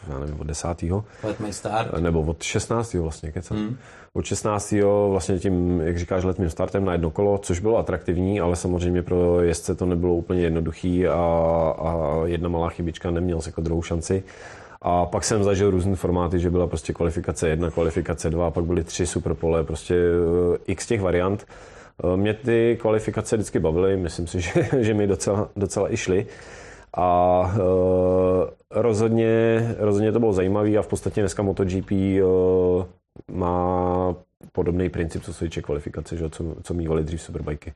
já 0.08 0.18
nevím, 0.18 0.40
od 0.40 0.46
desátého. 0.46 1.04
Let 1.22 1.36
start. 1.50 2.00
Nebo 2.00 2.22
od 2.22 2.42
16. 2.42 2.94
vlastně, 2.94 3.32
kecem. 3.32 3.56
Hmm. 3.56 3.76
Od 4.12 4.24
16. 4.24 4.74
vlastně 5.10 5.38
tím, 5.38 5.80
jak 5.80 5.98
říkáš, 5.98 6.24
letmým 6.24 6.50
startem 6.50 6.84
na 6.84 6.92
jedno 6.92 7.10
kolo, 7.10 7.38
což 7.38 7.60
bylo 7.60 7.78
atraktivní, 7.78 8.40
ale 8.40 8.56
samozřejmě 8.56 9.02
pro 9.02 9.40
jezdce 9.40 9.74
to 9.74 9.86
nebylo 9.86 10.14
úplně 10.14 10.40
jednoduchý 10.40 11.08
a, 11.08 11.14
a 11.78 12.20
jedna 12.24 12.48
malá 12.48 12.68
chybička 12.68 13.10
neměl 13.10 13.40
jako 13.46 13.60
druhou 13.60 13.82
šanci. 13.82 14.22
A 14.84 15.06
pak 15.06 15.24
jsem 15.24 15.44
zažil 15.44 15.70
různé 15.70 15.96
formáty, 15.96 16.38
že 16.38 16.50
byla 16.50 16.66
prostě 16.66 16.92
kvalifikace 16.92 17.48
jedna, 17.48 17.70
kvalifikace 17.70 18.30
dva, 18.30 18.50
pak 18.50 18.64
byly 18.64 18.84
tři 18.84 19.06
superpole, 19.06 19.64
prostě 19.64 19.94
eh, 19.94 20.58
x 20.66 20.86
těch 20.86 21.00
variant. 21.00 21.46
Eh, 22.04 22.16
mě 22.16 22.34
ty 22.34 22.78
kvalifikace 22.80 23.36
vždycky 23.36 23.58
bavily, 23.58 23.96
myslím 23.96 24.26
si, 24.26 24.40
že, 24.40 24.68
že 24.78 24.94
mi 24.94 25.06
docela, 25.06 25.48
docela 25.56 25.92
i 25.92 25.96
šly. 25.96 26.26
A 26.96 27.40
uh, 27.40 28.48
rozhodně, 28.70 29.60
rozhodně 29.78 30.12
to 30.12 30.20
bylo 30.20 30.32
zajímavé 30.32 30.76
a 30.76 30.82
v 30.82 30.86
podstatě 30.86 31.20
dneska 31.20 31.42
MotoGP 31.42 31.90
uh, 31.90 32.84
má 33.30 34.14
podobný 34.52 34.88
princip, 34.88 35.22
co 35.22 35.34
se 35.34 35.44
týče 35.44 35.62
kvalifikace, 35.62 36.16
že, 36.16 36.30
co, 36.30 36.44
co 36.62 36.74
mývali 36.74 37.04
dřív 37.04 37.22
superbajky. 37.22 37.72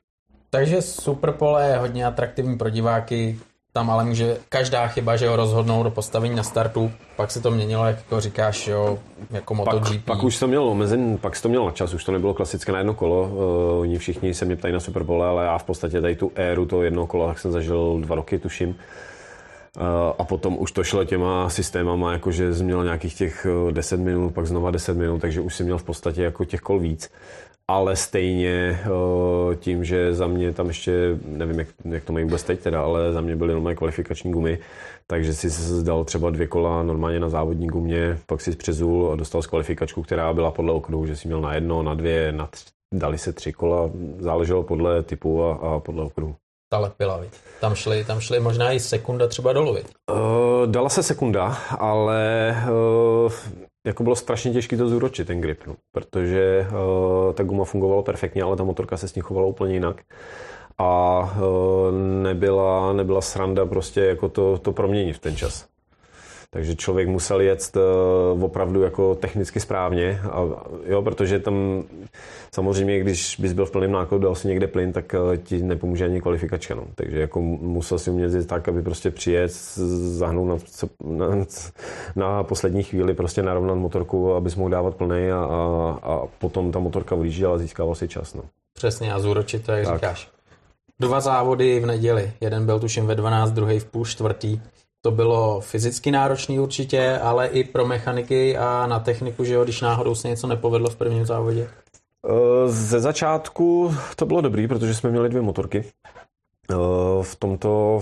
Takže 0.49 0.81
Superpole 0.81 1.69
je 1.69 1.77
hodně 1.77 2.05
atraktivní 2.05 2.57
pro 2.57 2.69
diváky, 2.69 3.39
tam 3.77 3.89
ale 3.89 4.05
může 4.05 4.37
každá 4.49 4.87
chyba, 4.87 5.15
že 5.15 5.27
ho 5.27 5.35
rozhodnou 5.35 5.83
do 5.83 5.91
postavení 5.91 6.35
na 6.35 6.43
startu, 6.43 6.91
pak 7.15 7.31
se 7.31 7.41
to 7.41 7.51
měnilo, 7.51 7.85
jak 7.85 7.97
jako 7.97 8.19
říkáš, 8.19 8.67
jo, 8.67 8.99
jako 9.31 9.55
MotoGP. 9.55 10.05
Pak, 10.05 10.17
pak 10.17 10.23
už 10.23 10.39
to 10.39 10.47
mělo 10.47 10.71
omezen, 10.71 11.17
pak 11.17 11.41
to 11.41 11.49
mělo 11.49 11.65
na 11.65 11.71
čas, 11.71 11.93
už 11.93 12.03
to 12.03 12.11
nebylo 12.11 12.33
klasické 12.33 12.71
na 12.71 12.77
jedno 12.77 12.93
kolo. 12.93 13.21
Uh, 13.23 13.81
oni 13.81 13.97
všichni 13.97 14.33
se 14.33 14.45
mě 14.45 14.55
ptají 14.55 14.73
na 14.73 14.79
Superbole, 14.79 15.27
ale 15.27 15.45
já 15.45 15.57
v 15.57 15.63
podstatě 15.63 16.01
tady 16.01 16.15
tu 16.15 16.31
éru 16.35 16.65
toho 16.65 16.83
jednoho 16.83 17.07
kola, 17.07 17.27
tak 17.27 17.39
jsem 17.39 17.51
zažil 17.51 17.97
dva 18.01 18.15
roky, 18.15 18.39
tuším. 18.39 18.69
Uh, 18.69 19.83
a 20.19 20.23
potom 20.23 20.57
už 20.59 20.71
to 20.71 20.83
šlo 20.83 21.05
těma 21.05 21.49
systémama, 21.49 22.13
jakože 22.13 22.53
jsi 22.53 22.63
měl 22.63 22.83
nějakých 22.83 23.15
těch 23.15 23.47
10 23.71 23.99
minut, 23.99 24.33
pak 24.33 24.47
znova 24.47 24.71
10 24.71 24.97
minut, 24.97 25.21
takže 25.21 25.41
už 25.41 25.55
si 25.55 25.63
měl 25.63 25.77
v 25.77 25.83
podstatě 25.83 26.23
jako 26.23 26.45
těch 26.45 26.61
kol 26.61 26.79
víc 26.79 27.11
ale 27.71 27.95
stejně 27.95 28.79
tím, 29.59 29.83
že 29.83 30.13
za 30.13 30.27
mě 30.27 30.53
tam 30.53 30.67
ještě, 30.67 31.17
nevím, 31.25 31.59
jak, 31.59 31.67
jak 31.91 32.03
to 32.03 32.13
mají 32.13 32.25
vůbec 32.25 32.43
teď 32.43 32.59
teda, 32.59 32.81
ale 32.81 33.13
za 33.13 33.21
mě 33.21 33.35
byly 33.35 33.53
normálně 33.53 33.75
kvalifikační 33.75 34.31
gumy, 34.31 34.59
takže 35.07 35.33
si 35.33 35.49
dal 35.83 36.03
třeba 36.03 36.29
dvě 36.29 36.47
kola 36.47 36.83
normálně 36.83 37.19
na 37.19 37.29
závodní 37.29 37.67
gumě, 37.67 38.19
pak 38.25 38.41
si 38.41 38.55
přezul 38.55 39.11
a 39.11 39.15
dostal 39.15 39.41
z 39.41 39.47
kvalifikačku, 39.47 40.01
která 40.01 40.33
byla 40.33 40.51
podle 40.51 40.73
okruhu, 40.73 41.05
že 41.05 41.15
si 41.15 41.27
měl 41.27 41.41
na 41.41 41.53
jedno, 41.53 41.83
na 41.83 41.93
dvě, 41.93 42.31
na 42.31 42.47
tři, 42.47 42.65
dali 42.93 43.17
se 43.17 43.33
tři 43.33 43.53
kola, 43.53 43.89
záleželo 44.19 44.63
podle 44.63 45.03
typu 45.03 45.43
a, 45.43 45.53
a 45.53 45.79
podle 45.79 46.03
okruhu. 46.03 46.35
Ta 46.69 46.77
lepila, 46.77 47.17
viď? 47.17 47.31
Tam 47.61 47.75
šli, 47.75 48.03
tam 48.03 48.19
šli 48.19 48.39
možná 48.39 48.71
i 48.71 48.79
sekunda 48.79 49.27
třeba 49.27 49.53
dolů, 49.53 49.73
viď? 49.73 49.85
Uh, 50.11 50.71
dala 50.71 50.89
se 50.89 51.03
sekunda, 51.03 51.57
ale 51.79 52.55
uh, 53.25 53.31
jako 53.87 54.03
bylo 54.03 54.15
strašně 54.15 54.53
těžké 54.53 54.77
to 54.77 54.89
zúročit, 54.89 55.27
ten 55.27 55.41
grip, 55.41 55.59
no, 55.67 55.75
protože 55.91 56.67
uh, 56.71 57.33
ta 57.33 57.43
guma 57.43 57.63
fungovala 57.63 58.01
perfektně, 58.01 58.43
ale 58.43 58.57
ta 58.57 58.63
motorka 58.63 58.97
se 58.97 59.07
s 59.07 59.15
ní 59.15 59.21
chovala 59.21 59.47
úplně 59.47 59.73
jinak 59.73 60.01
a 60.77 61.19
uh, 61.19 61.91
nebyla, 62.23 62.93
nebyla 62.93 63.21
sranda 63.21 63.65
prostě 63.65 64.01
jako 64.01 64.29
to, 64.29 64.57
to 64.57 64.71
proměnit 64.71 65.15
v 65.15 65.19
ten 65.19 65.35
čas. 65.35 65.76
Takže 66.57 66.75
člověk 66.75 67.07
musel 67.07 67.41
jet 67.41 67.77
uh, 68.35 68.43
opravdu 68.43 68.81
jako 68.81 69.15
technicky 69.15 69.59
správně, 69.59 70.21
a, 70.31 70.45
jo, 70.85 71.01
protože 71.01 71.39
tam 71.39 71.83
samozřejmě, 72.51 72.99
když 72.99 73.39
bys 73.39 73.53
byl 73.53 73.65
v 73.65 73.71
plném 73.71 73.91
nákladu, 73.91 74.23
dal 74.23 74.35
si 74.35 74.47
někde 74.47 74.67
plyn, 74.67 74.93
tak 74.93 75.15
uh, 75.29 75.35
ti 75.35 75.63
nepomůže 75.63 76.05
ani 76.05 76.21
kvalifikačka. 76.21 76.75
No. 76.75 76.83
Takže 76.95 77.19
jako 77.19 77.41
musel 77.41 77.99
si 77.99 78.11
umět 78.11 78.47
tak, 78.47 78.67
aby 78.67 78.81
prostě 78.81 79.11
přijet, 79.11 79.51
zahnout 79.51 80.47
na, 80.47 80.57
na, 81.27 81.45
na 82.15 82.43
poslední 82.43 82.83
chvíli, 82.83 83.13
prostě 83.13 83.43
narovnat 83.43 83.75
motorku, 83.75 84.33
abys 84.33 84.55
mohl 84.55 84.69
dávat 84.69 84.95
plný 84.95 85.31
a, 85.31 85.37
a, 85.37 85.99
a 86.01 86.21
potom 86.39 86.71
ta 86.71 86.79
motorka 86.79 87.15
vlížila 87.15 87.55
a 87.55 87.57
získával 87.57 87.95
si 87.95 88.07
čas. 88.07 88.33
No. 88.33 88.43
Přesně, 88.73 89.13
a 89.13 89.19
zúročit 89.19 89.65
to, 89.65 89.71
jak 89.71 89.85
tak. 89.85 89.95
říkáš. 89.95 90.29
Dva 90.99 91.19
závody 91.19 91.79
v 91.79 91.85
neděli. 91.85 92.31
Jeden 92.41 92.65
byl 92.65 92.79
tuším 92.79 93.05
ve 93.05 93.15
12, 93.15 93.51
druhý 93.51 93.79
v 93.79 93.85
půl 93.85 94.05
čtvrtý. 94.05 94.59
To 95.07 95.11
bylo 95.11 95.61
fyzicky 95.61 96.11
náročný 96.11 96.59
určitě, 96.59 97.19
ale 97.21 97.47
i 97.47 97.63
pro 97.63 97.85
mechaniky 97.85 98.57
a 98.57 98.87
na 98.87 98.99
techniku, 98.99 99.43
že 99.43 99.53
jo, 99.53 99.63
když 99.63 99.81
náhodou 99.81 100.15
se 100.15 100.27
něco 100.27 100.47
nepovedlo 100.47 100.89
v 100.89 100.95
prvním 100.95 101.25
závodě. 101.25 101.67
Eh, 101.67 102.31
ze 102.67 102.99
začátku 102.99 103.95
to 104.15 104.25
bylo 104.25 104.41
dobrý, 104.41 104.67
protože 104.67 104.93
jsme 104.93 105.09
měli 105.09 105.29
dvě 105.29 105.41
motorky. 105.41 105.83
Eh, 106.71 106.75
v 107.21 107.35
tomto, 107.35 107.99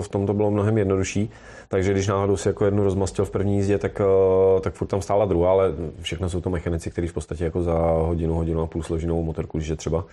v 0.00 0.08
tomto 0.10 0.34
bylo 0.34 0.50
mnohem 0.50 0.78
jednodušší, 0.78 1.30
takže 1.68 1.92
když 1.92 2.06
náhodou 2.06 2.36
si 2.36 2.48
jako 2.48 2.64
jednu 2.64 2.84
rozmastil 2.84 3.24
v 3.24 3.30
první 3.30 3.56
jízdě, 3.56 3.78
tak, 3.78 4.00
eh, 4.00 4.60
tak 4.60 4.74
furt 4.74 4.88
tam 4.88 5.02
stála 5.02 5.24
druhá, 5.24 5.50
ale 5.50 5.72
všechno 6.02 6.28
jsou 6.28 6.40
to 6.40 6.50
mechanici, 6.50 6.90
kteří 6.90 7.08
v 7.08 7.12
podstatě 7.12 7.44
jako 7.44 7.62
za 7.62 7.78
hodinu, 7.78 8.34
hodinu 8.34 8.62
a 8.62 8.66
půl 8.66 8.82
složenou 8.82 9.22
motorku, 9.22 9.58
když 9.58 9.68
je 9.68 9.76
třeba. 9.76 10.04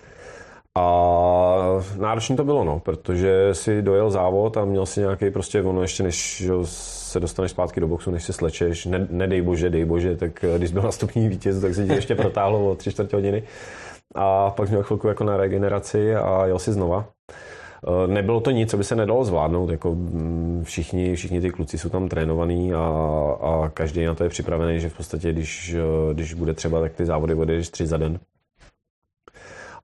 A 0.78 1.82
náročné 1.96 2.36
to 2.36 2.44
bylo, 2.44 2.64
no, 2.64 2.80
protože 2.80 3.54
si 3.54 3.82
dojel 3.82 4.10
závod 4.10 4.56
a 4.56 4.64
měl 4.64 4.86
si 4.86 5.00
nějaký 5.00 5.30
prostě, 5.30 5.62
ono 5.62 5.82
ještě 5.82 6.02
než 6.02 6.48
se 6.64 7.20
dostaneš 7.20 7.50
zpátky 7.50 7.80
do 7.80 7.88
boxu, 7.88 8.10
než 8.10 8.24
se 8.24 8.32
slečeš, 8.32 8.86
ne, 8.86 9.06
nedej 9.10 9.42
bože, 9.42 9.70
dej 9.70 9.84
bože, 9.84 10.16
tak 10.16 10.44
když 10.56 10.72
byl 10.72 10.82
nastupní 10.82 11.28
vítěz, 11.28 11.60
tak 11.60 11.74
se 11.74 11.86
ti 11.86 11.92
ještě 11.92 12.14
protáhlo 12.14 12.70
o 12.70 12.74
tři 12.74 12.92
čtvrtě 12.92 13.16
hodiny. 13.16 13.42
A 14.14 14.50
pak 14.50 14.68
měl 14.68 14.82
chvilku 14.82 15.08
jako 15.08 15.24
na 15.24 15.36
regeneraci 15.36 16.16
a 16.16 16.46
jel 16.46 16.58
si 16.58 16.72
znova. 16.72 17.06
E, 18.04 18.06
nebylo 18.06 18.40
to 18.40 18.50
nic, 18.50 18.70
co 18.70 18.76
by 18.76 18.84
se 18.84 18.96
nedalo 18.96 19.24
zvládnout, 19.24 19.70
jako 19.70 19.94
mm, 19.94 20.62
všichni, 20.64 21.16
všichni 21.16 21.40
ty 21.40 21.50
kluci 21.50 21.78
jsou 21.78 21.88
tam 21.88 22.08
trénovaní 22.08 22.74
a, 22.74 22.78
a 23.40 23.70
každý 23.74 24.04
na 24.04 24.14
to 24.14 24.24
je 24.24 24.30
připravený, 24.30 24.80
že 24.80 24.88
v 24.88 24.96
podstatě, 24.96 25.32
když, 25.32 25.74
e, 25.74 26.14
když 26.14 26.34
bude 26.34 26.54
třeba, 26.54 26.80
tak 26.80 26.92
ty 26.92 27.06
závody 27.06 27.34
odjedeš 27.34 27.68
tři 27.68 27.86
za 27.86 27.96
den 27.96 28.18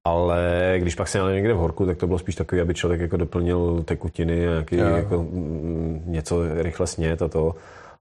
ale 0.04 0.74
když 0.78 0.94
pak 0.94 1.08
se 1.08 1.18
jel 1.18 1.32
někde 1.32 1.54
v 1.54 1.56
horku, 1.56 1.86
tak 1.86 1.98
to 1.98 2.06
bylo 2.06 2.18
spíš 2.18 2.34
takový, 2.34 2.60
aby 2.60 2.74
člověk 2.74 3.00
jako 3.00 3.16
doplnil 3.16 3.82
tekutiny, 3.84 4.36
nějaký, 4.36 4.76
jako, 4.76 5.22
mm, 5.22 6.02
něco 6.06 6.62
rychle 6.62 6.86
snět 6.86 7.22
a 7.22 7.28
to. 7.28 7.54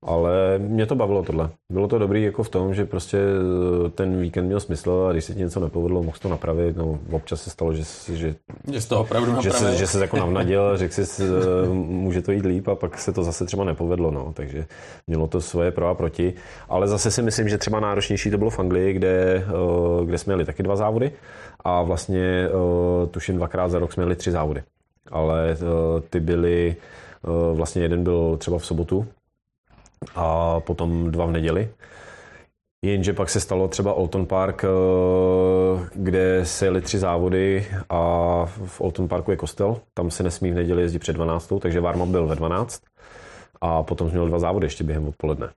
Ale 0.04 0.60
mě 0.60 0.86
to 0.86 0.96
bavilo 0.96 1.24
tohle. 1.24 1.50
Bylo 1.72 1.88
to 1.88 2.00
dobrý 2.00 2.24
jako 2.24 2.44
v 2.44 2.50
tom, 2.50 2.74
že 2.74 2.86
prostě 2.86 3.18
eh, 3.18 3.90
ten 3.90 4.22
víkend 4.22 4.46
měl 4.46 4.60
smysl 4.60 5.08
a 5.10 5.12
když 5.12 5.26
se 5.26 5.34
ti 5.34 5.40
něco 5.40 5.60
nepovedlo, 5.60 6.04
mohl 6.04 6.18
to 6.22 6.30
napravit. 6.30 6.78
No, 6.78 7.00
občas 7.12 7.42
se 7.42 7.50
stalo, 7.50 7.74
že, 7.74 7.84
že, 8.14 8.36
že, 8.72 8.88
to 8.88 9.00
opravdu 9.00 9.42
že, 9.42 9.52
se, 9.52 9.76
že 9.76 9.88
se 9.88 10.02
jako 10.02 10.18
navnadil, 10.18 10.78
řekl 10.78 10.94
si, 10.94 11.24
eh, 11.24 11.70
může 11.74 12.22
to 12.22 12.32
jít 12.32 12.46
líp 12.46 12.68
a 12.68 12.76
pak 12.76 13.00
se 13.00 13.14
to 13.14 13.24
zase 13.24 13.46
třeba 13.46 13.64
nepovedlo. 13.64 14.12
No. 14.12 14.34
Takže 14.34 14.66
mělo 15.08 15.28
to 15.28 15.42
svoje 15.42 15.72
pro 15.72 15.88
a 15.88 15.96
proti. 15.96 16.34
Ale 16.70 16.88
zase 16.88 17.12
si 17.12 17.22
myslím, 17.22 17.50
že 17.50 17.58
třeba 17.58 17.80
náročnější 17.80 18.32
to 18.32 18.38
bylo 18.38 18.50
v 18.50 18.60
Anglii, 18.60 18.94
kde, 18.94 19.46
eh, 19.48 20.06
kde 20.06 20.18
jsme 20.18 20.32
měli 20.32 20.46
taky 20.46 20.64
dva 20.64 20.76
závody 20.76 21.12
a 21.60 21.82
vlastně 21.82 22.50
tuším 23.12 23.36
dvakrát 23.36 23.68
za 23.68 23.80
rok 23.80 23.94
jsme 23.94 24.04
měli 24.04 24.16
tři 24.16 24.32
závody. 24.32 24.64
Ale 25.12 25.58
ty 26.10 26.20
byly, 26.20 26.76
vlastně 27.54 27.82
jeden 27.82 28.04
byl 28.04 28.38
třeba 28.38 28.58
v 28.58 28.66
sobotu, 28.66 29.08
a 30.16 30.60
potom 30.60 31.12
dva 31.12 31.26
v 31.26 31.32
neděli. 31.32 31.70
Jenže 32.86 33.14
pak 33.14 33.30
se 33.30 33.40
stalo 33.40 33.68
třeba 33.68 33.94
Olton 33.94 34.26
Park, 34.26 34.64
eh, 34.64 34.68
kde 35.94 36.46
se 36.46 36.66
jeli 36.66 36.82
tři 36.82 37.00
závody 37.00 37.68
a 37.90 38.00
v 38.46 38.82
Olton 38.82 39.08
Parku 39.08 39.32
je 39.32 39.38
kostel. 39.38 39.78
Tam 39.94 40.12
se 40.12 40.24
nesmí 40.24 40.52
v 40.52 40.56
neděli 40.56 40.82
jezdit 40.82 41.00
před 41.00 41.14
12, 41.14 41.60
takže 41.60 41.80
warm 41.80 42.12
byl 42.12 42.28
ve 42.28 42.36
12 42.36 42.82
a 43.62 43.84
potom 43.84 44.10
jsme 44.10 44.26
dva 44.26 44.40
závody 44.40 44.66
ještě 44.66 44.84
během 44.84 45.08
odpoledne. 45.08 45.50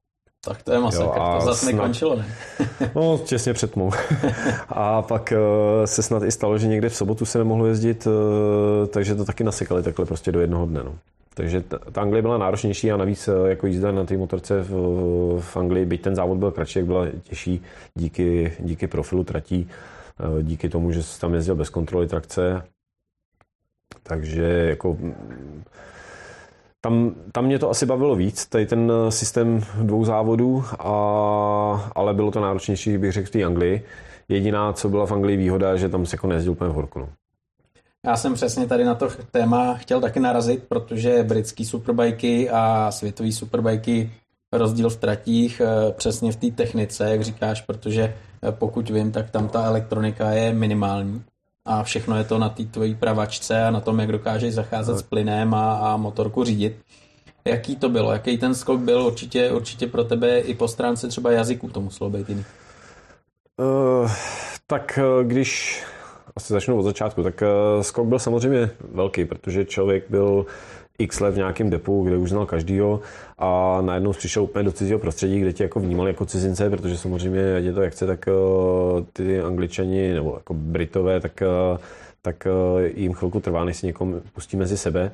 Tak 0.45 0.63
to 0.63 0.73
je 0.73 0.79
masakr, 0.79 1.05
jo, 1.05 1.23
a 1.23 1.39
to 1.39 1.47
zase 1.47 1.61
snad, 1.61 1.73
nekončilo, 1.73 2.17
ne? 2.17 2.27
no, 2.95 3.19
těsně 3.19 3.53
před 3.53 3.71
tmou. 3.71 3.93
a 4.69 5.03
pak 5.03 5.33
uh, 5.33 5.85
se 5.85 6.03
snad 6.03 6.23
i 6.23 6.31
stalo, 6.31 6.59
že 6.59 6.67
někde 6.67 6.89
v 6.89 6.97
sobotu 6.97 7.25
se 7.25 7.39
nemohlo 7.39 7.67
jezdit, 7.67 8.07
uh, 8.07 8.87
takže 8.87 9.15
to 9.15 9.25
taky 9.25 9.45
nasekali 9.45 9.83
takhle 9.83 10.07
prostě 10.07 10.33
do 10.33 10.41
jednoho 10.41 10.67
dne. 10.67 10.81
No. 10.85 10.95
Takže 11.35 11.61
ta 11.93 12.01
Anglie 12.01 12.23
byla 12.23 12.39
náročnější 12.39 12.93
a 12.93 12.97
navíc 12.97 13.29
eh, 13.29 13.49
jako 13.49 13.67
jízda 13.67 13.93
na 13.93 14.05
té 14.05 14.17
motorce 14.17 14.63
v, 14.63 14.71
v 15.41 15.57
Anglii, 15.57 15.87
byť 15.87 16.03
ten 16.03 16.17
závod 16.17 16.39
byl 16.39 16.51
kratší, 16.51 16.79
jak 16.79 16.87
byla 16.87 17.07
těžší 17.23 17.63
díky, 17.95 18.53
díky 18.59 18.87
profilu 18.87 19.25
tratí, 19.25 19.69
eh, 20.21 20.43
díky 20.43 20.69
tomu, 20.69 20.93
že 20.93 21.01
tam 21.21 21.35
jezdil 21.35 21.55
bez 21.55 21.71
kontroly 21.71 22.09
trakce. 22.09 22.63
Takže 24.03 24.45
jako 24.45 24.97
tam, 26.85 27.15
tam 27.33 27.45
mě 27.45 27.59
to 27.59 27.71
asi 27.71 27.87
bavilo 27.87 28.17
víc, 28.17 28.47
tady 28.47 28.67
ten 28.67 28.93
systém 29.09 29.61
dvou 29.83 30.05
závodů, 30.05 30.65
a, 30.79 31.93
ale 31.95 32.15
bylo 32.15 32.31
to 32.31 32.41
náročnější, 32.41 32.99
bych 32.99 33.13
řekl, 33.13 33.27
v 33.27 33.31
té 33.31 33.45
Anglii. 33.45 33.85
Jediná, 34.29 34.73
co 34.73 34.89
byla 34.89 35.07
v 35.07 35.13
Anglii 35.13 35.37
výhoda, 35.37 35.77
že 35.77 35.89
tam 35.89 36.07
se 36.07 36.15
jako 36.15 36.27
nejezdil 36.27 36.53
úplně 36.53 36.71
v 36.71 36.75
horku. 36.75 36.99
No. 36.99 37.09
Já 38.07 38.17
jsem 38.17 38.35
přesně 38.35 38.67
tady 38.67 38.85
na 38.85 38.95
to 38.95 39.09
téma 39.31 39.75
chtěl 39.75 40.01
taky 40.01 40.21
narazit, 40.21 40.65
protože 40.69 41.23
britský 41.23 41.65
superbajky 41.65 42.51
a 42.51 42.91
světový 42.91 43.33
superbajky 43.33 44.11
rozdíl 44.53 44.91
v 44.91 44.97
tratích 44.97 45.61
eh, 45.65 45.93
přesně 45.93 46.33
v 46.33 46.37
té 46.37 46.51
technice, 46.51 47.11
jak 47.11 47.23
říkáš, 47.23 47.61
protože 47.61 48.03
eh, 48.43 48.53
pokud 48.53 48.91
vím, 48.91 49.13
tak 49.13 49.31
tam 49.31 49.49
ta 49.49 49.65
elektronika 49.65 50.31
je 50.31 50.53
minimální 50.53 51.23
a 51.65 51.83
všechno 51.83 52.17
je 52.17 52.25
to 52.25 52.39
na 52.39 52.49
té 52.49 52.65
tvojí 52.65 52.95
pravačce 52.95 53.65
a 53.65 53.71
na 53.71 53.81
tom, 53.81 53.99
jak 53.99 54.13
dokážeš 54.13 54.55
zacházet 54.55 54.99
s 54.99 55.03
plynem 55.03 55.55
a, 55.55 55.77
a 55.77 55.97
motorku 55.97 56.45
řídit. 56.45 56.77
Jaký 57.45 57.77
to 57.77 57.89
bylo? 57.89 58.13
Jaký 58.13 58.39
ten 58.39 58.55
skok 58.55 58.81
byl? 58.81 59.03
Určitě, 59.03 59.51
určitě 59.51 59.87
pro 59.87 60.05
tebe 60.05 60.39
i 60.39 60.55
po 60.55 60.69
stránce 60.69 61.09
třeba 61.09 61.33
jazyku 61.33 61.69
to 61.69 61.81
muselo 61.81 62.11
být 62.11 62.29
jiný. 62.29 62.45
Uh, 63.57 64.11
tak 64.67 64.99
když 65.23 65.83
asi 66.37 66.53
začnu 66.53 66.79
od 66.79 66.83
začátku. 66.83 67.23
Tak 67.23 67.43
uh, 67.43 67.83
skok 67.83 68.07
byl 68.07 68.19
samozřejmě 68.19 68.71
velký, 68.81 69.25
protože 69.25 69.65
člověk 69.65 70.11
byl 70.11 70.47
x 70.99 71.21
let 71.21 71.31
v 71.31 71.37
nějakém 71.37 71.71
depu, 71.71 72.05
kde 72.05 72.17
už 72.17 72.31
znal 72.31 72.47
každýho 72.47 73.01
a 73.39 73.79
najednou 73.81 74.13
přišel 74.13 74.43
úplně 74.43 74.65
do 74.65 74.73
cizího 74.73 74.99
prostředí, 74.99 75.41
kde 75.41 75.53
tě 75.53 75.63
jako 75.63 75.81
vnímali 75.81 76.11
jako 76.11 76.27
cizince, 76.27 76.71
protože 76.71 76.99
samozřejmě, 76.99 77.57
ať 77.57 77.65
je 77.65 77.73
to 77.73 77.83
jak 77.83 77.93
chce, 77.93 78.07
tak 78.07 78.27
uh, 78.27 79.05
ty 79.13 79.41
angličani 79.41 80.15
nebo 80.15 80.35
jako 80.35 80.55
britové, 80.55 81.21
tak, 81.21 81.43
uh, 81.73 81.79
tak 82.23 82.47
jim 82.95 83.13
chvilku 83.13 83.41
trvá, 83.41 83.65
než 83.65 83.77
si 83.77 83.87
někomu 83.87 84.21
pustí 84.33 84.57
mezi 84.57 84.77
sebe. 84.77 85.13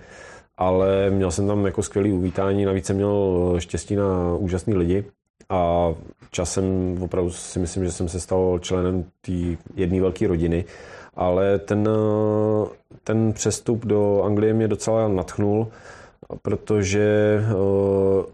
Ale 0.57 1.11
měl 1.11 1.31
jsem 1.31 1.47
tam 1.47 1.67
jako 1.67 1.83
skvělý 1.83 2.13
uvítání, 2.13 2.65
navíc 2.65 2.87
jsem 2.87 2.97
měl 2.97 3.55
štěstí 3.59 3.97
na 3.97 4.35
úžasný 4.37 4.75
lidi 4.75 5.05
a 5.49 5.93
časem 6.31 6.97
opravdu 7.01 7.31
si 7.31 7.59
myslím, 7.59 7.85
že 7.85 7.93
jsem 7.93 8.09
se 8.09 8.21
stal 8.21 8.59
členem 8.63 9.05
té 9.21 9.33
jedné 9.75 10.01
velké 10.01 10.29
rodiny 10.29 10.65
ale 11.19 11.59
ten, 11.59 11.89
eh, 11.89 12.69
ten 13.05 13.33
přestup 13.33 13.87
do 13.87 14.23
Anglie 14.23 14.55
mě 14.55 14.69
docela 14.69 15.09
natchnul, 15.09 15.69
protože 16.43 17.39
eh, 17.43 18.25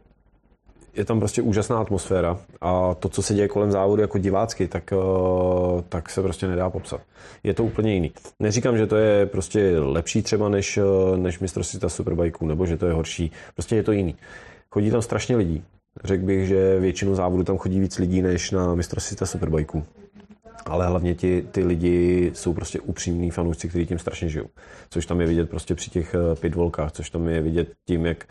je 0.94 1.04
tam 1.04 1.18
prostě 1.18 1.42
úžasná 1.42 1.78
atmosféra 1.78 2.38
a 2.60 2.94
to, 2.94 3.08
co 3.08 3.22
se 3.22 3.34
děje 3.34 3.48
kolem 3.48 3.70
závodu 3.70 4.02
jako 4.02 4.18
divácky, 4.18 4.68
tak, 4.68 4.92
eh, 4.92 4.96
tak 5.88 6.10
se 6.10 6.22
prostě 6.22 6.46
nedá 6.46 6.70
popsat. 6.70 7.00
Je 7.42 7.54
to 7.54 7.64
úplně 7.64 7.94
jiný. 7.94 8.12
Neříkám, 8.40 8.78
že 8.78 8.86
to 8.86 8.96
je 8.96 9.26
prostě 9.26 9.78
lepší 9.78 10.22
třeba 10.22 10.48
než, 10.48 10.78
než 11.16 11.38
mistrovství 11.38 11.78
ta 11.78 11.88
superbajků, 11.88 12.46
nebo 12.46 12.66
že 12.66 12.76
to 12.76 12.86
je 12.86 12.92
horší. 12.92 13.30
Prostě 13.54 13.76
je 13.76 13.82
to 13.82 13.92
jiný. 13.92 14.16
Chodí 14.70 14.90
tam 14.90 15.02
strašně 15.02 15.36
lidí. 15.36 15.64
Řekl 16.04 16.24
bych, 16.24 16.48
že 16.48 16.80
většinu 16.80 17.14
závodu 17.14 17.44
tam 17.44 17.58
chodí 17.58 17.80
víc 17.80 17.98
lidí 17.98 18.22
než 18.22 18.50
na 18.50 18.74
mistrovství 18.74 19.16
ta 19.16 19.26
superbajků 19.26 19.84
ale 20.66 20.86
hlavně 20.86 21.14
ti, 21.14 21.46
ty 21.50 21.64
lidi 21.64 22.30
jsou 22.34 22.52
prostě 22.54 22.80
upřímní 22.80 23.30
fanoušci, 23.30 23.68
kteří 23.68 23.86
tím 23.86 23.98
strašně 23.98 24.28
žijou. 24.28 24.46
Což 24.90 25.06
tam 25.06 25.20
je 25.20 25.26
vidět 25.26 25.50
prostě 25.50 25.74
při 25.74 25.90
těch 25.90 26.14
eh, 26.14 26.36
pitvolkách, 26.36 26.92
což 26.92 27.10
tam 27.10 27.28
je 27.28 27.42
vidět 27.42 27.68
tím, 27.86 28.06
jak 28.06 28.24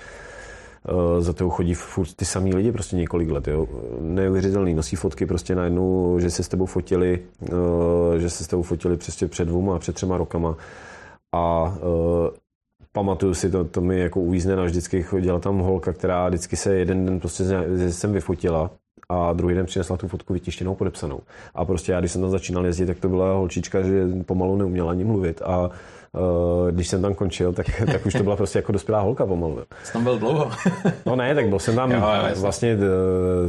uh, 0.90 1.22
za 1.24 1.34
toho 1.34 1.50
chodí 1.50 1.74
furt 1.74 2.14
ty 2.14 2.26
samý 2.26 2.56
lidi 2.56 2.72
prostě 2.72 2.96
několik 2.96 3.30
let. 3.30 3.48
Jo. 3.48 3.68
Neuvěřitelný, 4.02 4.74
nosí 4.74 4.96
fotky 4.96 5.26
prostě 5.26 5.56
najednou, 5.56 6.20
že 6.20 6.30
se 6.30 6.44
s 6.44 6.48
tebou 6.48 6.66
fotili, 6.66 7.20
uh, 7.42 8.16
že 8.18 8.30
se 8.30 8.44
s 8.44 8.48
tebou 8.48 8.62
fotili 8.62 8.98
přesně 8.98 9.28
před 9.28 9.46
dvouma, 9.46 9.80
před 9.80 9.96
třema 9.96 10.18
rokama. 10.18 10.58
A 11.36 11.74
pamatuju 12.92 13.34
si, 13.34 13.50
to, 13.50 13.64
to 13.64 13.82
mi 13.82 14.00
jako 14.00 14.20
uvízne 14.20 14.56
na 14.56 14.64
vždycky 14.64 15.04
chodila 15.04 15.40
tam 15.40 15.58
holka, 15.58 15.94
která 15.94 16.28
vždycky 16.28 16.56
se 16.56 16.76
jeden 16.76 17.06
den 17.06 17.20
prostě 17.20 17.44
jsem 17.90 18.14
vyfotila 18.14 18.72
a 19.10 19.34
druhý 19.34 19.56
den 19.56 19.66
přinesla 19.66 19.98
tu 19.98 20.08
fotku 20.08 20.34
vytištěnou, 20.34 20.76
podepsanou. 20.76 21.20
A 21.56 21.66
prostě 21.66 21.92
já, 21.92 22.00
když 22.00 22.12
jsem 22.12 22.22
tam 22.22 22.32
začínal 22.32 22.66
jezdit, 22.66 22.86
tak 22.86 23.00
to 23.00 23.10
byla 23.10 23.34
holčička, 23.34 23.82
že 23.82 24.08
pomalu 24.26 24.58
neuměla 24.58 24.92
ani 24.92 25.04
mluvit 25.04 25.42
a 25.42 25.70
Uh, 26.18 26.72
když 26.72 26.88
jsem 26.88 27.02
tam 27.02 27.14
končil, 27.14 27.54
tak, 27.54 27.66
tak 27.92 28.06
už 28.06 28.14
to 28.14 28.24
byla 28.24 28.36
prostě 28.36 28.60
jako 28.60 28.72
dospělá 28.72 29.00
holka 29.00 29.26
pomalu. 29.26 29.64
Jsi 29.84 29.94
tam 29.94 30.04
byl 30.04 30.20
dlouho? 30.20 30.52
no 31.06 31.16
ne, 31.16 31.36
tak 31.36 31.50
byl 31.50 31.60
jsem 31.60 31.76
tam 31.76 31.92
jo, 31.92 32.02
vlastně 32.36 32.78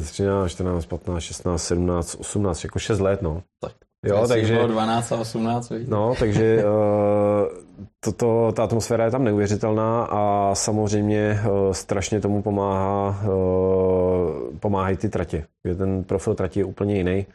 13, 0.00 0.50
14, 0.50 0.86
15, 0.86 1.22
16, 1.22 1.62
17, 1.62 2.16
18, 2.20 2.64
jako 2.64 2.78
6 2.78 3.00
let, 3.00 3.22
no. 3.22 3.42
Tak 3.60 3.72
Jo, 4.04 4.24
takže... 4.28 4.66
12 4.66 5.12
a 5.12 5.16
18, 5.16 5.70
víš? 5.70 5.88
No, 5.88 6.14
takže 6.18 6.64
uh, 6.64 7.84
toto, 8.04 8.52
ta 8.52 8.64
atmosféra 8.64 9.04
je 9.04 9.10
tam 9.10 9.24
neuvěřitelná 9.24 10.04
a 10.04 10.54
samozřejmě 10.54 11.40
uh, 11.40 11.72
strašně 11.72 12.20
tomu 12.20 12.42
pomáhá, 12.42 13.22
uh, 13.24 14.58
pomáhají 14.60 14.96
ty 14.96 15.08
tratě. 15.08 15.46
Ten 15.78 16.04
profil 16.04 16.34
tratí 16.34 16.58
je 16.58 16.64
úplně 16.64 16.96
jiný 16.96 17.26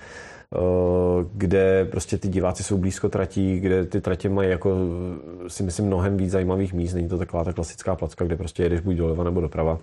kde 1.34 1.86
prostě 1.86 2.18
ty 2.18 2.28
diváci 2.28 2.64
jsou 2.64 2.78
blízko 2.78 3.10
tratí, 3.10 3.60
kde 3.60 3.86
ty 3.86 4.02
tratě 4.02 4.30
mají 4.30 4.50
jako 4.50 4.76
si 5.48 5.64
myslím 5.64 5.86
mnohem 5.86 6.18
víc 6.18 6.32
zajímavých 6.32 6.74
míst. 6.74 6.94
Není 6.94 7.10
to 7.10 7.18
taková 7.18 7.44
ta 7.44 7.54
klasická 7.54 7.96
placka, 7.96 8.26
kde 8.26 8.36
prostě 8.36 8.64
jedeš 8.64 8.80
buď 8.80 8.96
doleva 8.96 9.24
nebo 9.24 9.42
doprava. 9.42 9.80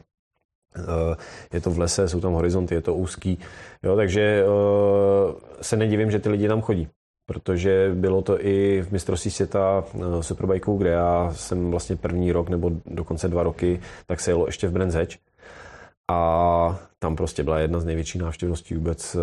Eh, 0.76 1.16
je 1.52 1.60
to 1.60 1.70
v 1.70 1.78
lese, 1.78 2.08
jsou 2.08 2.20
tam 2.20 2.32
horizonty, 2.32 2.74
je 2.74 2.80
to 2.80 2.94
úzký, 2.94 3.38
jo, 3.82 3.96
takže 3.96 4.44
eh, 4.44 5.62
se 5.62 5.76
nedivím, 5.76 6.10
že 6.10 6.18
ty 6.18 6.28
lidi 6.28 6.48
tam 6.48 6.60
chodí 6.60 6.88
protože 7.26 7.90
bylo 7.94 8.22
to 8.22 8.46
i 8.46 8.82
v 8.82 8.92
mistrovství 8.92 9.30
světa 9.30 9.84
eh, 9.94 10.22
Superbikeů, 10.22 10.76
kde 10.78 10.90
já 10.90 11.32
jsem 11.34 11.70
vlastně 11.70 11.96
první 11.96 12.32
rok 12.32 12.48
nebo 12.48 12.70
dokonce 12.86 13.28
dva 13.28 13.42
roky, 13.42 13.80
tak 14.06 14.20
se 14.20 14.30
jelo 14.30 14.46
ještě 14.46 14.68
v 14.68 14.72
Brands 14.72 14.94
Hatch. 14.94 15.16
A 16.10 16.78
tam 16.98 17.16
prostě 17.16 17.44
byla 17.44 17.58
jedna 17.58 17.80
z 17.80 17.84
největších 17.84 18.22
návštěvností 18.22 18.74
vůbec, 18.74 19.14
eh, 19.14 19.20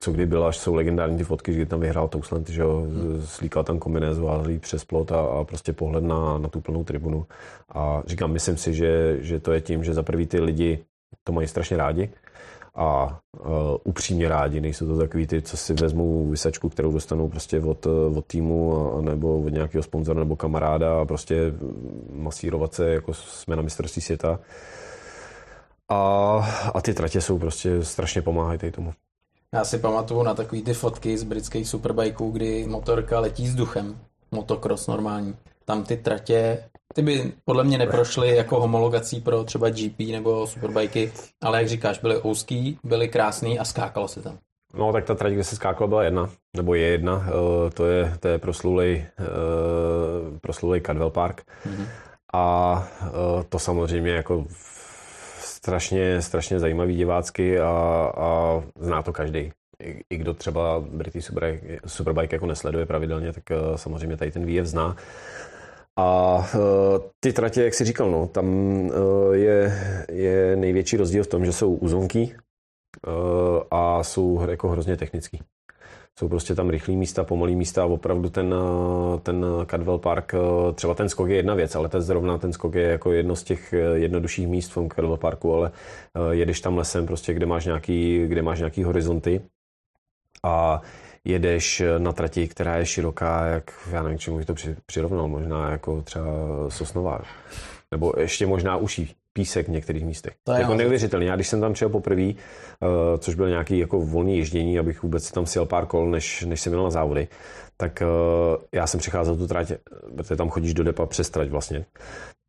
co 0.00 0.12
kdy 0.12 0.26
byla, 0.26 0.48
až 0.48 0.58
jsou 0.58 0.74
legendární 0.74 1.18
ty 1.18 1.24
fotky, 1.24 1.52
kdy 1.52 1.66
tam 1.66 1.80
vyhrál 1.80 2.08
Tousland, 2.08 2.48
že 2.48 2.62
jo, 2.62 2.86
slíkal 3.24 3.64
tam 3.64 3.78
kombinézu 3.78 4.28
a 4.28 4.44
přes 4.60 4.84
plot 4.84 5.12
a, 5.12 5.20
a, 5.20 5.44
prostě 5.44 5.72
pohled 5.72 6.04
na, 6.04 6.38
na 6.38 6.48
tu 6.48 6.60
plnou 6.60 6.84
tribunu. 6.84 7.26
A 7.74 8.02
říkám, 8.06 8.32
myslím 8.32 8.56
si, 8.56 8.74
že, 8.74 9.18
že 9.20 9.40
to 9.40 9.52
je 9.52 9.60
tím, 9.60 9.84
že 9.84 9.94
za 9.94 10.02
prvý 10.02 10.26
ty 10.26 10.40
lidi 10.40 10.78
to 11.24 11.32
mají 11.32 11.48
strašně 11.48 11.76
rádi 11.76 12.10
a 12.78 13.18
uh, 13.40 13.50
upřímně 13.84 14.28
rádi, 14.28 14.60
nejsou 14.60 14.86
to 14.86 14.98
takový 14.98 15.26
ty, 15.26 15.42
co 15.42 15.56
si 15.56 15.74
vezmou 15.74 16.30
vysačku, 16.30 16.68
kterou 16.68 16.92
dostanou 16.92 17.28
prostě 17.28 17.60
od, 17.60 17.86
od 18.16 18.26
týmu 18.26 18.76
a, 18.98 19.00
nebo 19.00 19.40
od 19.40 19.48
nějakého 19.48 19.82
sponzora 19.82 20.20
nebo 20.20 20.36
kamaráda 20.36 21.00
a 21.00 21.04
prostě 21.04 21.52
masírovat 22.12 22.74
se, 22.74 22.90
jako 22.90 23.14
jsme 23.14 23.56
na 23.56 23.62
mistrovství 23.62 24.02
světa. 24.02 24.40
A, 25.88 25.98
a 26.74 26.80
ty 26.80 26.94
tratě 26.94 27.20
jsou 27.20 27.38
prostě 27.38 27.84
strašně 27.84 28.22
pomáhají 28.22 28.58
tomu. 28.58 28.92
Já 29.54 29.64
si 29.64 29.78
pamatuju 29.78 30.22
na 30.22 30.34
takové 30.34 30.62
ty 30.62 30.74
fotky 30.74 31.18
z 31.18 31.22
britských 31.22 31.68
superbajků, 31.68 32.30
kdy 32.30 32.66
motorka 32.66 33.20
letí 33.20 33.48
s 33.48 33.54
duchem. 33.54 33.98
Motocross 34.30 34.86
normální. 34.86 35.36
Tam 35.64 35.84
ty 35.84 35.96
tratě, 35.96 36.64
ty 36.94 37.02
by 37.02 37.32
podle 37.44 37.64
mě 37.64 37.78
neprošly 37.78 38.36
jako 38.36 38.60
homologací 38.60 39.20
pro 39.20 39.44
třeba 39.44 39.70
GP 39.70 39.98
nebo 39.98 40.46
superbajky, 40.46 41.12
ale 41.42 41.58
jak 41.58 41.68
říkáš, 41.68 41.98
byly 41.98 42.22
úzký, 42.22 42.78
byly 42.84 43.08
krásný 43.08 43.58
a 43.58 43.64
skákalo 43.64 44.08
se 44.08 44.22
tam. 44.22 44.38
No, 44.74 44.92
tak 44.92 45.04
ta 45.04 45.14
trať, 45.14 45.32
kde 45.32 45.44
se 45.44 45.56
skákalo, 45.56 45.88
byla 45.88 46.04
jedna, 46.04 46.30
nebo 46.56 46.74
je 46.74 46.86
jedna. 46.86 47.16
Uh, 47.16 47.70
to 47.70 47.86
je, 47.86 48.16
to 48.20 48.28
je 48.28 48.38
proslulej, 48.38 49.06
uh, 49.20 50.38
proslulej 50.38 50.80
Cadwell 50.80 51.10
Park. 51.10 51.42
Mm-hmm. 51.66 51.86
A 52.32 52.88
uh, 53.02 53.42
to 53.48 53.58
samozřejmě 53.58 54.10
jako 54.10 54.44
strašně, 55.38 56.22
strašně 56.22 56.58
zajímavý 56.58 56.96
divácky 56.96 57.60
a, 57.60 57.66
a 58.16 58.62
zná 58.80 59.02
to 59.02 59.12
každý. 59.12 59.52
I, 59.82 60.00
I 60.10 60.16
kdo 60.16 60.34
třeba 60.34 60.80
British 60.80 61.26
Superbike, 61.26 61.80
Superbike 61.86 62.36
jako 62.36 62.46
nesleduje 62.46 62.86
pravidelně, 62.86 63.32
tak 63.32 63.44
samozřejmě 63.76 64.16
tady 64.16 64.30
ten 64.30 64.44
výjev 64.44 64.66
zná. 64.66 64.96
A 66.00 66.38
uh, 66.38 66.60
ty 67.20 67.32
tratě, 67.32 67.64
jak 67.64 67.74
jsi 67.74 67.84
říkal, 67.84 68.10
no, 68.10 68.26
tam 68.26 68.46
uh, 68.46 69.32
je, 69.32 69.72
je 70.12 70.56
největší 70.56 70.96
rozdíl 70.96 71.24
v 71.24 71.26
tom, 71.26 71.44
že 71.44 71.52
jsou 71.52 71.74
úzonky 71.74 72.34
uh, 73.06 73.62
a 73.70 74.02
jsou 74.02 74.46
jako 74.50 74.68
hrozně 74.68 74.96
technický. 74.96 75.40
Jsou 76.18 76.28
prostě 76.28 76.54
tam 76.54 76.70
rychlý 76.70 76.96
místa, 76.96 77.24
pomalý 77.24 77.56
místa 77.56 77.82
a 77.82 77.86
opravdu 77.86 78.30
ten, 78.30 78.54
ten 79.22 79.46
Cadwell 79.70 79.98
Park, 79.98 80.34
třeba 80.74 80.94
ten 80.94 81.08
skok 81.08 81.28
je 81.28 81.36
jedna 81.36 81.54
věc, 81.54 81.74
ale 81.74 81.88
ten 81.88 82.02
zrovna 82.02 82.38
ten 82.38 82.52
skok 82.52 82.74
je 82.74 82.82
jako 82.82 83.12
jedno 83.12 83.36
z 83.36 83.42
těch 83.42 83.74
jednodušších 83.94 84.48
míst 84.48 84.70
v 84.70 84.74
tom 84.74 84.88
Cadwell 84.88 85.16
Parku, 85.16 85.54
ale 85.54 85.70
jedeš 86.30 86.60
tam 86.60 86.78
lesem 86.78 87.06
prostě, 87.06 87.34
kde 87.34 87.46
máš 87.46 87.64
nějaký, 87.64 88.26
kde 88.26 88.42
máš 88.42 88.58
nějaký 88.58 88.82
horizonty. 88.84 89.40
A 90.44 90.82
jedeš 91.28 91.82
na 91.98 92.12
trati, 92.12 92.48
která 92.48 92.76
je 92.76 92.86
široká, 92.86 93.46
jak, 93.46 93.70
já 93.90 94.02
nevím, 94.02 94.18
čemu 94.18 94.36
bych 94.36 94.46
to 94.46 94.54
přirovnal, 94.86 95.28
možná 95.28 95.70
jako 95.70 96.02
třeba 96.02 96.26
Sosnová. 96.68 97.20
Nebo 97.90 98.12
ještě 98.18 98.46
možná 98.46 98.76
uší 98.76 99.14
písek 99.32 99.68
v 99.68 99.70
některých 99.70 100.04
místech. 100.04 100.34
To 100.44 100.52
je 100.52 100.60
jako 100.60 100.72
jo. 100.72 100.78
neuvěřitelný. 100.78 101.26
Já 101.26 101.34
když 101.34 101.48
jsem 101.48 101.60
tam 101.60 101.72
přijel 101.72 101.88
poprvé, 101.90 102.22
uh, 102.22 102.32
což 103.18 103.34
byl 103.34 103.48
nějaký 103.48 103.78
jako 103.78 104.00
volný 104.00 104.38
ježdění, 104.38 104.78
abych 104.78 105.02
vůbec 105.02 105.24
si 105.24 105.32
tam 105.32 105.46
sjel 105.46 105.66
pár 105.66 105.86
kol, 105.86 106.10
než, 106.10 106.42
než 106.42 106.60
jsem 106.60 106.72
jel 106.72 106.82
na 106.82 106.90
závody, 106.90 107.28
tak 107.76 108.02
uh, 108.02 108.62
já 108.72 108.86
jsem 108.86 109.00
přicházel 109.00 109.36
tu 109.36 109.46
trať, 109.46 109.72
protože 110.16 110.36
tam 110.36 110.48
chodíš 110.48 110.74
do 110.74 110.84
depa 110.84 111.06
přes 111.06 111.30
trať 111.30 111.48
vlastně, 111.48 111.84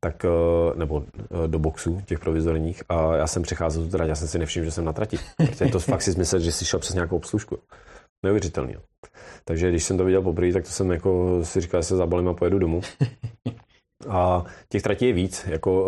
tak, 0.03 0.25
uh, 0.25 0.77
nebo 0.77 1.03
do 1.47 1.59
boxů 1.59 2.01
těch 2.05 2.19
provizorních 2.19 2.83
a 2.89 3.15
já 3.15 3.27
jsem 3.27 3.43
přicházel 3.43 3.83
tu 3.83 3.89
trať, 3.89 4.09
já 4.09 4.15
jsem 4.15 4.27
si 4.27 4.39
nevšiml, 4.39 4.65
že 4.65 4.71
jsem 4.71 4.85
na 4.85 4.93
trati. 4.93 5.17
Protože 5.37 5.71
to 5.71 5.79
fakt 5.79 6.01
si 6.01 6.17
myslel, 6.17 6.41
že 6.41 6.51
jsi 6.51 6.65
šel 6.65 6.79
přes 6.79 6.95
nějakou 6.95 7.17
obslužku. 7.17 7.59
Neuvěřitelný. 8.23 8.75
Takže 9.45 9.69
když 9.69 9.83
jsem 9.83 9.97
to 9.97 10.05
viděl 10.05 10.21
poprvé, 10.21 10.53
tak 10.53 10.63
to 10.63 10.69
jsem 10.69 10.91
jako 10.91 11.39
si 11.43 11.61
říkal, 11.61 11.81
že 11.81 11.87
se 11.87 11.95
zabalím 11.95 12.27
a 12.27 12.33
pojedu 12.33 12.59
domů. 12.59 12.81
A 14.07 14.43
těch 14.69 14.81
tratí 14.81 15.05
je 15.05 15.13
víc, 15.13 15.45
jako 15.49 15.83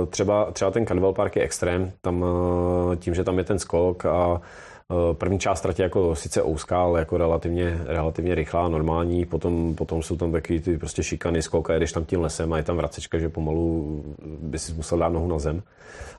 uh, 0.00 0.06
třeba, 0.06 0.50
třeba 0.50 0.70
ten 0.70 0.86
Canwell 0.86 1.12
Park 1.12 1.36
je 1.36 1.42
extrém, 1.42 1.92
tam 2.00 2.22
uh, 2.22 2.96
tím, 2.96 3.14
že 3.14 3.24
tam 3.24 3.38
je 3.38 3.44
ten 3.44 3.58
skok 3.58 4.06
a 4.06 4.28
uh, 4.28 4.38
první 5.12 5.38
část 5.38 5.60
tratě 5.60 5.82
jako 5.82 6.14
sice 6.14 6.42
ouská, 6.42 6.82
ale 6.82 6.98
jako 6.98 7.16
relativně, 7.16 7.80
relativně 7.84 8.34
rychlá, 8.34 8.68
normální, 8.68 9.24
potom, 9.24 9.74
potom 9.74 10.02
jsou 10.02 10.16
tam 10.16 10.32
taky 10.32 10.60
ty 10.60 10.78
prostě 10.78 11.02
šikany, 11.02 11.42
skok 11.42 11.70
a 11.70 11.74
jedeš 11.74 11.92
tam 11.92 12.04
tím 12.04 12.20
lesem 12.20 12.52
a 12.52 12.56
je 12.56 12.62
tam 12.62 12.76
vracečka, 12.76 13.18
že 13.18 13.28
pomalu 13.28 14.02
by 14.22 14.58
si 14.58 14.72
musel 14.72 14.98
dát 14.98 15.08
nohu 15.08 15.28
na 15.28 15.38
zem 15.38 15.62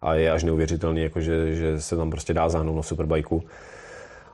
a 0.01 0.13
je 0.13 0.31
až 0.31 0.43
neuvěřitelný, 0.43 1.01
jako 1.01 1.21
že, 1.21 1.55
že 1.55 1.81
se 1.81 1.95
tam 1.97 2.09
prostě 2.09 2.33
dá 2.33 2.49
záhnout 2.49 2.75
na 2.75 2.83
superbajku. 2.83 3.43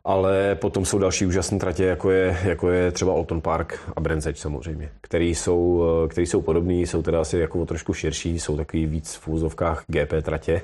Ale 0.05 0.55
potom 0.55 0.85
jsou 0.85 0.99
další 0.99 1.25
úžasné 1.25 1.59
tratě, 1.59 1.85
jako 1.85 2.11
je, 2.11 2.37
jako 2.43 2.69
je 2.69 2.91
třeba 2.91 3.13
Alton 3.13 3.41
Park 3.41 3.79
a 3.95 4.01
Brands 4.01 4.27
samozřejmě, 4.33 4.91
který 5.01 5.35
jsou, 5.35 5.83
eh, 5.83 6.07
který 6.07 6.27
jsou 6.27 6.41
podobný, 6.41 6.87
jsou 6.87 7.01
teda 7.01 7.21
asi 7.21 7.37
jako 7.37 7.65
trošku 7.65 7.93
širší, 7.93 8.39
jsou 8.39 8.57
takový 8.57 8.85
víc 8.85 9.15
v 9.15 9.27
úzovkách 9.27 9.83
GP 9.87 10.21
tratě, 10.21 10.61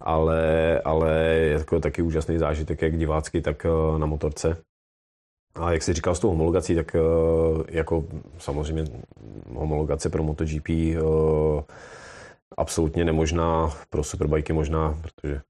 ale, 0.00 0.80
ale 0.84 1.18
je 1.18 1.52
jako 1.52 1.80
taky 1.80 2.02
úžasný 2.02 2.38
zážitek, 2.38 2.82
jak 2.82 2.98
divácky, 2.98 3.40
tak 3.40 3.66
eh, 3.66 3.98
na 3.98 4.06
motorce. 4.06 4.56
A 5.54 5.72
jak 5.72 5.82
jsi 5.82 5.92
říkal 5.92 6.14
s 6.14 6.20
tou 6.20 6.28
homologací, 6.28 6.74
tak 6.74 6.94
eh, 6.94 7.00
jako 7.68 8.04
samozřejmě 8.38 8.84
homologace 9.54 10.10
pro 10.10 10.22
MotoGP 10.22 10.68
absolutně 12.56 13.04
nemožná, 13.04 13.72
pro 13.90 14.04
superbajky 14.04 14.52
možná, 14.52 14.98
protože 15.02 15.40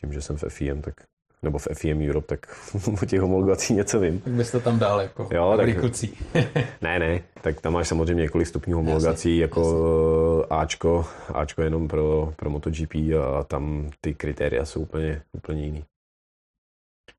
tím, 0.00 0.12
že 0.12 0.22
jsem 0.22 0.36
v 0.36 0.44
FIM, 0.48 0.82
tak 0.82 0.94
nebo 1.42 1.58
v 1.58 1.68
FIM 1.74 2.08
Europe, 2.08 2.26
tak 2.26 2.56
o 3.02 3.06
těch 3.06 3.20
homologací 3.20 3.74
něco 3.74 4.00
vím. 4.00 4.20
Tak 4.20 4.32
bys 4.32 4.50
to 4.50 4.60
tam 4.60 4.78
dal 4.78 5.00
jako 5.00 5.28
Jo, 5.32 5.54
tak- 5.56 5.78
kluci. 5.80 6.10
Ne, 6.82 6.98
ne, 6.98 7.22
tak 7.42 7.60
tam 7.60 7.72
máš 7.72 7.88
samozřejmě 7.88 8.22
několik 8.22 8.46
stupňů 8.46 8.76
homologací, 8.76 9.38
Jasně, 9.38 9.42
jako 9.42 10.46
Ačko, 10.50 11.06
Ačko 11.34 11.62
jenom 11.62 11.88
pro, 11.88 12.32
pro 12.36 12.50
MotoGP 12.50 12.94
a 12.94 13.44
tam 13.44 13.90
ty 14.00 14.14
kritéria 14.14 14.64
jsou 14.64 14.80
úplně, 14.80 15.22
úplně 15.32 15.64
jiný. 15.64 15.84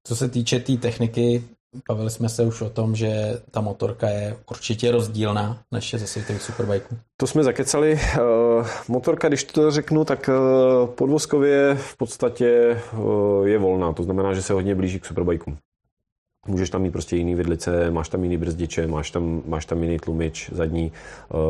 Co 0.07 0.15
se 0.15 0.29
týče 0.29 0.59
té 0.59 0.65
tý 0.65 0.77
techniky, 0.77 1.43
bavili 1.89 2.09
jsme 2.09 2.29
se 2.29 2.43
už 2.43 2.61
o 2.61 2.69
tom, 2.69 2.95
že 2.95 3.41
ta 3.51 3.61
motorka 3.61 4.09
je 4.09 4.37
určitě 4.51 4.91
rozdílná 4.91 5.63
než 5.71 5.93
je 5.93 5.99
ze 5.99 6.07
světových 6.07 6.41
superbajků. 6.41 6.97
To 7.17 7.27
jsme 7.27 7.43
zakecali. 7.43 7.99
Eh, 8.01 8.19
Motorka, 8.87 9.27
když 9.27 9.43
to 9.43 9.71
řeknu, 9.71 10.05
tak 10.05 10.29
eh, 10.29 10.87
podvozkově 10.87 11.75
v 11.75 11.97
podstatě 11.97 12.47
eh, 12.47 13.49
je 13.49 13.57
volná, 13.57 13.93
to 13.93 14.03
znamená, 14.03 14.33
že 14.33 14.41
se 14.41 14.53
hodně 14.53 14.75
blíží 14.75 14.99
k 14.99 15.05
superbajkům. 15.05 15.57
Můžeš 16.47 16.69
tam 16.69 16.81
mít 16.81 16.91
prostě 16.91 17.15
jiný 17.15 17.35
vidlice, 17.35 17.91
máš 17.91 18.09
tam 18.09 18.23
jiný 18.23 18.37
brzdiče, 18.37 18.87
máš 18.87 19.11
tam, 19.11 19.43
máš 19.45 19.65
tam 19.65 19.83
jiný 19.83 19.99
tlumič 19.99 20.49
zadní, 20.53 20.91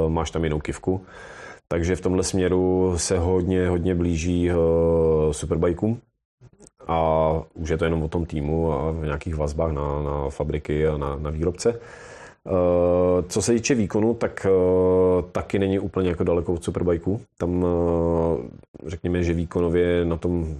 máš 0.08 0.32
tam 0.32 0.44
jinou 0.44 0.60
kivku. 0.60 1.02
Takže 1.68 1.96
v 1.96 2.02
tomhle 2.02 2.24
směru 2.24 2.94
se 2.98 3.18
hodně, 3.20 3.68
hodně 3.68 3.96
blíží 3.96 4.52
superbajkům. 5.32 6.02
A 6.88 7.32
už 7.54 7.70
je 7.70 7.78
to 7.78 7.86
jenom 7.86 8.04
o 8.04 8.08
tom 8.08 8.26
týmu 8.26 8.74
a 8.74 8.92
v 8.92 9.06
nějakých 9.06 9.36
vazbách 9.36 9.72
na, 9.72 10.02
na 10.02 10.30
fabriky 10.30 10.88
a 10.88 10.98
na, 10.98 11.16
na 11.16 11.30
výrobce. 11.30 11.80
Eh, 12.48 13.24
Co 13.28 13.42
se 13.42 13.54
týče 13.54 13.76
výkonu, 13.76 14.14
tak 14.14 14.46
eh, 14.46 14.52
taky 15.32 15.60
není 15.60 15.80
úplně 15.80 16.10
jako 16.10 16.24
daleko 16.24 16.54
od 16.54 16.64
Superbajku. 16.64 17.22
Tam 17.38 17.66
eh, 17.66 18.90
řekněme, 18.90 19.24
že 19.24 19.34
výkonově 19.34 20.06
na 20.06 20.18
tom 20.18 20.58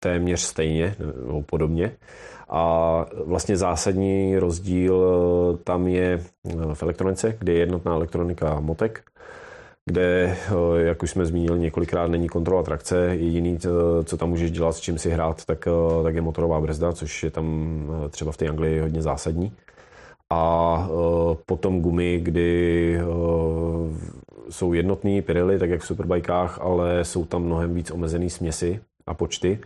téměř 0.00 0.40
stejně 0.40 0.96
nebo 1.26 1.42
podobně. 1.42 1.92
A 2.48 3.06
vlastně 3.24 3.56
zásadní 3.56 4.38
rozdíl 4.38 5.04
tam 5.64 5.88
je 5.88 6.24
v 6.74 6.82
elektronice, 6.82 7.36
kde 7.38 7.52
je 7.52 7.58
jednotná 7.58 7.94
elektronika 7.94 8.60
motek, 8.60 9.02
kde, 9.86 10.36
eh, 10.36 10.82
jak 10.82 11.02
už 11.02 11.10
jsme 11.10 11.26
zmínili 11.26 11.58
několikrát, 11.58 12.06
není 12.06 12.28
kontrola 12.28 12.62
trakce. 12.62 12.96
Jediný, 12.96 13.58
eh, 13.64 14.04
co 14.04 14.16
tam 14.16 14.28
můžeš 14.28 14.50
dělat, 14.50 14.72
s 14.72 14.80
čím 14.80 14.98
si 14.98 15.10
hrát, 15.10 15.44
tak, 15.44 15.68
eh, 15.68 16.02
tak 16.02 16.14
je 16.14 16.20
motorová 16.20 16.60
brzda, 16.60 16.92
což 16.92 17.22
je 17.22 17.30
tam 17.30 17.86
třeba 18.10 18.32
v 18.32 18.36
té 18.36 18.48
Anglii 18.48 18.80
hodně 18.80 19.02
zásadní 19.02 19.52
a 20.30 20.88
potom 21.46 21.80
gumy, 21.82 22.20
kdy 22.22 23.00
jsou 24.50 24.72
jednotný 24.72 25.22
Pirelli, 25.22 25.58
tak 25.58 25.70
jak 25.70 25.80
v 25.80 25.86
superbajkách, 25.86 26.60
ale 26.60 27.04
jsou 27.04 27.24
tam 27.24 27.42
mnohem 27.42 27.74
víc 27.74 27.90
omezený 27.90 28.30
směsi 28.30 28.80
a 29.06 29.14
počty. 29.14 29.58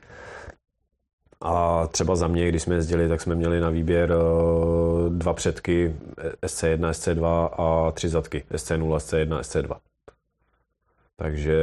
A 1.40 1.86
třeba 1.86 2.16
za 2.16 2.28
mě, 2.28 2.48
když 2.48 2.62
jsme 2.62 2.74
jezdili, 2.74 3.08
tak 3.08 3.20
jsme 3.20 3.34
měli 3.34 3.60
na 3.60 3.70
výběr 3.70 4.14
dva 5.08 5.32
předky 5.32 5.96
SC1, 6.42 6.90
SC2 6.90 7.48
a 7.58 7.90
tři 7.90 8.08
zadky 8.08 8.44
SC0, 8.50 8.96
SC1, 8.96 9.40
SC2. 9.40 9.76
Takže 11.16 11.58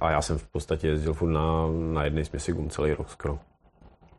a 0.00 0.10
já 0.10 0.22
jsem 0.22 0.38
v 0.38 0.46
podstatě 0.46 0.88
jezdil 0.88 1.14
furt 1.14 1.30
na, 1.30 1.66
na 1.92 2.04
jedné 2.04 2.24
směsi 2.24 2.52
gum 2.52 2.70
celý 2.70 2.94
rok 2.94 3.10
skoro. 3.10 3.38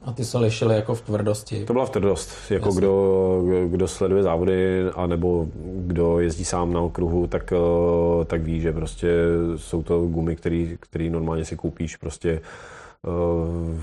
A 0.02 0.12
ty 0.12 0.26
se 0.26 0.38
lišily 0.38 0.76
jako 0.76 0.96
v 0.96 1.02
tvrdosti. 1.02 1.66
To 1.66 1.74
byla 1.74 1.86
v 1.86 1.90
tvrdost. 1.90 2.52
Jako 2.52 2.68
Jasně. 2.68 2.80
kdo, 2.80 3.44
kdo 3.68 3.88
sleduje 3.88 4.24
závody, 4.24 4.84
anebo 4.96 5.48
kdo 5.64 6.20
jezdí 6.20 6.46
sám 6.46 6.74
na 6.74 6.82
okruhu, 6.82 7.28
tak, 7.28 7.54
eh, 7.54 8.26
tak 8.26 8.42
ví, 8.42 8.62
že 8.62 8.72
prostě 8.72 9.08
jsou 9.56 9.84
to 9.84 10.02
gumy, 10.02 10.36
který, 10.36 10.78
který 10.80 11.10
normálně 11.10 11.46
si 11.46 11.56
koupíš 11.56 11.96
prostě 11.96 12.42
eh, 13.08 13.80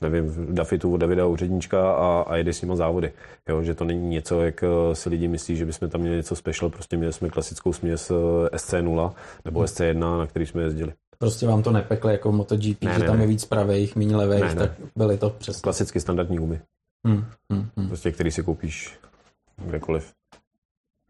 nevím, 0.00 0.26
v 0.26 0.54
Dafitu 0.54 0.94
od 0.94 0.96
Davida 0.96 1.26
Úředníčka 1.26 1.92
a, 1.92 2.24
a 2.26 2.36
jede 2.36 2.52
s 2.52 2.62
nima 2.62 2.76
závody. 2.76 3.12
Jo, 3.48 3.62
že 3.62 3.74
to 3.74 3.84
není 3.84 4.08
něco, 4.08 4.40
jak 4.42 4.62
eh, 4.62 4.94
si 4.94 5.08
lidi 5.08 5.28
myslí, 5.28 5.56
že 5.56 5.66
bychom 5.66 5.90
tam 5.90 6.00
měli 6.00 6.16
něco 6.16 6.36
special, 6.36 6.70
prostě 6.70 6.96
měli 6.96 7.12
jsme 7.12 7.28
klasickou 7.30 7.72
směs 7.72 8.10
eh, 8.10 8.56
SC0 8.56 9.12
nebo 9.44 9.60
SC1, 9.60 10.18
na 10.18 10.26
který 10.26 10.46
jsme 10.46 10.62
jezdili. 10.62 10.92
Prostě 11.18 11.46
vám 11.46 11.62
to 11.62 11.70
nepekle 11.72 12.12
jako 12.12 12.32
MotoGP, 12.32 12.82
Ne, 12.84 12.92
že 12.94 12.98
ne, 12.98 13.06
tam 13.06 13.16
ne. 13.16 13.22
je 13.22 13.28
víc 13.28 13.44
pravých, 13.44 13.96
méně 13.96 14.16
levých, 14.16 14.42
Ne, 14.42 14.48
ne. 14.48 14.54
tak 14.54 14.70
byly 14.96 15.18
to 15.18 15.30
přesně. 15.30 15.60
Klasicky 15.62 16.00
standardní 16.00 16.36
gumy, 16.36 16.60
Hmm, 17.06 17.24
hmm, 17.52 17.68
hmm. 17.76 17.88
prostě 17.88 18.12
který 18.12 18.30
si 18.30 18.42
koupíš 18.42 18.98
kdekoliv. 19.66 20.12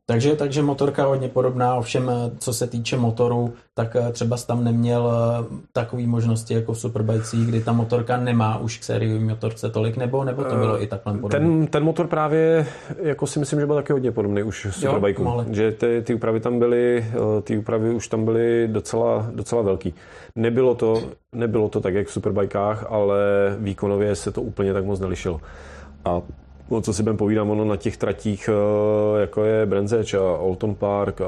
Takže, 0.09 0.37
takže 0.37 0.63
motorka 0.63 1.05
hodně 1.07 1.29
podobná, 1.29 1.75
ovšem 1.75 2.11
eh, 2.11 2.31
co 2.39 2.53
se 2.53 2.67
týče 2.67 2.97
motoru, 2.97 3.53
tak 3.75 3.97
eh, 3.97 4.13
třeba 4.13 4.37
tam 4.37 4.65
neměl 4.65 5.13
eh, 5.13 5.45
takové 5.73 6.07
možnosti 6.07 6.55
jako 6.55 6.73
v 6.73 6.79
Superbajcích, 6.79 7.47
kdy 7.49 7.61
ta 7.61 7.73
motorka 7.73 8.17
nemá 8.17 8.59
už 8.59 8.79
k 8.79 8.85
sériové 8.85 9.25
motorce 9.25 9.71
tolik, 9.71 9.97
nebo, 9.97 10.25
nebo 10.25 10.45
to 10.45 10.57
bylo 10.57 10.83
i 10.83 10.87
takhle 10.87 11.13
podobné? 11.19 11.39
Ten, 11.39 11.67
ten 11.67 11.85
motor 11.85 12.07
právě, 12.07 12.67
jako 13.03 13.27
si 13.27 13.39
myslím, 13.39 13.61
že 13.61 13.67
byl 13.67 13.75
taky 13.75 13.93
hodně 13.93 14.13
podobný 14.13 14.43
už 14.43 14.67
v 14.67 14.75
Superbajku. 14.75 15.29
ale- 15.29 15.47
Že 15.51 15.73
ty, 15.73 16.03
ty 16.07 16.15
úpravy 16.15 16.41
tam 16.41 16.59
byly, 16.59 17.07
ty 17.43 17.59
úpravy 17.59 17.91
už 17.95 18.09
tam 18.09 18.25
byly 18.25 18.69
docela, 18.73 19.27
docela 19.35 19.63
velký. 19.63 19.95
Nebylo 20.37 20.75
to, 20.75 21.03
nebylo 21.33 21.69
to 21.69 21.81
tak, 21.81 21.95
jak 21.95 22.07
v 22.07 22.13
Superbajkách, 22.13 22.87
ale 22.89 23.19
výkonově 23.59 24.15
se 24.17 24.33
to 24.33 24.43
úplně 24.43 24.73
tak 24.73 24.85
moc 24.85 25.01
nelišilo. 25.01 25.41
A 26.05 26.23
o 26.69 26.81
co 26.81 26.93
si 26.93 27.03
budeme 27.03 27.19
povídám, 27.19 27.51
ono 27.51 27.65
na 27.65 27.77
těch 27.77 27.97
tratích, 27.97 28.49
eh, 28.49 29.21
jako 29.21 29.45
je 29.45 29.69
Edge 29.99 30.19
a 30.19 30.37
Alton 30.37 30.75
Park 30.75 31.21
a 31.21 31.27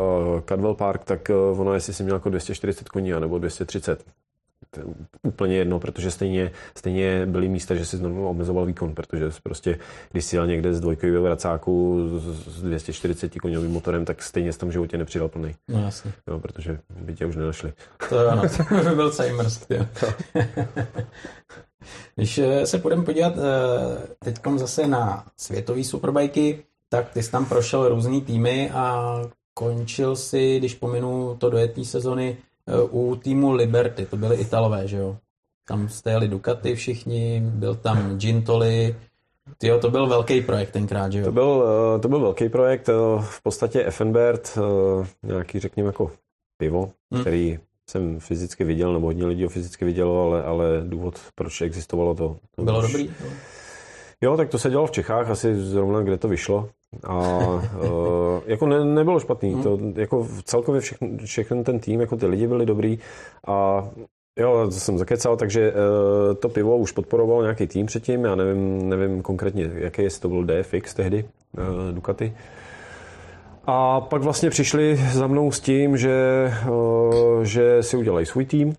Cadwell 0.49 0.75
Park, 0.75 1.05
tak 1.05 1.31
eh, 1.31 1.35
ono 1.35 1.75
jestli 1.75 1.95
si 1.95 2.03
měl 2.03 2.17
jako 2.17 2.29
240 2.29 2.89
koní 2.89 3.11
nebo 3.11 3.39
230. 3.39 4.05
To 4.71 4.81
je 4.81 4.87
úplně 5.23 5.57
jedno, 5.57 5.81
protože 5.81 6.11
stejně, 6.11 6.51
stejně 6.77 7.27
byly 7.27 7.49
místa, 7.49 7.75
že 7.75 7.87
si 7.87 7.97
znovu 7.97 8.29
omezoval 8.29 8.67
výkon, 8.67 8.95
protože 8.95 9.31
prostě, 9.43 9.79
když 10.13 10.25
si 10.25 10.37
jel 10.37 10.47
někde 10.47 10.75
z 10.75 10.81
dvojkového 10.81 11.23
vracáku 11.23 12.01
s 12.19 12.59
s 12.59 12.63
240 12.63 13.41
koňovým 13.41 13.71
motorem, 13.71 14.05
tak 14.05 14.23
stejně 14.23 14.53
jsi 14.53 14.59
tam 14.59 14.69
v 14.69 14.73
životě 14.73 14.99
nepřidal 14.99 15.29
plný, 15.29 15.55
No 15.69 15.83
jasně, 15.83 16.13
jo, 16.27 16.39
protože 16.39 16.79
by 17.01 17.15
tě 17.15 17.27
už 17.27 17.37
nenašli. 17.37 17.73
to 18.09 18.21
jo, 18.21 18.29
ano, 18.29 18.43
to 18.69 18.91
by 18.91 18.95
byl 18.97 19.11
celý. 19.11 19.33
Když 22.15 22.39
eh, 22.39 22.67
se 22.67 22.79
budeme 22.79 23.03
podívat 23.05 23.33
teď 24.19 24.37
zase 24.57 24.87
na 24.87 25.27
světové 25.37 25.85
superbajky, 25.85 26.65
tak 26.89 27.11
ty 27.11 27.23
jsi 27.23 27.31
tam 27.31 27.47
prošel 27.47 27.89
různý 27.89 28.21
týmy 28.23 28.71
a 28.71 29.15
končil 29.55 30.17
si, 30.17 30.59
když 30.59 30.75
pominu 30.75 31.37
to 31.39 31.51
dojetý 31.51 31.85
sezony, 31.85 32.37
eh, 32.67 32.83
u 32.91 33.17
týmu 33.17 33.53
Liberty, 33.53 34.07
to 34.07 34.17
byly 34.17 34.37
Italové, 34.37 34.89
že 34.89 34.97
jo? 34.97 35.17
Tam 35.69 35.89
jste 35.89 36.11
jeli 36.11 36.29
Ducati 36.29 36.75
všichni, 36.75 37.43
byl 37.45 37.75
tam 37.75 38.19
Gintoli, 38.19 38.97
Tyjo, 39.59 39.79
to 39.79 39.91
byl 39.91 40.07
velký 40.07 40.41
projekt 40.41 40.71
tenkrát, 40.71 41.13
že 41.13 41.21
To 41.21 41.27
jo? 41.27 41.33
byl, 41.33 41.65
eh, 41.97 42.01
to 42.01 42.09
byl 42.09 42.21
velký 42.21 42.49
projekt, 42.49 42.89
eh, 42.89 42.93
v 43.21 43.43
podstatě 43.43 43.85
Effenbert, 43.85 44.59
eh, 44.59 45.07
nějaký 45.23 45.61
řekněme 45.61 45.87
jako 45.87 46.11
pivo, 46.57 46.91
Hmm. 47.13 47.21
který 47.21 47.59
jsem 47.91 48.21
fyzicky 48.21 48.65
viděl, 48.65 48.93
nebo 48.93 49.07
hodně 49.07 49.27
lidí 49.27 49.45
ho 49.45 49.49
fyzicky 49.49 49.85
vidělo, 49.85 50.23
ale, 50.23 50.43
ale 50.43 50.65
důvod, 50.85 51.21
proč 51.35 51.61
existovalo 51.61 52.15
to... 52.15 52.37
to 52.57 52.63
Bylo 52.63 52.79
už... 52.79 52.93
dobrý? 52.93 53.11
Jo, 54.21 54.37
tak 54.37 54.49
to 54.49 54.59
se 54.59 54.71
dělalo 54.71 54.87
v 54.87 54.91
Čechách, 54.91 55.31
asi 55.31 55.55
zrovna 55.55 56.03
kde 56.03 56.19
to 56.19 56.29
vyšlo. 56.29 56.69
A 57.05 57.17
uh, 57.17 57.61
jako 58.47 58.67
ne, 58.67 58.85
nebylo 58.85 59.21
špatný. 59.21 59.55
Hmm. 59.55 59.63
To, 59.63 59.79
jako 59.95 60.29
celkově 60.45 60.81
všechny, 60.81 61.19
všechny 61.25 61.65
ten 61.65 61.79
tým, 61.79 62.01
jako 62.01 62.17
ty 62.17 62.27
lidi 62.27 62.47
byli 62.47 62.67
dobrý 62.67 62.99
a 63.47 63.89
Jo, 64.39 64.63
to 64.65 64.71
jsem 64.71 64.99
zakecal, 64.99 65.37
takže 65.37 65.73
uh, 65.73 66.35
to 66.35 66.49
pivo 66.49 66.77
už 66.77 66.93
podporoval 66.93 67.43
nějaký 67.43 67.67
tým 67.67 67.87
předtím, 67.87 68.25
já 68.25 68.35
nevím, 68.35 68.89
nevím 68.89 69.23
konkrétně, 69.23 69.71
jaký 69.75 70.03
jestli 70.03 70.21
to 70.21 70.29
byl 70.29 70.45
DFX 70.45 70.95
tehdy, 70.95 71.25
uh, 71.25 71.95
Ducati. 71.95 72.37
A 73.71 74.01
pak 74.01 74.23
vlastně 74.23 74.51
přišli 74.51 74.97
za 74.97 75.27
mnou 75.27 75.53
s 75.53 75.61
tím, 75.61 75.97
že, 75.97 76.51
uh, 76.71 77.43
že 77.43 77.83
si 77.83 77.97
udělají 77.97 78.27
svůj 78.27 78.47
tým, 78.47 78.75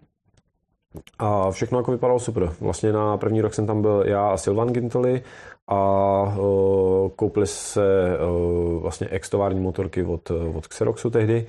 a 1.19 1.51
všechno 1.51 1.79
jako 1.79 1.91
vypadalo 1.91 2.19
super. 2.19 2.53
Vlastně 2.61 2.93
na 2.93 3.17
první 3.17 3.41
rok 3.41 3.53
jsem 3.53 3.67
tam 3.67 3.81
byl 3.81 4.03
já 4.07 4.29
a 4.29 4.37
Silvan 4.37 4.67
Gintoli 4.67 5.21
a 5.67 6.21
uh, 6.37 7.09
koupili 7.09 7.47
se 7.47 8.17
uh, 8.17 8.81
vlastně 8.81 9.07
extovární 9.07 9.59
motorky 9.59 10.03
od, 10.03 10.31
od 10.53 10.67
Xeroxu 10.67 11.09
tehdy, 11.09 11.47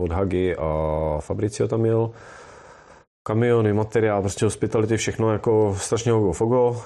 od 0.00 0.12
Hagi 0.12 0.56
a 0.56 0.70
Fabricio 1.20 1.68
tam 1.68 1.80
měl 1.80 2.10
kamiony, 3.26 3.72
materiál, 3.72 4.20
prostě 4.20 4.44
hospitality, 4.44 4.96
všechno 4.96 5.32
jako 5.32 5.74
strašně 5.78 6.12
hogo 6.12 6.32
fogo. 6.32 6.76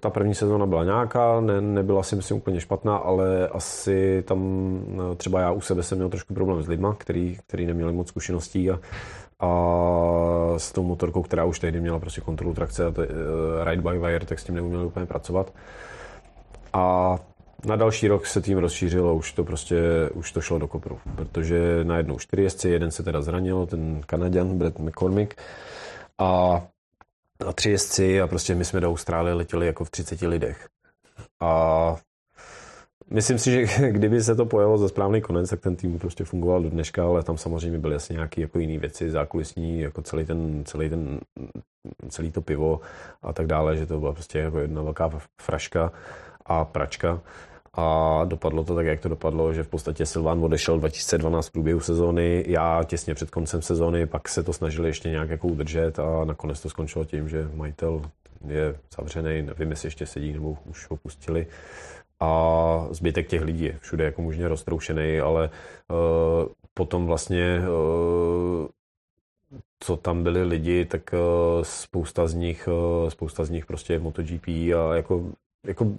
Ta 0.00 0.10
první 0.10 0.34
sezóna 0.34 0.66
byla 0.66 0.84
nějaká, 0.84 1.40
ne, 1.40 1.60
nebyla 1.60 2.02
si 2.02 2.16
myslím 2.16 2.36
úplně 2.36 2.60
špatná, 2.60 2.96
ale 2.96 3.48
asi 3.48 4.22
tam 4.26 4.40
no, 4.88 5.14
třeba 5.14 5.40
já 5.40 5.52
u 5.52 5.60
sebe 5.60 5.82
jsem 5.82 5.98
měl 5.98 6.08
trošku 6.08 6.34
problém 6.34 6.62
s 6.62 6.68
lidma, 6.68 6.94
který, 6.94 7.38
který 7.46 7.66
neměli 7.66 7.92
moc 7.92 8.08
zkušeností 8.08 8.70
a, 8.70 8.78
a 9.40 9.48
s 10.56 10.72
tou 10.72 10.82
motorkou, 10.82 11.22
která 11.22 11.44
už 11.44 11.58
tehdy 11.58 11.80
měla 11.80 11.98
prostě 11.98 12.20
kontrolu 12.20 12.54
trakce 12.54 12.86
a 12.86 12.90
to, 12.90 13.00
uh, 13.00 13.06
ride 13.64 13.82
by 13.82 13.98
wire, 13.98 14.26
tak 14.26 14.38
s 14.38 14.44
tím 14.44 14.54
neuměli 14.54 14.84
úplně 14.84 15.06
pracovat. 15.06 15.52
A 16.72 17.18
na 17.64 17.76
další 17.76 18.08
rok 18.08 18.26
se 18.26 18.40
tým 18.40 18.58
rozšířilo, 18.58 19.14
už 19.14 19.32
to 19.32 19.44
prostě, 19.44 19.76
už 20.14 20.32
to 20.32 20.40
šlo 20.40 20.58
do 20.58 20.68
kopru, 20.68 20.98
protože 21.14 21.84
najednou 21.84 22.18
čtyři 22.18 22.42
jezdci, 22.42 22.68
jeden 22.68 22.90
se 22.90 23.02
teda 23.02 23.22
zranil, 23.22 23.66
ten 23.66 24.00
Kanaděn 24.06 24.58
Brett 24.58 24.78
McCormick 24.78 25.34
a, 26.18 26.62
a 27.46 27.52
tři 27.52 27.70
jezdci 27.70 28.20
a 28.20 28.26
prostě 28.26 28.54
my 28.54 28.64
jsme 28.64 28.80
do 28.80 28.90
Austrálie 28.90 29.34
letěli 29.34 29.66
jako 29.66 29.84
v 29.84 29.90
30 29.90 30.22
lidech. 30.22 30.68
A 31.40 31.96
Myslím 33.12 33.38
si, 33.38 33.50
že 33.50 33.90
kdyby 33.90 34.22
se 34.22 34.34
to 34.34 34.46
pojelo 34.46 34.78
za 34.78 34.88
správný 34.88 35.20
konec, 35.20 35.50
tak 35.50 35.60
ten 35.60 35.76
tým 35.76 35.98
prostě 35.98 36.24
fungoval 36.24 36.62
do 36.62 36.70
dneška, 36.70 37.04
ale 37.04 37.22
tam 37.22 37.38
samozřejmě 37.38 37.78
byly 37.78 37.94
asi 37.94 38.12
nějaké 38.12 38.40
jako 38.40 38.58
jiné 38.58 38.78
věci, 38.78 39.10
zákulisní, 39.10 39.80
jako 39.80 40.02
celý 40.02 40.24
ten, 40.24 40.64
celý 40.64 40.90
ten, 40.90 41.20
celý 42.08 42.32
to 42.32 42.40
pivo 42.40 42.80
a 43.22 43.32
tak 43.32 43.46
dále, 43.46 43.76
že 43.76 43.86
to 43.86 44.00
byla 44.00 44.12
prostě 44.12 44.38
jako 44.38 44.58
jedna 44.58 44.82
velká 44.82 45.10
fraška 45.40 45.92
a 46.46 46.64
pračka. 46.64 47.20
A 47.76 48.20
dopadlo 48.24 48.64
to 48.64 48.74
tak, 48.74 48.86
jak 48.86 49.00
to 49.00 49.08
dopadlo, 49.08 49.52
že 49.52 49.62
v 49.62 49.68
podstatě 49.68 50.06
Silván 50.06 50.44
odešel 50.44 50.78
2012 50.78 51.48
v 51.48 51.52
průběhu 51.52 51.80
sezóny, 51.80 52.44
já 52.46 52.84
těsně 52.84 53.14
před 53.14 53.30
koncem 53.30 53.62
sezóny, 53.62 54.06
pak 54.06 54.28
se 54.28 54.42
to 54.42 54.52
snažili 54.52 54.88
ještě 54.88 55.10
nějak 55.10 55.30
jako 55.30 55.48
udržet 55.48 55.98
a 55.98 56.24
nakonec 56.24 56.60
to 56.60 56.68
skončilo 56.68 57.04
tím, 57.04 57.28
že 57.28 57.50
majitel 57.54 58.02
je 58.48 58.76
zavřený, 58.96 59.42
nevím, 59.42 59.70
jestli 59.70 59.86
ještě 59.86 60.06
sedí 60.06 60.32
nebo 60.32 60.58
už 60.64 60.90
ho 60.90 60.96
pustili. 60.96 61.46
A 62.20 62.86
zbytek 62.90 63.28
těch 63.28 63.42
lidí 63.42 63.64
je 63.64 63.78
všude 63.80 64.04
jako 64.04 64.22
možně 64.22 64.48
roztroušený, 64.48 65.20
ale 65.20 65.50
uh, 65.90 66.48
potom 66.74 67.06
vlastně 67.06 67.58
uh, 67.60 68.66
co 69.80 69.96
tam 69.96 70.22
byli 70.22 70.44
lidi, 70.44 70.84
tak 70.84 71.14
uh, 71.14 71.62
spousta 71.62 72.26
z 72.26 72.34
nich, 72.34 72.68
uh, 73.02 73.10
spousta 73.10 73.44
z 73.44 73.50
nich 73.50 73.66
prostě 73.66 73.92
je 73.92 73.98
v 73.98 74.02
MotoGP 74.02 74.48
a 74.48 74.94
jako, 74.94 75.24
jako 75.66 75.92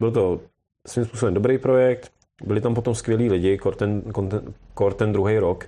byl 0.00 0.12
to 0.12 0.40
svým 0.86 1.04
způsobem 1.04 1.34
dobrý 1.34 1.58
projekt, 1.58 2.10
byli 2.44 2.60
tam 2.60 2.74
potom 2.74 2.94
skvělí 2.94 3.30
lidi, 3.30 3.58
kor 3.58 3.74
ten, 3.74 4.02
kor 4.74 4.94
ten 4.94 5.12
druhý 5.12 5.38
rok, 5.38 5.66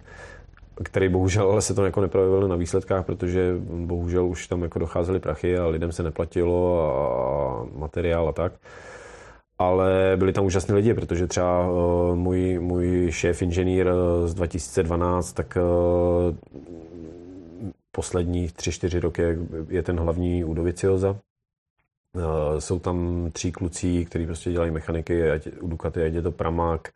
který 0.85 1.09
bohužel 1.09 1.51
ale 1.51 1.63
se 1.63 1.75
to 1.75 1.85
jako 1.85 2.01
neprojevilo 2.01 2.49
na 2.49 2.57
výsledkách, 2.57 3.05
protože 3.07 3.55
bohužel 3.61 4.27
už 4.27 4.47
tam 4.47 4.63
jako 4.63 4.79
docházely 4.79 5.21
prachy 5.21 5.59
a 5.59 5.67
lidem 5.67 5.93
se 5.93 6.03
neplatilo 6.03 6.83
a 6.83 7.79
materiál 7.79 8.29
a 8.29 8.33
tak. 8.33 8.53
Ale 9.59 10.13
byli 10.17 10.33
tam 10.33 10.45
úžasní 10.45 10.75
lidi, 10.75 10.95
protože 10.95 11.27
třeba 11.27 11.71
uh, 11.71 12.17
můj, 12.17 12.59
můj 12.59 13.09
šéf 13.11 13.43
inženýr 13.43 13.89
eh, 13.89 14.29
z 14.29 14.35
2012, 14.35 15.33
tak 15.33 15.59
uh, 16.29 16.35
poslední 17.93 18.49
tři, 18.49 18.73
čtyři 18.73 19.01
roky 19.01 19.23
je 19.69 19.83
ten 19.83 20.01
hlavní 20.01 20.45
u 20.45 20.55
Dovicioza. 20.55 21.11
Uh, 21.11 21.17
jsou 22.59 22.79
tam 22.79 23.29
tři 23.33 23.53
kluci, 23.53 24.05
kteří 24.05 24.27
prostě 24.27 24.51
dělají 24.51 24.71
mechaniky, 24.71 25.31
ať 25.31 25.49
u 25.61 25.69
Ducati, 25.69 26.03
ať 26.03 26.13
je 26.13 26.23
to 26.23 26.33
Pramák, 26.33 26.89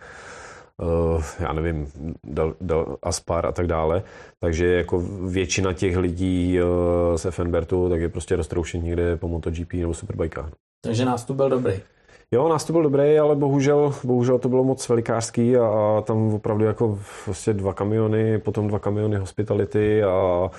uh, 0.83 1.23
já 1.41 1.53
nevím, 1.53 1.87
dal, 2.25 2.55
dal 2.61 2.97
Aspar 3.03 3.47
a 3.47 3.53
tak 3.53 3.67
dále. 3.67 4.03
Takže 4.41 4.67
jako 4.67 5.03
většina 5.29 5.73
těch 5.73 5.97
lidí 5.97 6.59
uh, 6.61 7.17
z 7.17 7.31
FNBertu 7.31 7.89
tak 7.89 8.01
je 8.01 8.09
prostě 8.09 8.37
roztroušení 8.37 8.85
někde 8.85 9.17
po 9.17 9.29
MotoGP 9.29 9.73
nebo 9.73 9.95
Superbikách. 9.95 10.51
Takže 10.85 11.05
nástup 11.05 11.37
byl 11.37 11.49
dobrý. 11.49 11.75
Jo, 12.33 12.49
nástup 12.49 12.75
byl 12.75 12.83
dobrý, 12.83 13.19
ale 13.19 13.37
bohužel, 13.37 13.95
bohužel 14.05 14.39
to 14.39 14.49
bylo 14.49 14.65
moc 14.65 14.89
velikářský 14.89 15.57
a, 15.57 15.67
a 15.67 16.01
tam 16.01 16.35
opravdu 16.35 16.65
jako 16.65 16.99
vlastně 17.27 17.55
dva 17.55 17.73
kamiony, 17.73 18.39
potom 18.39 18.69
dva 18.69 18.79
kamiony 18.79 19.17
hospitality 19.17 20.03
a 20.03 20.51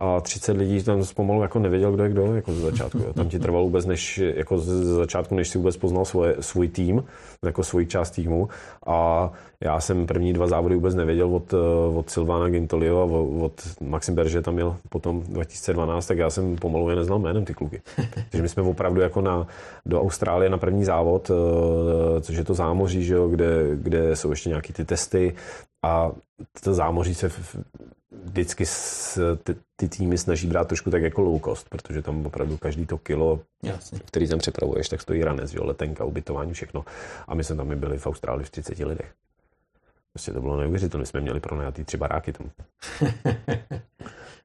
a 0.00 0.20
30 0.20 0.56
lidí 0.56 0.82
tam 0.82 1.04
pomalu 1.14 1.42
jako 1.42 1.58
nevěděl, 1.58 1.92
kdo 1.92 2.02
je 2.02 2.10
kdo, 2.10 2.34
jako 2.34 2.52
ze 2.52 2.60
začátku. 2.60 2.98
Jo. 2.98 3.12
Tam 3.12 3.28
ti 3.28 3.38
trvalo 3.38 3.64
vůbec, 3.64 3.86
než, 3.86 4.18
jako 4.18 4.58
ze 4.58 4.94
začátku, 4.94 5.34
než 5.34 5.48
si 5.48 5.58
vůbec 5.58 5.76
poznal 5.76 6.04
svoje, 6.04 6.36
svůj 6.40 6.68
tým, 6.68 7.04
jako 7.44 7.64
svoji 7.64 7.86
část 7.86 8.10
týmu. 8.10 8.48
A 8.86 9.30
já 9.64 9.80
jsem 9.80 10.06
první 10.06 10.32
dva 10.32 10.46
závody 10.46 10.74
vůbec 10.74 10.94
nevěděl 10.94 11.34
od, 11.34 11.54
od 11.94 12.10
Silvana 12.10 12.48
Gintolio 12.48 12.98
a 12.98 13.04
od 13.44 13.52
Maxim 13.80 14.14
Berže 14.14 14.42
tam 14.42 14.54
měl 14.54 14.76
potom 14.88 15.22
2012, 15.22 16.06
tak 16.06 16.18
já 16.18 16.30
jsem 16.30 16.56
pomalu 16.56 16.90
je 16.90 16.96
neznal 16.96 17.18
jménem 17.18 17.44
ty 17.44 17.54
kluky. 17.54 17.82
Takže 18.30 18.42
my 18.42 18.48
jsme 18.48 18.62
opravdu 18.62 19.00
jako 19.00 19.20
na, 19.20 19.46
do 19.86 20.02
Austrálie 20.02 20.50
na 20.50 20.58
první 20.58 20.84
závod, 20.84 21.30
eh, 21.30 22.20
což 22.20 22.36
je 22.36 22.44
to 22.44 22.54
zámoří, 22.54 23.04
že 23.04 23.14
jo, 23.14 23.28
kde, 23.28 23.46
kde 23.74 24.16
jsou 24.16 24.30
ještě 24.30 24.48
nějaký 24.48 24.72
ty 24.72 24.84
testy 24.84 25.34
a 25.82 26.12
to 26.64 26.74
zámoří 26.74 27.14
se 27.14 27.32
vždycky 28.24 28.64
ty, 29.44 29.56
ty 29.76 29.88
týmy 29.88 30.18
snaží 30.18 30.46
brát 30.46 30.68
trošku 30.68 30.90
tak 30.90 31.02
jako 31.02 31.22
low 31.22 31.40
cost, 31.40 31.68
protože 31.68 32.02
tam 32.02 32.26
opravdu 32.26 32.56
každý 32.56 32.86
to 32.86 32.98
kilo, 32.98 33.40
Jasně. 33.62 33.98
který 34.04 34.28
tam 34.28 34.38
přepravuješ, 34.38 34.88
tak 34.88 35.00
stojí 35.00 35.24
ranec, 35.24 35.54
jo, 35.54 35.64
letenka, 35.64 36.04
ubytování, 36.04 36.52
všechno. 36.52 36.84
A 37.28 37.34
my 37.34 37.44
jsme 37.44 37.56
tam 37.56 37.78
byli 37.80 37.98
v 37.98 38.06
Austrálii 38.06 38.44
v 38.44 38.50
30 38.50 38.78
lidech. 38.78 39.14
Prostě 40.12 40.32
to 40.32 40.40
bylo 40.40 40.56
neuvěřitelné. 40.56 41.06
jsme 41.06 41.20
měli 41.20 41.40
pronajatý 41.40 41.84
tři 41.84 41.96
baráky 41.96 42.32
tam. 42.32 42.50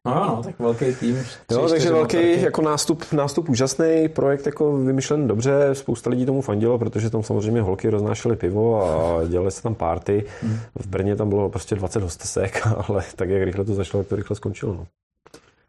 No, 0.05 0.13
no, 0.13 0.43
tak 0.43 0.59
velký 0.59 0.95
tým. 0.95 1.23
Tři, 1.23 1.59
jo, 1.59 1.69
takže 1.69 1.91
velký 1.91 2.17
motorky. 2.17 2.41
jako 2.41 2.61
nástup, 2.61 3.11
nástup 3.11 3.49
úžasný, 3.49 4.09
projekt 4.09 4.45
jako 4.45 4.77
vymyšlen 4.77 5.27
dobře, 5.27 5.69
spousta 5.73 6.09
lidí 6.09 6.25
tomu 6.25 6.41
fandilo, 6.41 6.79
protože 6.79 7.09
tam 7.09 7.23
samozřejmě 7.23 7.61
holky 7.61 7.89
roznášely 7.89 8.35
pivo 8.35 8.83
a 8.83 9.25
dělali 9.27 9.51
se 9.51 9.63
tam 9.63 9.75
party. 9.75 10.25
Hmm. 10.41 10.59
V 10.75 10.87
Brně 10.87 11.15
tam 11.15 11.29
bylo 11.29 11.49
prostě 11.49 11.75
20 11.75 12.03
hostesek, 12.03 12.67
ale 12.87 13.03
tak 13.15 13.29
jak 13.29 13.43
rychle 13.43 13.65
to 13.65 13.73
začalo, 13.73 14.03
tak 14.03 14.09
to 14.09 14.15
rychle 14.15 14.35
skončilo. 14.35 14.73
No. 14.73 14.87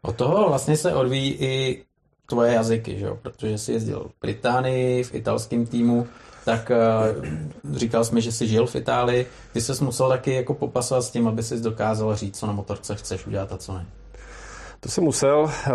Od 0.01 0.15
toho 0.15 0.49
vlastně 0.49 0.77
se 0.77 0.93
odvíjí 0.93 1.33
i 1.39 1.83
tvoje 2.25 2.53
jazyky, 2.53 2.99
že 2.99 3.05
jo? 3.05 3.17
protože 3.21 3.57
jsi 3.57 3.71
jezdil 3.71 3.99
v 3.99 4.21
Británii, 4.21 5.03
v 5.03 5.15
italském 5.15 5.65
týmu, 5.65 6.07
tak 6.47 6.71
uh, 6.71 7.75
říkal 7.75 8.05
jsi 8.05 8.15
mi, 8.15 8.21
že 8.21 8.31
jsi 8.31 8.47
žil 8.47 8.65
v 8.65 8.75
Itálii. 8.75 9.27
Ty 9.53 9.61
jsi 9.61 9.83
musel 9.83 10.09
taky 10.09 10.33
jako 10.33 10.53
popasovat 10.53 11.01
s 11.03 11.09
tím, 11.09 11.27
aby 11.27 11.43
jsi 11.43 11.61
dokázal 11.61 12.15
říct, 12.15 12.39
co 12.39 12.47
na 12.47 12.53
motorce 12.53 12.95
chceš 12.95 13.27
udělat 13.27 13.51
a 13.51 13.57
co 13.57 13.73
ne. 13.73 13.85
To 14.79 14.89
jsem 14.89 15.03
musel 15.03 15.49
eh, 15.49 15.71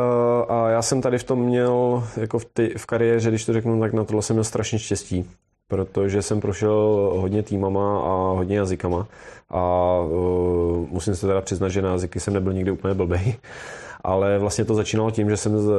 a 0.49 0.69
já 0.69 0.83
jsem 0.83 1.03
tady 1.03 1.19
v 1.19 1.25
tom 1.25 1.39
měl, 1.39 2.05
jako 2.17 2.39
v, 2.39 2.45
ty, 2.45 2.75
v 2.77 2.87
kariéře, 2.87 3.29
když 3.29 3.45
to 3.45 3.53
řeknu, 3.53 3.81
tak 3.81 3.93
na 3.93 4.05
tohle 4.05 4.23
jsem 4.23 4.37
měl 4.37 4.45
strašně 4.45 4.79
štěstí, 4.79 5.31
protože 5.69 6.23
jsem 6.23 6.41
prošel 6.41 6.75
hodně 7.17 7.43
týmama 7.43 8.01
a 8.01 8.33
hodně 8.37 8.57
jazykama 8.57 9.07
a 9.51 9.99
uh, 10.01 10.87
musím 10.91 11.15
se 11.15 11.27
teda 11.27 11.41
přiznat, 11.41 11.69
že 11.69 11.83
na 11.83 11.91
jazyky 11.91 12.21
jsem 12.21 12.35
nebyl 12.35 12.53
nikdy 12.53 12.71
úplně 12.71 12.95
blbej, 12.95 13.35
ale 14.05 14.39
vlastně 14.39 14.65
to 14.65 14.75
začínalo 14.75 15.11
tím, 15.11 15.31
že 15.31 15.37
jsem 15.37 15.59
s, 15.59 15.71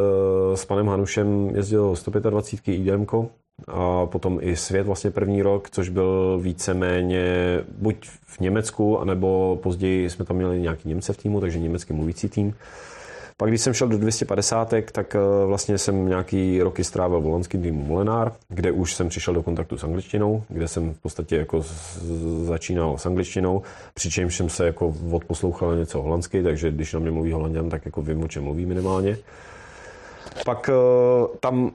s 0.55 0.65
panem 0.65 0.87
Hanušem 0.87 1.49
jezdil 1.49 1.95
125 1.95 2.73
IDM, 2.73 3.05
a 3.67 4.05
potom 4.05 4.39
i 4.41 4.55
svět 4.55 4.83
vlastně 4.83 5.11
první 5.11 5.41
rok, 5.41 5.69
což 5.69 5.89
byl 5.89 6.39
víceméně 6.41 7.25
buď 7.77 8.07
v 8.07 8.39
Německu, 8.39 8.99
anebo 8.99 9.59
později 9.63 10.09
jsme 10.09 10.25
tam 10.25 10.37
měli 10.37 10.61
nějaký 10.61 10.89
Němce 10.89 11.13
v 11.13 11.17
týmu, 11.17 11.41
takže 11.41 11.59
německy 11.59 11.93
mluvící 11.93 12.29
tým. 12.29 12.55
Pak 13.37 13.49
když 13.49 13.61
jsem 13.61 13.73
šel 13.73 13.87
do 13.87 13.97
250, 13.97 14.73
tak 14.91 15.15
vlastně 15.45 15.77
jsem 15.77 16.07
nějaký 16.07 16.61
roky 16.61 16.83
strávil 16.83 17.21
v 17.21 17.23
holandském 17.23 17.61
týmu 17.61 17.83
Molenár, 17.83 18.31
kde 18.49 18.71
už 18.71 18.93
jsem 18.95 19.09
přišel 19.09 19.33
do 19.33 19.43
kontaktu 19.43 19.77
s 19.77 19.83
angličtinou, 19.83 20.43
kde 20.49 20.67
jsem 20.67 20.93
v 20.93 20.99
podstatě 20.99 21.37
jako 21.37 21.65
začínal 22.43 22.97
s 22.97 23.05
angličtinou, 23.05 23.61
přičemž 23.93 24.37
jsem 24.37 24.49
se 24.49 24.65
jako 24.65 24.95
odposlouchal 25.11 25.75
něco 25.75 26.01
holandsky, 26.01 26.43
takže 26.43 26.71
když 26.71 26.93
na 26.93 26.99
mě 26.99 27.11
mluví 27.11 27.31
holanděn, 27.31 27.69
tak 27.69 27.85
jako 27.85 28.01
vím, 28.01 28.23
o 28.23 28.27
čem 28.27 28.43
mluví 28.43 28.65
minimálně. 28.65 29.17
Pak 30.45 30.69
tam 31.39 31.71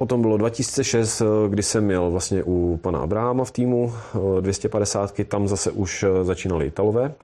Potom 0.00 0.22
bylo 0.22 0.36
2006, 0.36 1.22
kdy 1.48 1.62
jsem 1.62 1.84
měl 1.84 2.10
vlastně 2.10 2.42
u 2.46 2.76
pana 2.82 2.98
Abrahama 2.98 3.44
v 3.44 3.50
týmu 3.50 3.92
250, 4.40 5.14
tam 5.28 5.48
zase 5.48 5.70
už 5.70 6.04
začínali 6.22 6.66
Italové, 6.66 7.14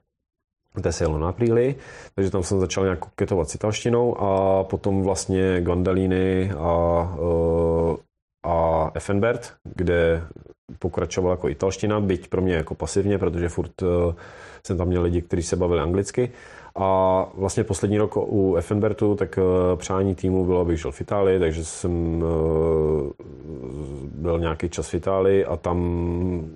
kde 0.73 0.91
se 0.91 1.03
jelo 1.03 1.17
na 1.19 1.29
apríli, 1.29 1.75
takže 2.15 2.31
tam 2.31 2.43
jsem 2.43 2.59
začal 2.59 2.83
nějak 2.83 2.99
koketovat 2.99 3.49
s 3.49 3.55
italštinou 3.55 4.21
a 4.21 4.63
potom 4.63 5.03
vlastně 5.03 5.61
Gandalini 5.61 6.51
a, 6.57 7.17
eh, 7.17 7.97
a 8.45 8.91
Effenbert, 8.93 9.53
kde 9.75 10.23
pokračoval 10.79 11.31
jako 11.31 11.49
italština, 11.49 11.99
byť 11.99 12.27
pro 12.27 12.41
mě 12.41 12.53
jako 12.53 12.75
pasivně, 12.75 13.17
protože 13.17 13.49
furt 13.49 13.83
eh, 13.83 14.15
jsem 14.67 14.77
tam 14.77 14.87
měl 14.87 15.01
lidi, 15.01 15.21
kteří 15.21 15.43
se 15.43 15.55
bavili 15.55 15.81
anglicky. 15.81 16.31
A 16.79 17.25
vlastně 17.33 17.63
poslední 17.63 17.97
rok 17.97 18.17
u 18.17 18.55
Effenbertu, 18.55 19.15
tak 19.15 19.39
eh, 19.39 19.75
přání 19.75 20.15
týmu 20.15 20.45
bylo, 20.45 20.59
abych 20.59 20.81
žil 20.81 20.91
v 20.91 21.01
Itálii, 21.01 21.39
takže 21.39 21.65
jsem 21.65 22.23
eh, 22.23 23.23
byl 24.05 24.39
nějaký 24.39 24.69
čas 24.69 24.89
v 24.89 24.93
Itálii 24.93 25.45
a 25.45 25.57
tam 25.57 25.77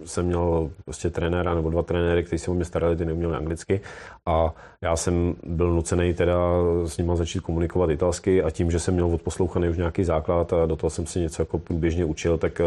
jsem 0.06 0.26
měl 0.26 0.70
prostě 0.86 1.10
trenéra 1.10 1.54
nebo 1.56 1.70
dva 1.70 1.82
trenéry, 1.82 2.24
kteří 2.24 2.40
se 2.40 2.52
o 2.52 2.54
mě 2.54 2.66
starali, 2.66 2.96
ty 2.96 3.06
neuměli 3.06 3.36
anglicky 3.36 3.82
a 4.26 4.54
já 4.82 4.96
jsem 4.96 5.36
byl 5.44 5.72
nucený 5.72 6.14
teda 6.14 6.38
s 6.86 6.98
nimi 6.98 7.12
začít 7.16 7.40
komunikovat 7.40 7.90
italsky 7.90 8.44
a 8.44 8.50
tím, 8.50 8.72
že 8.72 8.80
jsem 8.80 8.94
měl 8.94 9.06
odposlouchaný 9.06 9.70
už 9.70 9.78
nějaký 9.78 10.04
základ 10.04 10.54
a 10.54 10.66
do 10.66 10.76
toho 10.76 10.90
jsem 10.90 11.06
si 11.06 11.20
něco 11.20 11.42
jako 11.42 11.58
průběžně 11.58 12.06
učil, 12.06 12.38
tak 12.38 12.62
eh, 12.62 12.64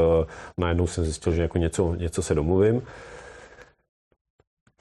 najednou 0.59 0.87
jsem 0.87 1.05
zjistil, 1.05 1.33
že 1.33 1.43
jako 1.43 1.59
něco, 1.59 1.95
něco 1.95 2.23
se 2.23 2.35
domluvím. 2.35 2.83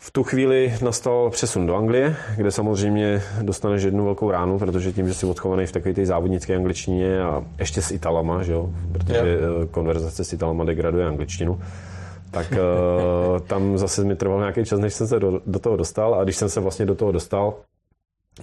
V 0.04 0.12
tu 0.12 0.24
chvíli 0.24 0.74
nastal 0.82 1.30
přesun 1.30 1.68
do 1.68 1.76
Anglie, 1.76 2.16
kde 2.38 2.52
samozřejmě 2.52 3.22
dostaneš 3.42 3.84
jednu 3.84 4.06
velkou 4.06 4.32
ránu, 4.32 4.60
protože 4.60 4.94
tím, 4.94 5.08
že 5.08 5.14
jsi 5.14 5.26
odchovaný 5.26 5.66
v 5.66 5.72
takové 5.72 5.94
té 5.94 6.06
závodnické 6.06 6.56
angličtině 6.56 7.22
a 7.22 7.44
ještě 7.60 7.82
s 7.82 7.92
Italama, 7.92 8.44
že 8.44 8.54
jo? 8.54 8.70
protože. 8.92 9.18
Eh, 9.18 9.66
konverzace 9.72 10.24
s 10.24 10.34
Italama 10.34 10.64
degraduje 10.64 11.08
angličtinu, 11.08 11.62
tak 12.32 12.52
uh, 12.52 13.40
tam 13.48 13.78
zase 13.78 14.04
mi 14.04 14.16
trval 14.16 14.40
nějaký 14.40 14.66
čas, 14.66 14.80
než 14.80 14.94
jsem 14.94 15.08
se 15.08 15.20
do, 15.20 15.42
do 15.46 15.60
toho 15.60 15.78
dostal 15.78 16.16
a 16.16 16.24
když 16.24 16.36
jsem 16.36 16.50
se 16.50 16.60
vlastně 16.60 16.86
do 16.86 16.96
toho 16.96 17.12
dostal, 17.12 17.54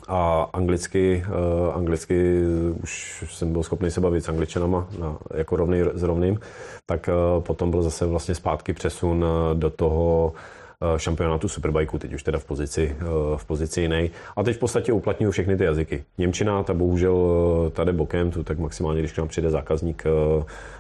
a 0.09 0.49
anglicky, 0.53 1.25
uh, 1.29 1.77
anglicky 1.77 2.43
už 2.83 3.25
jsem 3.31 3.53
byl 3.53 3.63
schopný 3.63 3.91
se 3.91 4.01
bavit 4.01 4.25
s 4.25 4.29
angličanama 4.29 4.89
na, 4.99 5.19
jako 5.35 5.57
rovný 5.57 5.79
s 5.95 6.03
rovným, 6.03 6.41
tak 6.87 7.09
uh, 7.09 7.43
potom 7.43 7.71
byl 7.71 7.83
zase 7.83 8.07
vlastně 8.07 8.35
zpátky 8.35 8.73
přesun 8.73 9.25
do 9.55 9.71
toho 9.71 10.33
Eh, 10.33 10.60
šampionátu 10.97 11.49
Superbikeu, 11.49 11.99
teď 11.99 12.13
už 12.13 12.23
teda 12.23 12.39
v 12.39 12.45
pozici, 12.45 12.97
eh, 13.01 13.05
v 13.37 13.45
pozici 13.45 13.81
jiný. 13.81 14.11
A 14.37 14.43
teď 14.43 14.57
v 14.57 14.59
podstatě 14.59 14.93
uplatňuju 14.93 15.33
všechny 15.33 15.57
ty 15.57 15.65
jazyky. 15.65 16.05
Němčina, 16.19 16.63
ta 16.63 16.75
bohužel 16.75 17.17
eh, 17.67 17.71
tady 17.71 17.93
bokem, 17.93 18.31
tu 18.31 18.45
tak 18.45 18.59
maximálně, 18.59 19.01
když 19.01 19.13
k 19.13 19.19
nám 19.19 19.29
přijde 19.29 19.51
zákazník 19.51 20.05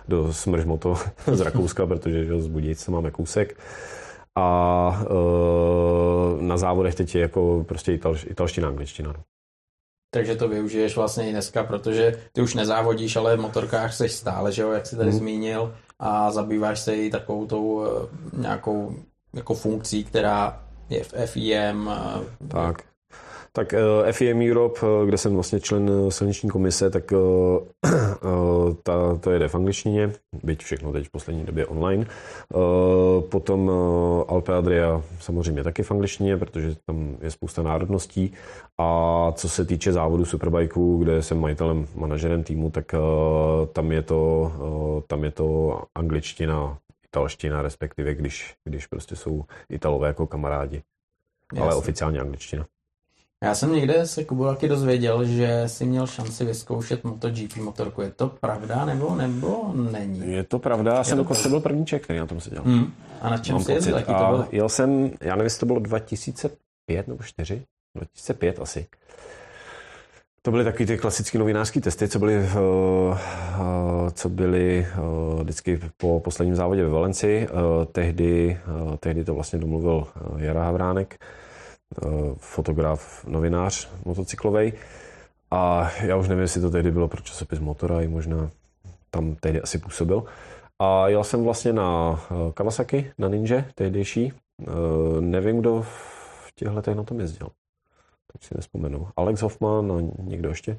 do 0.09 0.33
smržmoto 0.33 0.95
z 1.33 1.41
Rakouska, 1.41 1.87
protože 1.87 2.25
že, 2.25 2.43
z 2.43 2.47
Budějice 2.47 2.91
máme 2.91 3.11
kousek. 3.11 3.59
A 4.39 5.05
na 6.41 6.57
závodech 6.57 6.95
teď 6.95 7.15
je 7.15 7.21
jako 7.21 7.65
prostě 7.69 7.93
ital, 7.93 8.17
italština, 8.27 8.69
angličtina. 8.69 9.13
No. 9.17 9.23
Takže 10.15 10.37
to 10.37 10.49
využiješ 10.49 10.97
vlastně 10.97 11.29
i 11.29 11.33
dneska, 11.33 11.65
protože 11.65 12.21
ty 12.33 12.43
už 12.43 12.55
nezávodíš, 12.55 13.17
ale 13.17 13.37
v 13.37 13.41
motorkách 13.41 13.95
seš 13.95 14.13
stále, 14.13 14.53
že 14.53 14.63
jo, 14.63 14.71
jak 14.71 14.87
jsi 14.87 14.97
tady 14.97 15.11
hmm. 15.11 15.19
zmínil, 15.19 15.75
a 15.99 16.31
zabýváš 16.31 16.81
se 16.81 16.97
i 16.97 17.11
takovou 17.11 17.47
tou 17.47 17.87
nějakou 18.33 18.91
jako 18.91 19.10
funkcí, 19.55 20.05
která 20.05 20.62
je 20.91 21.05
v 21.05 21.14
FIM. 21.26 21.91
Tak. 22.49 22.91
Tak 23.53 23.74
eh, 23.74 24.12
FIM 24.12 24.51
Europe, 24.51 24.87
uh, 24.87 25.07
kde 25.07 25.18
jsem 25.18 25.35
vlastně 25.35 25.61
člen 25.61 25.91
uh, 25.91 26.11
silniční 26.11 26.51
komise, 26.51 26.91
tak 26.91 27.12
ta, 28.83 29.16
to 29.20 29.31
jede 29.31 29.49
v 29.49 29.55
angličtině, 29.55 30.12
byť 30.43 30.64
všechno 30.64 30.93
teď 30.93 31.07
v 31.07 31.11
poslední 31.11 31.45
době 31.45 31.66
online. 31.66 32.07
Potom 33.28 33.70
Alpe 34.28 34.55
Adria 34.55 35.03
samozřejmě 35.20 35.64
taky 35.64 35.83
v 35.83 35.91
angličtině, 35.91 36.37
protože 36.37 36.76
tam 36.87 37.16
je 37.20 37.31
spousta 37.31 37.62
národností. 37.62 38.33
A 38.78 39.33
co 39.35 39.49
se 39.49 39.64
týče 39.64 39.93
závodu 39.93 40.24
Superbikeů, 40.24 40.99
kde 40.99 41.22
jsem 41.22 41.41
majitelem, 41.41 41.87
manažerem 41.95 42.45
týmu, 42.45 42.70
tak 42.70 42.95
tam, 43.72 43.93
je 43.93 44.03
to, 44.03 44.53
tam 45.07 45.24
je 45.24 45.31
to 45.31 45.78
angličtina 45.95 46.78
italština, 47.11 47.63
respektive 47.63 48.15
když, 48.15 48.55
když 48.65 48.87
prostě 48.87 49.17
jsou 49.17 49.45
Italové 49.69 50.09
jako 50.09 50.27
kamarádi. 50.27 50.83
Jasně. 51.53 51.63
Ale 51.63 51.75
oficiálně 51.75 52.21
angličtina. 52.21 52.67
Já 53.45 53.55
jsem 53.55 53.73
někde 53.73 54.07
se 54.07 54.25
Kubu 54.25 54.45
taky 54.45 54.69
dozvěděl, 54.69 55.25
že 55.25 55.63
si 55.67 55.85
měl 55.85 56.07
šanci 56.07 56.45
vyzkoušet 56.45 57.05
MotoGP 57.05 57.57
motorku. 57.57 58.03
Je 58.03 58.11
to 58.11 58.29
pravda 58.29 58.85
nebo 58.85 59.15
nebo 59.15 59.73
není? 59.75 60.33
Je 60.33 60.45
to 60.45 60.59
pravda, 60.59 60.95
já 60.95 61.05
jsem 61.05 61.19
dokonce 61.19 61.49
byl 61.49 61.61
první 61.61 61.87
ček, 61.87 62.05
který 62.05 62.19
na 62.19 62.27
tom 62.27 62.41
seděl. 62.41 62.63
Hmm. 62.63 62.93
A 63.21 63.31
na 63.31 63.39
čem 63.39 63.55
Mám 63.55 63.65
jsi 63.65 63.73
jezdil? 63.73 63.97
Jaký 63.97 64.15
to 64.15 64.27
bylo? 64.29 64.47
Jel 64.53 64.69
jsem, 64.69 65.11
já 65.21 65.35
nevím, 65.35 65.45
jestli 65.45 65.61
to 65.61 65.67
bylo 65.67 65.81
2005 65.81 67.09
nebo 67.09 67.23
4, 67.23 67.63
2005 67.95 68.59
asi. 68.61 68.87
To 70.43 70.51
byly 70.51 70.64
taky 70.64 70.86
ty 70.86 70.99
klasické 70.99 71.38
novinářské 71.38 71.80
testy, 71.80 72.09
co 72.09 72.18
byly, 72.18 72.38
uh, 72.38 72.43
uh, 72.53 74.11
co 74.11 74.28
byly 74.28 74.86
uh, 74.99 75.41
vždycky 75.41 75.80
po 75.97 76.20
posledním 76.20 76.57
závodě 76.57 76.82
ve 76.82 76.88
Valenci. 76.88 77.49
Tehdy, 77.93 78.61
tehdy 79.01 79.24
to 79.24 79.34
vlastně 79.34 79.59
domluvil 79.59 80.07
Jara 80.36 80.64
Havránek, 80.64 81.18
fotograf, 82.36 83.24
novinář 83.24 83.88
motocyklovej. 84.05 84.72
A 85.51 85.91
já 86.03 86.16
už 86.16 86.28
nevím, 86.28 86.43
jestli 86.43 86.61
to 86.61 86.70
tehdy 86.70 86.91
bylo 86.91 87.09
pro 87.09 87.22
časopis 87.22 87.59
Motora, 87.59 88.01
i 88.01 88.09
možná 88.09 88.51
tam 89.11 89.34
tehdy 89.34 89.61
asi 89.61 89.78
působil. 89.78 90.24
A 90.78 91.09
jel 91.09 91.24
jsem 91.24 91.45
vlastně 91.45 91.72
na 91.72 92.20
Kawasaki, 92.55 93.12
na 93.18 93.28
Ninja, 93.28 93.64
tehdejší. 93.74 94.32
Nevím, 95.20 95.61
kdo 95.61 95.82
v 95.82 96.53
těchto 96.55 96.74
letech 96.74 96.97
na 96.97 97.03
tom 97.03 97.20
jezdil 97.20 97.49
teď 98.33 98.45
si 98.45 98.55
nespomenu. 98.57 99.09
Alex 99.16 99.43
Hoffman 99.43 99.93
a 99.93 100.22
někdo 100.22 100.49
ještě. 100.49 100.76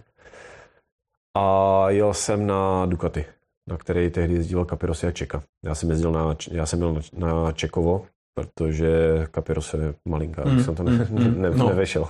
A 1.37 1.85
jel 1.89 2.13
jsem 2.13 2.47
na 2.47 2.85
Ducati, 2.85 3.25
na 3.69 3.77
který 3.77 4.09
tehdy 4.09 4.33
jezdil 4.33 4.65
Capiros 4.65 5.03
a 5.03 5.11
Čeka. 5.11 5.43
Já 5.65 5.75
jsem 5.75 5.89
jezdil 5.89 6.11
na, 6.11 6.35
já 6.51 6.65
jsem 6.65 6.79
měl 6.79 7.01
na 7.17 7.51
Čekovo, 7.51 8.05
protože 8.33 8.89
Capiros 9.35 9.73
je 9.73 9.93
malinká, 10.05 10.43
mm, 10.45 10.63
jsem 10.63 10.75
to 10.75 10.83
ne, 10.83 10.91
mm, 10.91 11.07
ne, 11.11 11.49
ne, 11.49 11.57
no. 11.57 11.69
nevešel. 11.69 12.07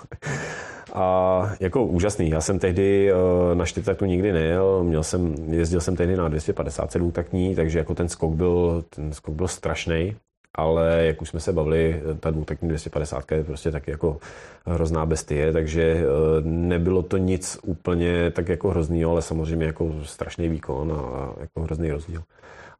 A 0.93 1.41
jako 1.59 1.85
úžasný. 1.85 2.29
Já 2.29 2.41
jsem 2.41 2.59
tehdy 2.59 3.13
uh, 3.13 3.55
na 3.55 3.65
čtyřtaktu 3.65 4.05
nikdy 4.05 4.33
nejel, 4.33 4.83
měl 4.83 5.03
jsem, 5.03 5.35
jezdil 5.53 5.81
jsem 5.81 5.95
tehdy 5.95 6.15
na 6.15 6.27
257 6.27 7.11
taktní, 7.11 7.55
takže 7.55 7.77
jako 7.77 7.95
ten 7.95 8.09
skok 8.09 8.33
byl, 8.33 8.83
ten 8.89 9.13
skok 9.13 9.35
byl 9.35 9.47
strašný 9.47 10.15
ale 10.55 11.05
jak 11.05 11.21
už 11.21 11.29
jsme 11.29 11.39
se 11.39 11.53
bavili, 11.53 12.01
ta 12.19 12.31
dvoutekní 12.31 12.67
250 12.67 13.31
je 13.31 13.43
prostě 13.43 13.71
taky 13.71 13.91
jako 13.91 14.17
hrozná 14.65 15.05
bestie, 15.05 15.53
takže 15.53 15.81
eh, 15.83 16.03
nebylo 16.43 17.01
to 17.03 17.17
nic 17.17 17.57
úplně 17.63 18.31
tak 18.31 18.49
jako 18.49 18.69
hroznýho, 18.69 19.11
ale 19.11 19.21
samozřejmě 19.21 19.65
jako 19.65 19.93
strašný 20.03 20.49
výkon 20.49 20.91
a 20.91 21.33
jako 21.39 21.61
hrozný 21.61 21.91
rozdíl. 21.91 22.23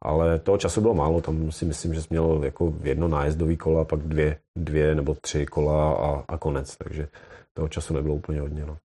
Ale 0.02 0.38
toho 0.38 0.58
času 0.58 0.80
bylo 0.80 0.94
málo, 0.94 1.20
tam 1.20 1.52
si 1.52 1.64
myslím, 1.64 1.94
že 1.94 2.02
jsi 2.02 2.08
měl 2.10 2.40
jako 2.44 2.72
jedno 2.82 3.08
nájezdový 3.08 3.56
kola, 3.56 3.84
pak 3.84 4.00
dvě, 4.00 4.36
dvě 4.58 4.94
nebo 4.94 5.16
tři 5.20 5.46
kola 5.46 5.92
a, 5.94 6.24
a 6.28 6.38
konec, 6.38 6.76
takže 6.76 7.08
toho 7.54 7.68
času 7.68 7.94
nebylo 7.94 8.14
úplně 8.14 8.40
hodně. 8.40 8.66
No. 8.66 8.76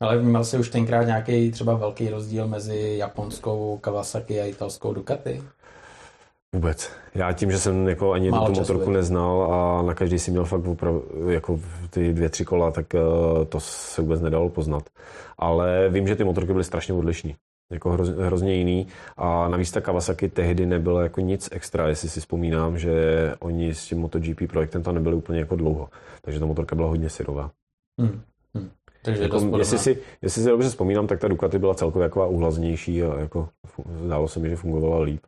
Ale 0.00 0.18
vnímal 0.18 0.44
jsi 0.44 0.58
už 0.58 0.68
tenkrát 0.68 1.02
nějaký 1.02 1.50
třeba 1.50 1.74
velký 1.74 2.08
rozdíl 2.08 2.48
mezi 2.48 2.94
japonskou 2.98 3.78
Kawasaki 3.78 4.40
a 4.40 4.44
italskou 4.44 4.94
Ducati? 4.94 5.42
Vůbec. 6.54 6.92
Já 7.14 7.32
tím, 7.32 7.50
že 7.50 7.58
jsem 7.58 7.88
jako 7.88 8.12
ani 8.12 8.30
Málo 8.30 8.46
tu 8.46 8.52
motorku 8.52 8.82
času, 8.82 8.90
neznal 8.90 9.54
a 9.54 9.82
na 9.82 9.94
každý 9.94 10.18
si 10.18 10.30
měl 10.30 10.44
fakt 10.44 10.66
oprav, 10.66 10.94
jako 11.28 11.60
ty 11.90 12.12
dvě, 12.12 12.28
tři 12.28 12.44
kola, 12.44 12.70
tak 12.70 12.86
uh, 12.94 13.44
to 13.44 13.60
se 13.60 14.02
vůbec 14.02 14.20
nedalo 14.20 14.48
poznat. 14.48 14.82
Ale 15.38 15.88
vím, 15.88 16.08
že 16.08 16.16
ty 16.16 16.24
motorky 16.24 16.52
byly 16.52 16.64
strašně 16.64 16.94
odlišné. 16.94 17.32
Jako 17.72 17.90
hroz, 17.90 18.08
hrozně 18.08 18.54
jiný. 18.54 18.86
A 19.16 19.48
navíc 19.48 19.70
ta 19.70 19.80
Kawasaki 19.80 20.28
tehdy 20.28 20.66
nebyla 20.66 21.02
jako 21.02 21.20
nic 21.20 21.48
extra, 21.52 21.88
jestli 21.88 22.08
si 22.08 22.20
vzpomínám, 22.20 22.78
že 22.78 22.94
oni 23.38 23.74
s 23.74 23.84
tím 23.84 23.98
MotoGP 23.98 24.42
projektem 24.48 24.82
tam 24.82 24.94
nebyli 24.94 25.16
úplně 25.16 25.38
jako 25.38 25.56
dlouho. 25.56 25.88
Takže 26.22 26.40
ta 26.40 26.46
motorka 26.46 26.76
byla 26.76 26.88
hodně 26.88 27.10
syrová. 27.10 27.50
Hmm. 28.00 28.20
Hmm. 28.54 28.70
Takže 29.04 29.22
jako, 29.22 29.58
jestli, 29.58 29.78
si, 29.78 29.98
jestli 30.22 30.42
si 30.42 30.48
dobře 30.48 30.68
vzpomínám, 30.68 31.06
tak 31.06 31.20
ta 31.20 31.28
Ducati 31.28 31.58
byla 31.58 31.74
celkově 31.74 32.04
jako 32.04 32.28
uhlaznější 32.28 33.02
a 33.02 33.20
jako 33.20 33.48
zdálo 34.04 34.28
se 34.28 34.40
mi, 34.40 34.48
že 34.48 34.56
fungovala 34.56 35.02
líp. 35.02 35.20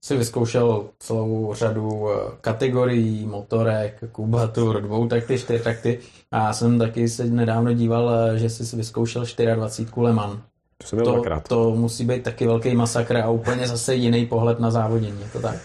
Si 0.00 0.16
vyzkoušel 0.16 0.84
celou 0.98 1.54
řadu 1.54 2.08
eh, 2.10 2.32
kategorií, 2.40 3.26
motorek, 3.26 4.04
kubatur, 4.12 4.82
dvou 4.82 5.06
takty, 5.06 5.38
čtyři 5.38 5.64
takty 5.64 5.98
a 6.32 6.38
já 6.38 6.52
jsem 6.52 6.78
taky 6.78 7.08
se 7.08 7.24
nedávno 7.24 7.72
díval, 7.72 8.10
eh, 8.14 8.38
že 8.38 8.50
jsi 8.50 8.76
vyzkoušel 8.76 9.24
24 9.54 9.90
Le 9.96 10.12
Mans. 10.12 10.38
To 10.90 10.96
To, 11.04 11.22
to 11.48 11.70
musí 11.70 12.04
být 12.04 12.22
taky 12.22 12.46
velký 12.46 12.74
masakr 12.74 13.16
a 13.16 13.30
úplně 13.30 13.68
zase 13.68 13.94
jiný 13.94 14.26
pohled 14.26 14.60
na 14.60 14.70
závodění, 14.70 15.20
je 15.20 15.28
to 15.32 15.40
tak? 15.40 15.56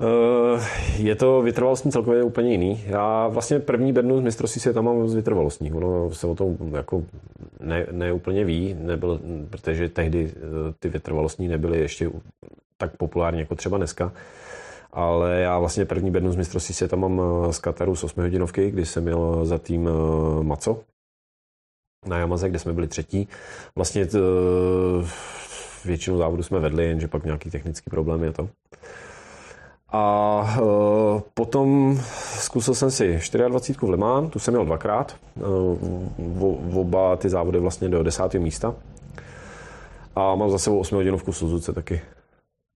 Eh, 0.00 0.60
Je 0.98 1.14
to 1.14 1.42
vytrvalostní 1.42 1.92
celkově 1.92 2.22
úplně 2.22 2.50
jiný. 2.50 2.84
Já 2.86 3.28
vlastně 3.28 3.58
první 3.58 3.92
bednu 3.92 4.18
z 4.18 4.20
mistrovství 4.20 4.60
světa 4.60 4.80
mám 4.80 5.08
z 5.08 5.14
vytrvalostní. 5.14 5.72
Ono 5.72 6.10
se 6.10 6.26
o 6.26 6.34
tom 6.34 6.56
jako 6.74 7.02
ne, 7.60 7.86
ne 7.90 8.12
úplně 8.12 8.44
ví, 8.44 8.76
nebyl, 8.78 9.20
protože 9.50 9.88
tehdy 9.88 10.32
eh, 10.36 10.40
ty 10.78 10.88
vytrvalostní 10.88 11.48
nebyly 11.48 11.80
ještě 11.80 12.10
tak 12.76 12.96
populární 12.96 13.40
jako 13.40 13.54
třeba 13.54 13.76
dneska. 13.76 14.12
Ale 14.92 15.40
já 15.40 15.58
vlastně 15.58 15.84
první 15.84 16.10
bednu 16.10 16.32
z 16.32 16.36
mistrovství 16.36 16.74
světa 16.74 16.96
mám 16.96 17.20
eh, 17.48 17.52
z 17.52 17.58
Kataru 17.58 17.96
z 17.96 18.04
8 18.04 18.22
hodinovky, 18.22 18.70
kdy 18.70 18.86
jsem 18.86 19.02
měl 19.04 19.44
za 19.44 19.58
tým 19.58 19.88
Maco 20.42 20.80
na 22.06 22.18
Yamaze, 22.18 22.48
kde 22.48 22.58
jsme 22.58 22.72
byli 22.72 22.88
třetí. 22.88 23.28
Vlastně 23.76 24.06
t, 24.06 24.18
většinu 25.84 26.18
závodu 26.18 26.42
jsme 26.42 26.60
vedli, 26.60 26.84
jenže 26.84 27.08
pak 27.08 27.24
nějaký 27.24 27.50
technický 27.50 27.90
problém 27.90 28.22
je 28.24 28.32
to. 28.32 28.48
A 29.96 30.56
uh, 30.60 31.20
potom 31.34 31.98
zkusil 32.38 32.74
jsem 32.74 32.90
si 32.90 33.20
24 33.48 33.86
v 33.86 33.90
Le 33.90 33.96
Mans, 33.96 34.30
tu 34.30 34.38
jsem 34.38 34.54
měl 34.54 34.64
dvakrát, 34.64 35.16
uh, 35.36 36.78
oba 36.78 37.16
ty 37.16 37.28
závody 37.28 37.58
vlastně 37.58 37.88
do 37.88 38.02
desátého 38.02 38.44
místa. 38.44 38.74
A 40.16 40.34
mám 40.34 40.50
za 40.50 40.58
sebou 40.58 40.78
8 40.78 40.94
hodinovku 40.94 41.32
v 41.32 41.36
Suzuce 41.36 41.72
taky. 41.72 42.00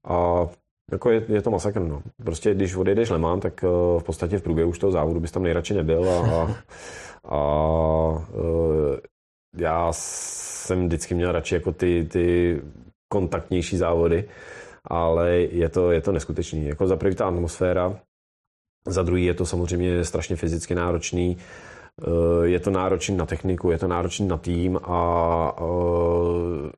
A 0.08 0.46
jako 0.92 1.10
je, 1.10 1.22
je 1.28 1.42
to 1.42 1.50
masakr, 1.50 1.80
no. 1.80 2.02
Prostě 2.24 2.54
když 2.54 2.76
odejdeš 2.76 3.10
Le 3.10 3.18
Mans, 3.18 3.42
tak 3.42 3.64
uh, 3.64 4.00
v 4.00 4.04
podstatě 4.04 4.38
v 4.38 4.42
průběhu 4.42 4.70
už 4.70 4.78
toho 4.78 4.92
závodu 4.92 5.20
bys 5.20 5.30
tam 5.30 5.42
nejradši 5.42 5.74
nebyl 5.74 6.10
a, 6.10 6.18
a, 6.34 6.48
a 7.36 7.38
já 9.56 9.88
jsem 9.92 10.86
vždycky 10.86 11.14
měl 11.14 11.32
radši 11.32 11.54
jako 11.54 11.72
ty, 11.72 12.08
ty 12.12 12.60
kontaktnější 13.12 13.76
závody, 13.76 14.28
ale 14.88 15.30
je 15.38 15.68
to, 15.68 15.92
je 15.92 16.00
to 16.00 16.12
neskutečný. 16.12 16.66
Jako 16.66 16.86
za 16.86 16.96
první 16.96 17.16
ta 17.16 17.28
atmosféra, 17.28 18.00
za 18.86 19.02
druhý 19.02 19.24
je 19.24 19.34
to 19.34 19.46
samozřejmě 19.46 20.04
strašně 20.04 20.36
fyzicky 20.36 20.74
náročný, 20.74 21.36
eh, 21.36 22.46
je 22.46 22.60
to 22.60 22.70
náročný 22.70 23.16
na 23.16 23.26
techniku, 23.26 23.70
je 23.70 23.78
to 23.78 23.88
náročný 23.88 24.28
na 24.28 24.38
tým 24.38 24.78
a 24.82 25.00
eh, 25.60 26.70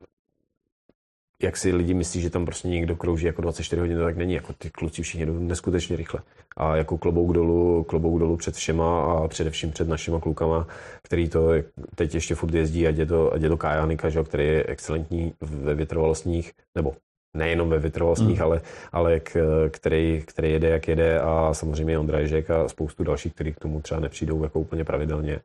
jak 1.43 1.57
si 1.57 1.73
lidi 1.73 1.95
myslí, 1.95 2.21
že 2.21 2.31
tam 2.31 2.45
prostě 2.45 2.69
někdo 2.69 2.97
krouží 2.97 3.27
jako 3.27 3.43
24 3.43 3.81
hodin, 3.81 3.97
to 3.97 4.05
tak 4.05 4.17
není. 4.17 4.35
Jako 4.35 4.53
ty 4.53 4.71
kluci 4.71 5.03
všichni 5.03 5.27
jdou 5.27 5.39
neskutečně 5.39 5.97
rychle. 5.97 6.21
A 6.57 6.77
jako 6.77 6.99
klobouk 6.99 7.33
dolů, 7.33 7.85
klobouk 7.85 8.19
dolů 8.19 8.37
před 8.37 8.55
všema 8.55 9.03
a 9.03 9.29
především 9.29 9.71
před 9.71 9.89
našima 9.89 10.21
klukama, 10.21 10.67
který 11.03 11.29
to 11.29 11.49
teď 11.95 12.15
ještě 12.15 12.35
furt 12.35 12.55
jezdí, 12.55 12.87
ať 12.87 12.97
je 12.97 13.07
to, 13.07 13.33
ať 13.33 13.43
je 13.43 13.49
to 13.49 13.57
Kajanika, 13.57 14.09
že, 14.09 14.25
který 14.25 14.47
je 14.47 14.65
excelentní 14.65 15.33
ve 15.41 15.75
vytrvalostních, 15.75 16.53
nebo 16.77 16.95
nejenom 17.35 17.69
ve 17.69 17.79
vytrvalostních, 17.79 18.39
hmm. 18.39 18.47
ale, 18.47 18.61
ale 18.93 19.21
k, 19.21 19.37
který, 19.71 20.23
který 20.27 20.53
jede, 20.53 20.69
jak 20.69 20.89
jede 20.89 21.21
a 21.21 21.51
samozřejmě 21.53 21.99
Ondra 21.99 22.19
Ježek 22.19 22.51
a 22.51 22.69
spoustu 22.69 23.05
dalších, 23.05 23.35
kteří 23.35 23.53
k 23.53 23.59
tomu 23.59 23.81
třeba 23.81 24.01
nepřijdou 24.01 24.43
jako 24.43 24.61
úplně 24.61 24.85
pravidelně, 24.85 25.41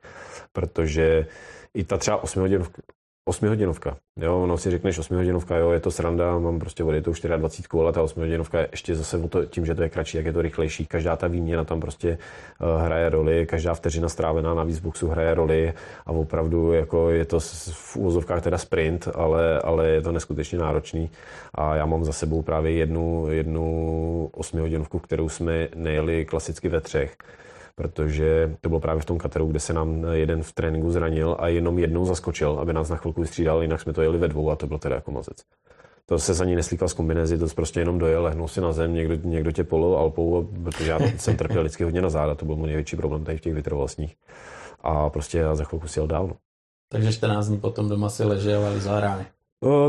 protože 0.53 1.27
i 1.73 1.83
ta 1.83 1.97
třeba 1.97 2.23
8 2.23 2.39
hodin, 2.39 2.63
osmihodinovka. 3.27 3.97
Jo, 4.21 4.43
ono 4.43 4.57
si 4.57 4.71
řekneš 4.71 4.99
osmihodinovka, 4.99 5.57
jo, 5.57 5.71
je 5.71 5.79
to 5.79 5.91
sranda, 5.91 6.39
mám 6.39 6.59
prostě 6.59 6.83
odjetou 6.83 7.11
24, 7.37 7.81
ale 7.81 7.93
ta 7.93 8.01
osmihodinovka 8.01 8.59
je 8.59 8.67
ještě 8.71 8.95
zase 8.95 9.17
o 9.17 9.27
to, 9.27 9.45
tím, 9.45 9.65
že 9.65 9.75
to 9.75 9.81
je 9.81 9.89
kratší, 9.89 10.17
jak 10.17 10.25
je 10.25 10.33
to 10.33 10.41
rychlejší. 10.41 10.85
Každá 10.85 11.15
ta 11.15 11.27
výměna 11.27 11.63
tam 11.63 11.79
prostě 11.79 12.17
uh, 12.61 12.81
hraje 12.81 13.09
roli, 13.09 13.45
každá 13.45 13.73
vteřina 13.73 14.09
strávená 14.09 14.53
na 14.53 14.63
výzboxu 14.63 15.07
hraje 15.07 15.33
roli 15.33 15.73
a 16.05 16.11
opravdu 16.11 16.73
jako 16.73 17.09
je 17.09 17.25
to 17.25 17.39
v 17.71 17.95
úvozovkách 17.95 18.43
teda 18.43 18.57
sprint, 18.57 19.07
ale, 19.15 19.59
ale 19.59 19.87
je 19.87 20.01
to 20.01 20.11
neskutečně 20.11 20.59
náročný. 20.59 21.09
A 21.55 21.75
já 21.75 21.85
mám 21.85 22.05
za 22.05 22.13
sebou 22.13 22.41
právě 22.41 22.71
jednu, 22.71 23.27
jednu 23.29 24.29
osmihodinovku, 24.33 24.99
kterou 24.99 25.29
jsme 25.29 25.67
nejeli 25.75 26.25
klasicky 26.25 26.69
ve 26.69 26.81
třech 26.81 27.17
protože 27.75 28.55
to 28.61 28.69
bylo 28.69 28.79
právě 28.79 29.01
v 29.01 29.05
tom 29.05 29.17
Kataru, 29.17 29.47
kde 29.47 29.59
se 29.59 29.73
nám 29.73 30.05
jeden 30.11 30.43
v 30.43 30.53
tréninku 30.53 30.91
zranil 30.91 31.35
a 31.39 31.47
jenom 31.47 31.79
jednou 31.79 32.05
zaskočil, 32.05 32.57
aby 32.61 32.73
nás 32.73 32.89
na 32.89 32.95
chvilku 32.95 33.21
vystřídal, 33.21 33.61
jinak 33.61 33.81
jsme 33.81 33.93
to 33.93 34.01
jeli 34.01 34.17
ve 34.17 34.27
dvou 34.27 34.51
a 34.51 34.55
to 34.55 34.67
byl 34.67 34.77
teda 34.77 34.95
jako 34.95 35.11
mazec. 35.11 35.37
To 36.05 36.19
se 36.19 36.33
za 36.33 36.45
ní 36.45 36.55
neslíkal 36.55 36.87
z 36.87 36.93
kombinézy, 36.93 37.37
to 37.37 37.47
prostě 37.47 37.79
jenom 37.79 37.99
dojel, 37.99 38.23
lehnul 38.23 38.47
si 38.47 38.61
na 38.61 38.71
zem, 38.71 38.93
někdo, 38.93 39.29
někdo 39.29 39.51
tě 39.51 39.63
polil 39.63 39.97
alpou, 39.97 40.49
protože 40.63 40.91
já 40.91 40.99
jsem 41.17 41.37
trpěl 41.37 41.61
vždycky 41.61 41.83
hodně 41.83 42.01
na 42.01 42.09
záda, 42.09 42.35
to 42.35 42.45
byl 42.45 42.55
můj 42.55 42.67
největší 42.67 42.95
problém 42.95 43.23
tady 43.23 43.37
v 43.37 43.41
těch 43.41 43.53
vytrvalostních. 43.53 44.15
A 44.81 45.09
prostě 45.09 45.37
já 45.37 45.55
za 45.55 45.63
chvilku 45.63 45.87
si 45.87 45.99
jel 45.99 46.07
dál. 46.07 46.27
No. 46.27 46.35
Takže 46.91 47.13
14 47.13 47.47
dní 47.47 47.59
potom 47.59 47.89
doma 47.89 48.09
si 48.09 48.23
ležel 48.23 48.65
a 48.65 48.69
lízal 48.69 48.99
rány. 48.99 49.25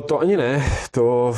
To 0.07 0.20
ani 0.20 0.37
ne, 0.37 0.64
to 0.91 1.35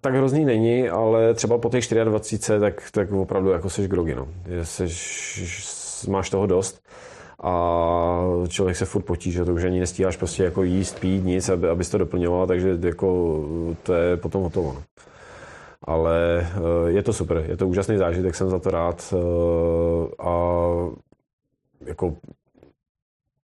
tak 0.00 0.14
hrozný 0.14 0.44
není, 0.44 0.88
ale 0.88 1.34
třeba 1.34 1.58
po 1.58 1.68
těch 1.68 1.84
24, 2.04 2.60
tak, 2.60 2.90
tak 2.90 3.12
opravdu 3.12 3.50
jako 3.50 3.70
seš 3.70 3.88
grogy, 3.88 4.14
no. 4.14 4.28
Seš, 4.62 6.06
máš 6.08 6.30
toho 6.30 6.46
dost 6.46 6.82
a 7.42 8.20
člověk 8.48 8.76
se 8.76 8.84
furt 8.84 9.02
potíže, 9.02 9.44
to 9.44 9.54
už 9.54 9.64
ani 9.64 9.80
nestíháš 9.80 10.16
prostě 10.16 10.44
jako 10.44 10.62
jíst, 10.62 11.00
pít, 11.00 11.24
nic, 11.24 11.48
aby, 11.48 11.68
abys 11.68 11.90
to 11.90 11.98
doplňoval, 11.98 12.46
takže 12.46 12.78
jako 12.80 13.40
to 13.82 13.94
je 13.94 14.16
potom 14.16 14.42
hotovo. 14.42 14.72
No. 14.72 14.82
Ale 15.82 16.46
je 16.86 17.02
to 17.02 17.12
super, 17.12 17.44
je 17.48 17.56
to 17.56 17.68
úžasný 17.68 17.96
zážitek, 17.96 18.34
jsem 18.34 18.50
za 18.50 18.58
to 18.58 18.70
rád 18.70 19.14
a 20.18 20.58
jako 21.86 22.14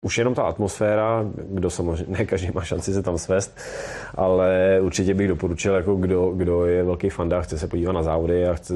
už 0.02 0.18
jenom 0.18 0.34
ta 0.34 0.44
atmosféra, 0.44 1.26
kdo 1.50 1.70
samozřejmě, 1.70 2.18
ne 2.18 2.26
každý 2.26 2.52
má 2.54 2.62
šanci 2.62 2.94
se 2.94 3.04
tam 3.04 3.18
svést, 3.18 3.58
ale 4.16 4.80
určitě 4.82 5.14
bych 5.14 5.28
doporučil, 5.28 5.76
jako 5.76 5.96
kdo, 5.96 6.32
kdo 6.32 6.66
je 6.66 6.84
velký 6.84 7.10
fanda, 7.10 7.42
chce 7.42 7.60
se 7.60 7.68
podívat 7.68 7.92
na 7.92 8.04
závody 8.04 8.48
a 8.48 8.54
chce, 8.54 8.74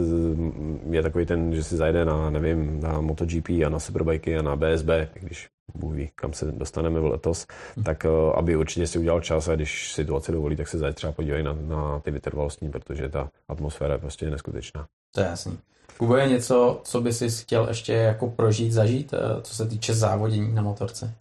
je 0.89 1.03
takový 1.03 1.25
ten, 1.25 1.55
že 1.55 1.63
si 1.63 1.75
zajde 1.75 2.05
na, 2.05 2.29
nevím, 2.29 2.79
na 2.81 3.01
MotoGP 3.01 3.49
a 3.49 3.69
na 3.69 3.79
Superbikey 3.79 4.37
a 4.37 4.41
na 4.41 4.55
BSB, 4.55 4.89
když 5.13 5.49
Bůh 5.75 5.93
ví, 5.95 6.09
kam 6.15 6.33
se 6.33 6.51
dostaneme 6.51 6.99
v 6.99 7.05
letos, 7.05 7.47
tak 7.85 8.05
eh, 8.05 8.09
aby 8.35 8.55
určitě 8.55 8.87
si 8.87 8.99
udělal 8.99 9.21
čas 9.21 9.47
a 9.47 9.55
když 9.55 9.93
situace 9.93 10.31
dovolí, 10.31 10.55
tak 10.55 10.67
se 10.67 10.77
zajde 10.77 10.93
třeba 10.93 11.13
podívají 11.13 11.43
na, 11.43 11.57
na 11.67 11.99
ty 11.99 12.11
vytrvalostní, 12.11 12.69
protože 12.69 13.09
ta 13.09 13.29
atmosféra 13.47 13.93
je 13.93 13.99
prostě 13.99 14.29
neskutečná. 14.29 14.87
To 15.11 15.21
je 15.21 15.27
jasný. 15.27 15.57
Kubo, 15.97 16.15
je 16.15 16.27
něco, 16.27 16.81
co 16.83 17.01
by 17.01 17.13
si 17.13 17.29
chtěl 17.29 17.67
ještě 17.67 17.93
jako 17.93 18.27
prožít, 18.27 18.71
zažít, 18.71 19.13
eh, 19.13 19.41
co 19.41 19.55
se 19.55 19.67
týče 19.67 19.93
závodění 19.93 20.55
na 20.55 20.61
motorce? 20.61 21.13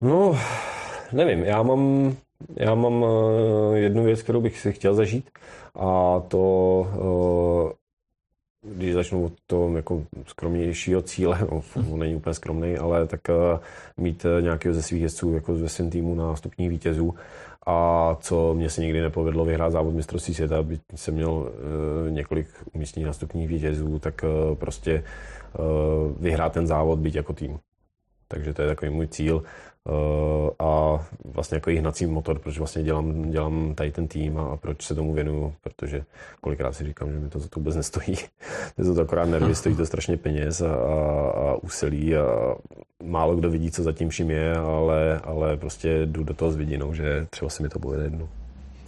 No, 0.00 0.38
nevím, 1.12 1.44
já 1.44 1.62
mám, 1.62 2.16
já 2.56 2.74
mám 2.74 3.04
eh, 3.04 3.78
jednu 3.78 4.04
věc, 4.04 4.22
kterou 4.22 4.40
bych 4.40 4.60
si 4.60 4.72
chtěl 4.72 4.94
zažít 4.94 5.30
a 5.74 6.20
to, 6.28 6.86
eh, 6.94 7.74
když 8.74 8.94
začnu 8.94 9.24
od 9.24 9.32
toho 9.46 9.76
jako 9.76 10.02
skromnějšího 10.26 11.02
cíle, 11.02 11.38
no, 11.52 11.62
on 11.92 11.98
není 11.98 12.16
úplně 12.16 12.34
skromný, 12.34 12.76
ale 12.76 13.06
tak 13.06 13.20
mít 13.96 14.26
nějakého 14.40 14.74
ze 14.74 14.82
svých 14.82 15.02
jezdců 15.02 15.32
jako 15.32 15.54
ve 15.54 15.68
svém 15.68 15.90
týmu 15.90 16.14
na 16.14 16.36
stupních 16.36 16.70
vítězů 16.70 17.14
a 17.66 18.16
co 18.20 18.54
mě 18.54 18.70
se 18.70 18.80
nikdy 18.80 19.00
nepovedlo 19.00 19.44
vyhrát 19.44 19.72
závod 19.72 19.94
mistrovství 19.94 20.34
světa, 20.34 20.58
aby 20.58 20.78
jsem 20.94 21.14
měl 21.14 21.52
e, 22.06 22.10
několik 22.10 22.48
umístění 22.72 23.06
nástupních 23.06 23.48
vítězů, 23.48 23.98
tak 23.98 24.24
e, 24.24 24.54
prostě 24.54 24.92
e, 24.92 25.02
vyhrát 26.20 26.52
ten 26.52 26.66
závod, 26.66 26.98
být 26.98 27.14
jako 27.14 27.32
tým. 27.32 27.58
Takže 28.28 28.54
to 28.54 28.62
je 28.62 28.68
takový 28.68 28.90
můj 28.90 29.06
cíl 29.06 29.42
a 30.58 31.00
vlastně 31.24 31.56
jako 31.56 31.70
hnací 31.70 32.06
motor, 32.06 32.38
proč 32.38 32.58
vlastně 32.58 32.82
dělám, 32.82 33.30
dělám 33.30 33.74
tady 33.74 33.92
ten 33.92 34.08
tým 34.08 34.38
a, 34.38 34.56
proč 34.56 34.82
se 34.82 34.94
tomu 34.94 35.12
věnuju, 35.12 35.54
protože 35.62 36.04
kolikrát 36.40 36.72
si 36.72 36.84
říkám, 36.84 37.12
že 37.12 37.18
mi 37.18 37.28
to 37.28 37.38
za 37.38 37.48
to 37.48 37.60
vůbec 37.60 37.76
nestojí. 37.76 38.16
Je 38.78 38.94
to, 38.94 39.02
akorát 39.02 39.24
nervy, 39.24 39.54
stojí 39.54 39.76
to 39.76 39.86
strašně 39.86 40.16
peněz 40.16 40.60
a, 40.60 40.74
a, 40.74 41.30
a 41.30 41.56
úsilí 41.62 42.16
a 42.16 42.54
málo 43.02 43.36
kdo 43.36 43.50
vidí, 43.50 43.70
co 43.70 43.82
zatím 43.82 44.08
vším 44.08 44.30
je, 44.30 44.56
ale, 44.56 45.20
ale 45.24 45.56
prostě 45.56 46.06
jdu 46.06 46.24
do 46.24 46.34
toho 46.34 46.50
s 46.50 46.56
vidinou, 46.56 46.94
že 46.94 47.26
třeba 47.30 47.48
se 47.48 47.62
mi 47.62 47.68
to 47.68 47.78
povede 47.78 48.02
jednou. 48.02 48.28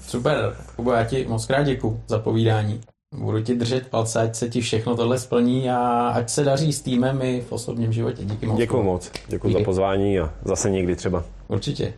Super, 0.01 0.57
Kubo, 0.76 0.92
já 0.92 1.05
ti 1.05 1.26
moc 1.28 1.46
krát 1.46 1.62
děkuji 1.62 2.01
za 2.07 2.18
povídání. 2.18 2.80
Budu 3.16 3.42
ti 3.42 3.54
držet 3.54 3.86
palce, 3.86 4.20
ať 4.20 4.34
se 4.34 4.48
ti 4.48 4.61
všechno 4.61 4.96
tohle 4.96 5.18
splní 5.18 5.70
a 5.70 6.09
ať 6.09 6.30
se 6.30 6.44
daří 6.44 6.72
s 6.72 6.80
týmem 6.80 7.22
i 7.22 7.40
v 7.40 7.52
osobním 7.52 7.92
životě. 7.92 8.24
Díky 8.24 8.46
moc. 8.46 8.59
Děkuji 8.59 8.82
moc. 8.82 9.11
Děkuji 9.28 9.52
za 9.52 9.61
pozvání 9.64 10.18
a 10.20 10.34
zase 10.44 10.70
někdy 10.70 10.96
třeba. 10.96 11.24
Určitě. 11.48 11.94